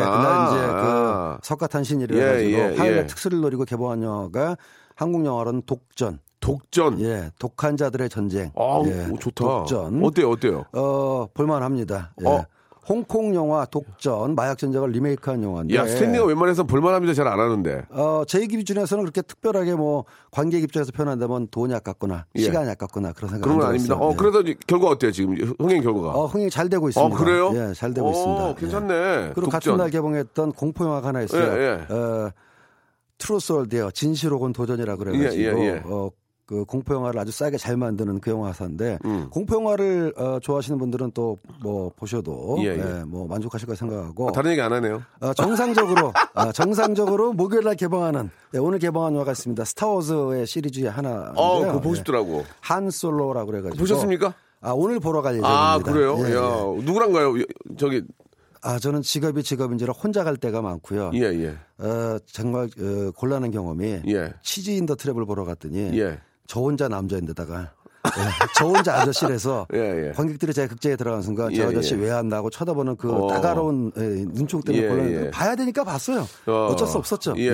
이제 0.49 0.66
아. 0.66 1.37
그 1.42 1.47
석가탄신일을 1.47 2.16
예, 2.16 2.23
해가지고 2.23 2.51
예, 2.53 2.77
화요일에 2.79 2.99
예. 3.03 3.07
특수를 3.07 3.40
노리고 3.40 3.66
개봉한 3.66 4.03
영화가 4.03 4.57
한국 4.94 5.27
영화로는 5.27 5.62
독전. 5.66 6.21
독전. 6.40 7.01
예, 7.01 7.31
독한 7.38 7.77
자들의 7.77 8.09
전쟁. 8.09 8.51
아, 8.57 8.83
예, 8.87 9.07
오, 9.11 9.16
좋다. 9.18 9.44
독전. 9.44 10.05
어때요, 10.05 10.31
어때요? 10.31 10.64
어, 10.72 11.27
볼만합니다. 11.35 12.12
예. 12.22 12.27
어. 12.27 12.44
홍콩 12.88 13.35
영화 13.35 13.66
독전 13.66 14.35
마약 14.35 14.57
전쟁을 14.57 14.92
리메이크한 14.92 15.42
영화인데. 15.42 15.74
야, 15.74 15.87
스탠리가 15.87 16.24
웬만해서 16.24 16.64
볼만합니다. 16.64 17.12
잘 17.12 17.27
안 17.29 17.38
하는데. 17.38 17.83
어, 17.90 18.22
제 18.27 18.46
기준에서는 18.46 19.05
그렇게 19.05 19.20
특별하게 19.20 19.74
뭐 19.74 20.07
관객 20.31 20.62
입장에서 20.62 20.90
표현한다면 20.92 21.48
돈이 21.51 21.74
아깝거나 21.74 22.24
예. 22.37 22.40
시간이 22.40 22.70
아깝거나 22.70 23.12
그런 23.12 23.29
생각 23.29 23.44
그런 23.44 23.59
건 23.59 23.68
아닙니다. 23.68 23.94
어, 23.94 24.16
그래서 24.16 24.40
이제 24.40 24.55
결과 24.66 24.88
어때요, 24.88 25.12
지금? 25.12 25.35
흥행 25.59 25.83
결과가. 25.83 26.09
어, 26.12 26.27
흥행 26.29 26.48
잘 26.48 26.70
되고 26.70 26.87
어, 26.87 26.88
있습니다. 26.88 27.16
그래요? 27.18 27.51
예, 27.53 27.74
잘 27.74 27.92
되고 27.92 28.07
어, 28.09 28.11
있습니다. 28.11 28.55
괜찮네. 28.55 28.94
예. 28.94 29.33
그리고 29.35 29.51
같은 29.51 29.72
독전. 29.72 29.77
날 29.77 29.90
개봉했던 29.90 30.53
공포 30.53 30.85
영화가 30.87 31.09
하나 31.09 31.20
있어요. 31.20 31.42
예, 31.61 31.87
예. 31.90 31.92
어, 31.94 32.31
Truth 33.18 33.53
or 33.53 33.65
Dare 33.65 33.90
진실 33.90 34.31
혹은 34.33 34.55
도전이라 34.55 34.96
그래가지고 34.96 35.42
예, 35.42 35.62
예, 35.62 35.74
예. 35.74 35.83
어, 35.85 36.09
그 36.48 36.64
공포 36.64 36.94
영화를 36.94 37.20
아주 37.20 37.30
싸게 37.30 37.58
잘 37.58 37.76
만드는 37.76 38.20
그 38.20 38.30
영화사인데 38.31 38.99
음. 39.05 39.28
공포 39.30 39.57
영화를 39.57 40.14
어, 40.16 40.38
좋아하시는 40.40 40.78
분들은 40.78 41.11
또 41.12 41.36
뭐 41.62 41.90
보셔도 41.96 42.57
예, 42.61 42.68
예, 42.68 42.78
예. 43.01 43.05
뭐 43.05 43.26
만족하실 43.26 43.66
거 43.68 43.74
생각하고 43.74 44.28
아, 44.28 44.32
다른 44.32 44.53
얘기 44.53 44.61
안 44.62 44.72
하네요. 44.72 45.03
어, 45.20 45.34
정상적으로 45.34 46.12
어, 46.34 46.53
정상적으로 46.53 47.32
목요일 47.34 47.64
날 47.64 47.74
개봉하는 47.74 48.30
예, 48.55 48.59
오늘 48.59 48.78
개봉한 48.78 49.12
영화가 49.12 49.32
있습니다. 49.32 49.62
스타워즈의 49.64 50.46
시리즈의 50.46 50.88
하나인데요. 50.90 51.32
어, 51.36 51.59
그거 51.61 51.72
보고 51.80 51.90
예. 51.90 51.94
싶더라고. 51.96 52.44
한 52.61 52.90
솔로라고 52.90 53.51
그래가지고 53.51 53.78
보셨습니까? 53.78 54.34
아 54.61 54.70
오늘 54.72 55.01
보러 55.01 55.20
갈 55.20 55.34
예정입니다. 55.34 55.72
아, 55.74 55.78
그래요? 55.80 56.16
예, 56.20 56.34
야, 56.34 56.74
예. 56.78 56.82
누구랑 56.82 57.12
가요? 57.12 57.34
저기, 57.76 58.03
아 58.62 58.78
저는 58.78 59.03
직업이 59.03 59.42
직업인지라 59.42 59.92
혼자 59.92 60.24
갈 60.24 60.36
때가 60.36 60.62
많고요. 60.62 61.11
예, 61.14 61.20
예. 61.22 61.57
어, 61.84 62.18
정말 62.26 62.64
어, 62.80 63.11
곤란한 63.16 63.51
경험이 63.51 64.01
예. 64.09 64.32
치즈 64.42 64.70
인 64.70 64.86
더 64.86 64.94
트랩을 64.94 65.26
보러 65.26 65.44
갔더니 65.44 65.99
예. 65.99 66.18
저 66.49 66.61
혼자 66.61 66.88
남자인데다가 66.88 67.72
저 68.57 68.66
혼자 68.66 68.94
아저씨라서 69.01 69.66
예, 69.74 70.09
예. 70.09 70.12
관객들이 70.12 70.55
제 70.55 70.66
극장에 70.66 70.96
들어간 70.96 71.20
순간 71.20 71.53
저 71.55 71.62
예, 71.62 71.66
아저씨 71.66 71.94
예. 71.94 71.99
왜안 71.99 72.28
나고 72.28 72.49
쳐다보는 72.49 72.96
그 72.96 73.12
어. 73.12 73.28
따가로운 73.28 73.92
예, 73.99 74.01
눈총 74.01 74.62
때문에 74.62 75.11
예, 75.11 75.26
예. 75.26 75.30
봐야 75.30 75.55
되니까 75.55 75.84
봤어요. 75.84 76.26
어. 76.46 76.74
쩔수 76.74 76.96
없었죠. 76.96 77.34
예, 77.36 77.44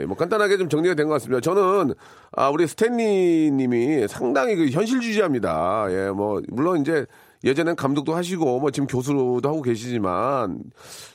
예. 0.00 0.06
뭐 0.06 0.16
간단하게 0.16 0.56
좀 0.56 0.68
정리가 0.68 0.94
된 0.94 1.08
것 1.08 1.14
같습니다. 1.14 1.40
저는 1.40 1.94
아 2.32 2.48
우리 2.48 2.66
스탠리 2.68 3.50
님이 3.50 4.06
상당히 4.08 4.54
그 4.54 4.68
현실주의자입니다. 4.68 5.86
예, 5.90 6.10
뭐 6.10 6.40
물론 6.48 6.80
이제 6.80 7.06
예전엔 7.42 7.74
감독도 7.74 8.14
하시고 8.14 8.60
뭐 8.60 8.70
지금 8.70 8.86
교수도 8.86 9.40
하고 9.42 9.62
계시지만 9.62 10.60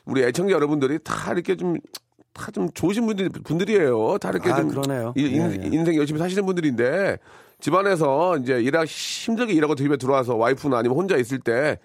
우리 0.05 0.23
애청자 0.23 0.53
여러분들이 0.53 0.99
다 1.03 1.31
이렇게 1.31 1.55
좀 1.55 1.77
다 2.39 2.51
좀 2.51 2.69
좋으신 2.73 3.05
분들 3.05 3.29
분들이에요. 3.43 4.17
다 4.19 4.29
이렇게 4.29 4.49
아, 4.51 4.55
좀 4.57 4.69
그러네요. 4.69 5.13
인, 5.15 5.27
예, 5.35 5.59
예. 5.63 5.67
인생 5.71 5.95
열심히 5.95 6.19
사시는 6.19 6.45
분들인데 6.45 7.17
집안에서 7.59 8.37
이제 8.37 8.61
일하 8.61 8.85
힘들게 8.85 9.53
일하고 9.53 9.75
집에 9.75 9.97
들어와서 9.97 10.35
와이프나 10.35 10.77
아니면 10.77 10.97
혼자 10.97 11.17
있을 11.17 11.39
때 11.39 11.77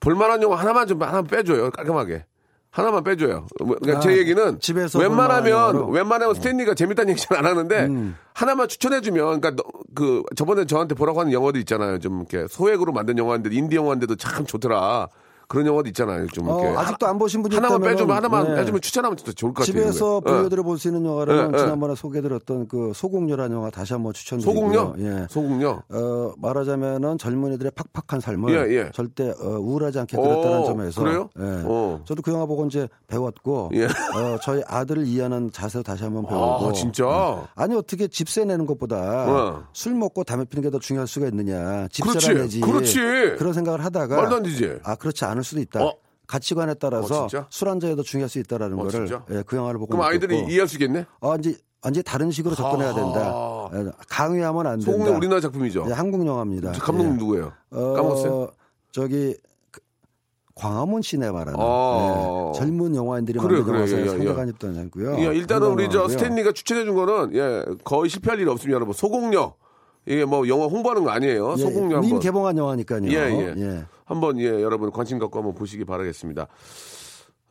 볼만한 0.00 0.42
영화 0.42 0.56
하나만 0.56 0.86
좀 0.88 1.00
하나만 1.00 1.26
빼줘요 1.28 1.70
깔끔하게 1.70 2.24
하나만 2.70 3.04
빼줘요. 3.04 3.46
뭐, 3.62 3.76
그러니까 3.76 3.98
아, 3.98 4.00
제 4.00 4.16
얘기는 4.16 4.58
집에서 4.58 4.98
웬만하면? 4.98 5.90
웬만하면 5.90 6.34
스탠리가 6.34 6.74
재밌다는 6.74 7.10
얘기 7.10 7.20
잘 7.20 7.36
안 7.38 7.44
하는데 7.44 7.86
음. 7.86 8.16
하나만 8.34 8.66
추천해주면 8.68 9.40
그러니까 9.40 9.50
너- 9.62 9.62
그 9.94 10.22
저번에 10.36 10.64
저한테 10.64 10.94
보라고 10.94 11.20
하는 11.20 11.32
영화도 11.32 11.58
있잖아요. 11.60 11.98
좀 11.98 12.24
이렇게 12.30 12.46
소액으로 12.48 12.92
만든 12.92 13.18
영화인데 13.18 13.50
인디 13.52 13.76
영화인데도 13.76 14.16
참 14.16 14.46
좋더라. 14.46 15.08
그런 15.52 15.66
영화도 15.66 15.86
있잖아요. 15.90 16.26
좀 16.28 16.48
어, 16.48 16.60
이렇게 16.62 16.78
아직도 16.78 17.06
안 17.06 17.18
보신 17.18 17.42
분이 17.42 17.54
하나만 17.54 17.80
빼주면 17.82 18.16
하나만 18.16 18.44
네. 18.48 18.54
빼주면 18.56 18.80
추천하면 18.80 19.18
좋을 19.18 19.52
것 19.52 19.66
같아요. 19.66 19.82
집에서. 19.84 20.22
예. 20.26 20.30
보여드려 20.30 20.62
볼 20.62 20.78
수 20.78 20.88
있는 20.88 21.04
영화라면 21.04 21.52
예, 21.52 21.54
예. 21.54 21.58
지난번에 21.62 21.94
소개드렸던 21.94 22.68
그 22.68 22.92
소공녀라는 22.94 23.54
영화 23.56 23.68
다시 23.70 23.92
한번 23.92 24.14
추천드리고요. 24.14 24.54
소공녀, 24.72 24.94
예. 24.98 25.26
소공녀. 25.28 25.82
어, 25.90 26.32
말하자면은 26.38 27.18
젊은이들의 27.18 27.72
팍팍한 27.92 28.20
삶을 28.22 28.54
예, 28.70 28.74
예. 28.76 28.90
절대 28.94 29.28
어, 29.30 29.58
우울하지 29.58 29.98
않게 30.00 30.16
그렸다는 30.16 30.58
오, 30.60 30.64
점에서 30.64 31.02
그래요? 31.02 31.28
예. 31.38 31.42
어. 31.66 32.00
저도 32.06 32.22
그 32.22 32.32
영화 32.32 32.46
보고 32.46 32.64
이제 32.66 32.88
배웠고 33.08 33.70
예. 33.74 33.84
어, 33.84 34.38
저희 34.42 34.62
아들을 34.66 35.06
이해하는 35.06 35.52
자세로 35.52 35.82
다시 35.82 36.02
한번 36.04 36.26
배우고 36.26 36.68
아 36.68 36.72
진짜. 36.72 37.46
아니 37.54 37.76
어떻게 37.76 38.08
집세 38.08 38.44
내는 38.46 38.64
것보다 38.66 38.96
어. 39.28 39.64
술 39.74 39.94
먹고 39.94 40.24
담배 40.24 40.44
피는 40.46 40.62
게 40.62 40.72
더 40.72 40.78
중요할 40.78 41.06
수가 41.06 41.26
있느냐 41.26 41.86
집세라 41.88 42.12
그렇지, 42.34 42.34
내지 42.34 42.60
그렇지. 42.62 42.98
그런 43.36 43.52
생각을 43.52 43.84
하다가 43.84 44.16
말도 44.16 44.36
안 44.36 44.42
되지. 44.42 44.78
아 44.84 44.94
그렇지 44.94 45.26
않을 45.26 45.41
수도 45.44 45.60
있다 45.60 45.84
어. 45.84 45.94
가치관에 46.26 46.74
따라서 46.74 47.24
어? 47.24 47.28
술 47.50 47.68
한 47.68 47.78
잔이 47.80 47.96
더 47.96 48.02
중요할 48.02 48.28
수 48.28 48.38
있다라는 48.38 48.78
어, 48.78 48.82
거를? 48.84 49.08
예, 49.30 49.42
그 49.46 49.56
영화를 49.56 49.78
보고 49.78 49.90
그럼 49.90 50.04
아이들이 50.06 50.36
느꼈고. 50.36 50.50
이해할 50.50 50.68
수 50.68 50.76
있겠네. 50.76 51.04
어, 51.20 51.36
이제 51.36 51.56
완전 51.84 52.02
다른 52.04 52.30
식으로 52.30 52.54
접근해야 52.54 52.94
된다. 52.94 53.20
아. 53.34 53.70
예, 53.74 53.90
강요하면 54.08 54.66
안 54.66 54.78
된다. 54.78 54.92
소공녀 54.92 55.16
우리나라 55.16 55.40
작품이죠. 55.40 55.84
예, 55.88 55.92
한국 55.92 56.24
영화입니다. 56.26 56.72
감독님 56.72 57.14
예. 57.14 57.18
누구예요? 57.18 57.52
어, 57.70 57.92
까먹었어요? 57.94 58.48
저기 58.92 59.34
그 59.70 59.80
광화문 60.54 61.02
시네마라는 61.02 61.54
어. 61.58 62.52
예, 62.54 62.58
젊은 62.58 62.94
영화인들이 62.94 63.38
그래요, 63.38 63.58
만든 63.64 63.72
그래요. 63.72 63.80
영화사에 63.80 64.00
예, 64.00 64.04
예. 64.04 64.08
상대가 64.26 64.44
입던 64.44 64.74
장고요. 64.74 65.16
예, 65.18 65.36
일단은 65.36 65.68
우리 65.68 65.90
저 65.90 66.08
스탠리가 66.08 66.52
추천해 66.52 66.84
준 66.84 66.94
거는 66.94 67.34
예, 67.34 67.64
거의 67.84 68.08
실패할 68.08 68.38
일이 68.40 68.48
없습니다, 68.48 68.76
여러분. 68.76 68.94
소공녀. 68.94 69.54
이게 70.06 70.24
뭐 70.24 70.46
영화 70.48 70.66
홍보하는 70.66 71.04
거 71.04 71.10
아니에요. 71.10 71.56
소공녀 71.56 71.98
민 72.00 72.04
한번 72.10 72.20
개봉한 72.20 72.56
영화니까요. 72.58 73.04
예, 73.06 73.54
예. 73.56 73.84
한번 74.12 74.38
예, 74.40 74.46
여러분 74.48 74.90
관심 74.90 75.18
갖고 75.18 75.38
한번 75.38 75.54
보시기 75.54 75.84
바라겠습니다. 75.84 76.46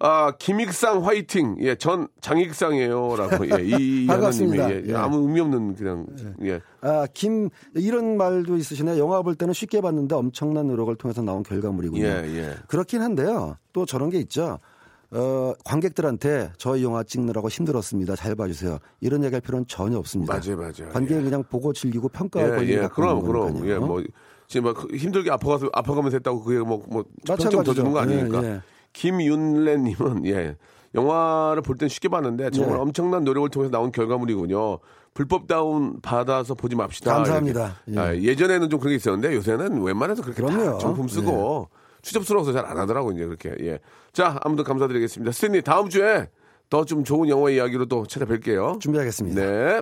아, 0.04 0.32
김익상 0.40 1.06
화이팅. 1.06 1.58
예, 1.60 1.76
전 1.76 2.08
장익상이에요라고. 2.22 3.46
예, 3.52 3.64
이 3.64 4.08
반갑습니다. 4.08 4.64
하나님이 4.64 4.88
예, 4.90 4.94
예. 4.94 4.96
아무 4.98 5.18
의미 5.20 5.40
없는 5.42 5.76
그냥 5.76 6.08
예. 6.42 6.60
아, 6.82 7.06
김 7.14 7.50
이런 7.76 8.18
말도 8.18 8.58
있으시네. 8.58 8.98
영화 8.98 9.22
볼 9.22 9.36
때는 9.36 9.54
쉽게 9.54 9.80
봤는데 9.82 10.16
엄청난 10.16 10.68
노력을 10.68 10.94
통해서 10.96 11.22
나온 11.22 11.44
결과물이군요. 11.44 12.04
예, 12.04 12.24
예. 12.26 12.56
그렇긴 12.68 13.02
한데요. 13.02 13.58
또 13.74 13.86
저런 13.86 14.10
게 14.10 14.18
있죠. 14.20 14.58
어, 15.12 15.54
관객들한테 15.66 16.52
저희 16.58 16.84
영화 16.84 17.04
찍느라고 17.04 17.50
힘들었습니다. 17.50 18.16
잘 18.16 18.34
봐주세요. 18.36 18.80
이런 19.02 19.24
얘기할 19.26 19.42
필요는 19.42 19.66
전혀 19.68 19.98
없습니다. 20.00 20.34
맞아요, 20.34 20.58
맞아요. 20.58 20.92
관객은 20.94 21.26
그냥 21.26 21.44
보고 21.44 21.74
즐기고 21.74 22.10
평가할 22.10 22.68
예, 22.68 22.74
예. 22.74 22.78
갖고 22.80 22.96
그럼 23.02 23.22
그럼. 23.22 23.48
거니까요. 23.54 23.72
예, 23.72 23.78
뭐 23.78 24.02
지금 24.52 24.74
막 24.74 24.86
힘들게 24.94 25.32
아파가서 25.32 25.70
아파가면서 25.72 26.18
했다고 26.18 26.44
그게 26.44 26.60
뭐뭐 26.60 27.06
평점 27.26 27.26
더 27.26 27.34
마찬가지죠. 27.36 27.74
주는 27.74 27.92
거 27.94 28.00
아니니까. 28.00 28.44
예, 28.44 28.48
예. 28.56 28.62
김윤래님은 28.94 30.26
예 30.26 30.58
영화를 30.94 31.62
볼 31.62 31.78
땐 31.78 31.88
쉽게 31.88 32.10
봤는데 32.10 32.50
정말 32.52 32.76
예. 32.76 32.82
엄청난 32.82 33.24
노력을 33.24 33.48
통해서 33.50 33.72
나온 33.72 33.92
결과물이군요. 33.94 34.80
불법 35.14 35.48
다운 35.48 36.02
받아서 36.02 36.54
보지 36.54 36.76
맙시다. 36.76 37.14
감사합니다. 37.16 37.78
이렇게. 37.88 37.98
예. 37.98 38.00
아, 38.00 38.14
예전에는 38.16 38.70
좀 38.70 38.80
그런 38.82 38.92
게 38.92 38.96
있었는데 38.98 39.34
요새는 39.36 39.82
웬만해서 39.82 40.22
그렇게 40.22 40.42
그럼요. 40.44 40.72
다 40.74 40.78
정품 40.80 41.08
쓰고 41.08 41.70
추접스러워서 42.02 42.52
잘 42.52 42.66
안 42.66 42.78
하더라고 42.78 43.12
이제 43.14 43.26
그렇게. 43.26 43.56
예. 43.62 43.80
자 44.12 44.38
아무튼 44.44 44.66
감사드리겠습니다. 44.66 45.32
스탠리 45.32 45.62
다음 45.62 45.88
주에 45.90 46.28
더 46.70 46.84
좀 46.84 47.04
좋은 47.06 47.30
영화 47.30 47.50
이야기로 47.50 47.86
또 47.86 48.04
찾아뵐게요. 48.04 48.80
준비하겠습니다. 48.82 49.42
네. 49.42 49.82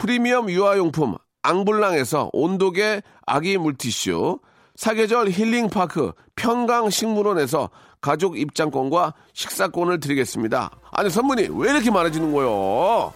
프리미엄 0.00 0.48
유아용품 0.48 1.16
앙블랑에서 1.42 2.30
온도계 2.32 3.02
아기 3.26 3.58
물티슈, 3.58 4.40
사계절 4.74 5.28
힐링파크 5.28 6.12
평강식물원에서 6.36 7.68
가족 8.00 8.38
입장권과 8.38 9.12
식사권을 9.34 10.00
드리겠습니다. 10.00 10.70
아니 10.90 11.10
선물이 11.10 11.50
왜 11.52 11.70
이렇게 11.70 11.90
많아지는 11.90 12.32
거요? 12.32 13.12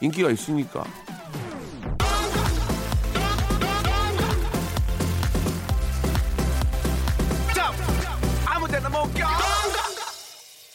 인기가 0.00 0.30
있으니까. 0.30 0.84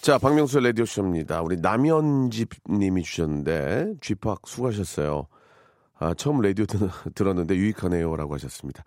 자, 0.02 0.18
박명수 0.18 0.60
라디오쇼입니다. 0.60 1.42
우리 1.42 1.58
남현집 1.58 2.50
님이 2.70 3.04
주셨는데, 3.04 3.96
쥐팍 4.00 4.42
수고하셨어요. 4.46 5.28
아, 6.00 6.14
처음 6.14 6.42
라디오 6.42 6.66
들, 6.66 6.90
들었는데 7.16 7.56
유익하네요. 7.56 8.16
라고 8.16 8.34
하셨습니다. 8.36 8.84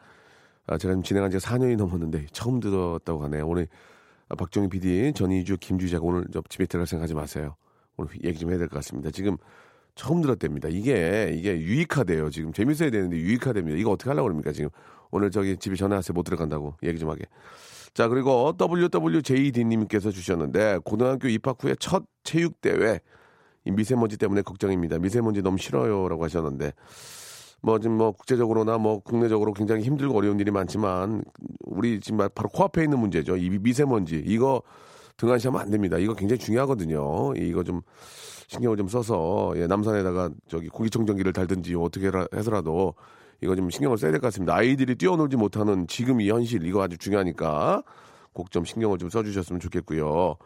아, 0.67 0.79
제가 0.79 0.93
지금 0.93 1.03
진행한 1.03 1.31
지가 1.31 1.41
4년이 1.41 1.77
넘었는데, 1.77 2.27
처음 2.33 2.61
들었다고 2.61 3.25
하네요. 3.25 3.47
오늘 3.47 3.67
아, 4.29 4.37
박정희 4.37 4.69
PD, 4.69 5.13
전희주, 5.15 5.57
김주자가 5.59 6.05
오늘 6.05 6.25
저 6.33 6.41
집에 6.49 6.67
들어갈 6.67 6.87
생각하지 6.87 7.15
마세요. 7.15 7.57
오늘 7.97 8.13
얘기 8.25 8.39
좀 8.39 8.51
해야 8.51 8.59
될 8.59 8.69
것 8.69 8.77
같습니다. 8.77 9.11
지금 9.11 9.37
처음 9.97 10.21
들었답니다. 10.23 10.69
이게, 10.69 11.33
이게 11.35 11.59
유익하대요. 11.61 12.31
지금 12.31 12.53
재밌어야 12.53 12.91
되는데 12.91 13.17
유익하답니다. 13.17 13.77
이거 13.77 13.91
어떻게 13.91 14.09
하려고 14.11 14.29
그럽니까? 14.29 14.53
지금 14.53 14.71
오늘 15.11 15.33
저기 15.33 15.57
집에 15.57 15.75
전화하세요. 15.75 16.15
못 16.15 16.23
들어간다고. 16.23 16.77
얘기 16.85 16.99
좀 17.01 17.11
하게. 17.11 17.25
자, 17.93 18.07
그리고 18.07 18.55
WWJD님께서 18.57 20.13
주셨는데, 20.13 20.79
고등학교 20.85 21.27
입학 21.27 21.63
후에 21.65 21.75
첫 21.81 22.05
체육대회, 22.23 22.95
이 22.95 23.01
미세먼지 23.65 24.17
때문에 24.17 24.43
걱정입니다. 24.43 24.99
미세먼지 24.99 25.43
너무 25.43 25.59
싫어요. 25.59 26.09
라고 26.09 26.25
하셨는데, 26.25 26.73
뭐, 27.63 27.79
지금 27.79 27.97
뭐, 27.99 28.13
국제적으로나 28.13 28.79
뭐, 28.79 29.01
국내적으로 29.01 29.53
굉장히 29.53 29.83
힘들고 29.83 30.17
어려운 30.17 30.41
일이 30.41 30.51
많지만, 30.51 31.23
우리 31.65 32.01
지금 32.01 32.29
바로 32.35 32.49
코앞에 32.49 32.85
있는 32.85 32.99
문제죠. 32.99 33.37
이 33.37 33.51
미세먼지. 33.51 34.23
이거 34.27 34.63
등한시하면 35.19 35.61
안 35.61 35.71
됩니다. 35.71 35.99
이거 35.99 36.15
굉장히 36.15 36.39
중요하거든요. 36.41 37.35
이거 37.37 37.63
좀 37.63 37.83
신경을 38.49 38.77
좀 38.79 38.89
써서, 38.89 39.53
예, 39.57 39.67
남산에다가 39.67 40.31
저기 40.49 40.69
공기청정기를 40.69 41.33
달든지 41.35 41.75
어떻게 41.75 42.11
해서라도 42.35 42.95
이거 43.43 43.55
좀 43.55 43.71
신경을 43.71 43.97
써야 43.99 44.11
될 44.11 44.21
것 44.21 44.27
같습니다. 44.29 44.55
아이들이 44.55 44.97
뛰어놀지 44.97 45.37
못하는 45.37 45.87
지금 45.87 46.21
이 46.21 46.29
현실 46.31 46.65
이거 46.67 46.83
아주 46.83 46.99
중요하니까 46.99 47.83
꼭 48.33 48.51
좀 48.51 48.65
신경을 48.65 48.99
좀 48.99 49.09
써주셨으면 49.11 49.61
좋겠고요. 49.61 50.37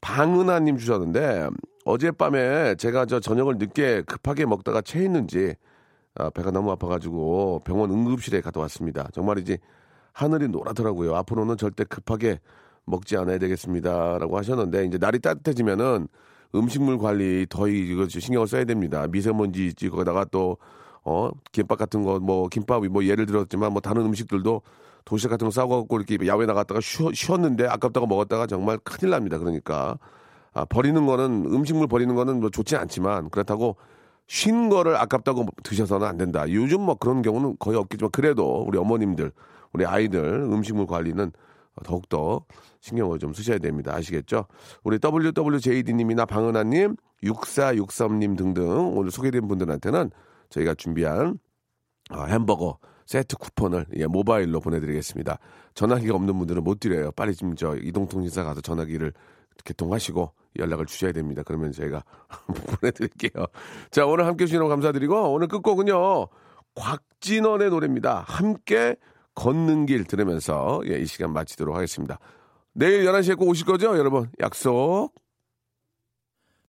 방은하님 0.00 0.76
주셨는데 0.78 1.48
어젯밤에 1.84 2.74
제가 2.76 3.06
저 3.06 3.20
저녁을 3.20 3.58
늦게 3.58 4.02
급하게 4.02 4.46
먹다가 4.46 4.80
체했는지 4.80 5.54
아, 6.16 6.30
배가 6.30 6.50
너무 6.50 6.70
아파가지고 6.70 7.62
병원 7.64 7.90
응급실에 7.90 8.40
갔다 8.40 8.60
왔습니다. 8.60 9.08
정말이지 9.12 9.58
하늘이 10.12 10.48
노랗더라고요. 10.48 11.14
앞으로는 11.16 11.56
절대 11.56 11.84
급하게 11.84 12.38
먹지 12.84 13.16
않아야 13.16 13.38
되겠습니다라고 13.38 14.38
하셨는데 14.38 14.84
이제 14.86 14.98
날이 14.98 15.18
따뜻해지면은 15.18 16.08
음식물 16.54 16.98
관리 16.98 17.46
더 17.48 17.66
이거 17.66 18.06
신경을 18.08 18.46
써야 18.46 18.64
됩니다. 18.64 19.06
미세먼지 19.08 19.66
있지 19.66 19.88
거기다가 19.88 20.24
또 20.30 20.56
어, 21.02 21.30
김밥 21.52 21.76
같은 21.76 22.02
거, 22.02 22.18
뭐, 22.18 22.48
김밥이 22.48 22.88
뭐 22.88 23.04
예를 23.04 23.26
들었지만 23.26 23.72
뭐 23.72 23.82
다른 23.82 24.06
음식들도 24.06 24.62
도시락 25.04 25.32
같은 25.32 25.46
거 25.46 25.50
싸고 25.50 25.80
갖고 25.80 26.00
이렇게 26.00 26.26
야외 26.26 26.46
나갔다가 26.46 26.80
쉬, 26.80 27.04
쉬었는데 27.12 27.66
아깝다고 27.66 28.06
먹었다가 28.06 28.46
정말 28.46 28.78
큰일 28.78 29.10
납니다. 29.10 29.36
그러니까. 29.36 29.98
아, 30.54 30.64
버리는 30.64 31.04
거는, 31.04 31.46
음식물 31.46 31.88
버리는 31.88 32.14
거는 32.14 32.40
뭐 32.40 32.50
좋지 32.50 32.76
않지만 32.76 33.30
그렇다고 33.30 33.76
쉰 34.26 34.68
거를 34.70 34.96
아깝다고 34.96 35.46
드셔서는 35.62 36.06
안 36.06 36.16
된다. 36.16 36.44
요즘 36.48 36.80
뭐 36.82 36.94
그런 36.94 37.22
경우는 37.22 37.56
거의 37.58 37.76
없겠지만 37.76 38.10
그래도 38.10 38.64
우리 38.66 38.78
어머님들, 38.78 39.32
우리 39.72 39.84
아이들 39.84 40.24
음식물 40.24 40.86
관리는 40.86 41.32
더욱더 41.82 42.44
신경을 42.80 43.18
좀 43.18 43.34
쓰셔야 43.34 43.58
됩니다. 43.58 43.94
아시겠죠? 43.94 44.46
우리 44.84 44.98
WWJD님이나 45.02 46.24
방은하님, 46.24 46.96
6463님 47.24 48.36
등등 48.36 48.96
오늘 48.96 49.10
소개된 49.10 49.48
분들한테는 49.48 50.10
저희가 50.50 50.74
준비한 50.74 51.38
어, 52.10 52.24
햄버거 52.24 52.78
세트 53.06 53.36
쿠폰을 53.36 53.86
예, 53.96 54.06
모바일로 54.06 54.60
보내드리겠습니다. 54.60 55.38
전화기가 55.74 56.14
없는 56.14 56.38
분들은 56.38 56.62
못 56.62 56.80
드려요. 56.80 57.10
빨리 57.12 57.34
지금 57.34 57.54
저 57.56 57.76
이동통신사 57.76 58.44
가서 58.44 58.60
전화기를 58.60 59.12
개통하시고 59.64 60.32
연락을 60.58 60.86
주셔야 60.86 61.12
됩니다. 61.12 61.42
그러면 61.44 61.72
저희가 61.72 62.04
보내드릴게요. 62.80 63.46
자, 63.90 64.06
오늘 64.06 64.26
함께 64.26 64.44
해주시는 64.44 64.68
감사드리고 64.68 65.32
오늘 65.32 65.48
끝곡은요. 65.48 66.28
곽진원의 66.74 67.70
노래입니다. 67.70 68.24
함께 68.26 68.96
걷는 69.34 69.86
길 69.86 70.04
들으면서 70.04 70.80
예, 70.86 70.98
이 70.98 71.06
시간 71.06 71.32
마치도록 71.32 71.74
하겠습니다. 71.74 72.18
내일 72.72 73.04
11시에 73.04 73.36
꼭 73.38 73.48
오실 73.48 73.66
거죠, 73.66 73.96
여러분? 73.96 74.30
약속. 74.40 75.12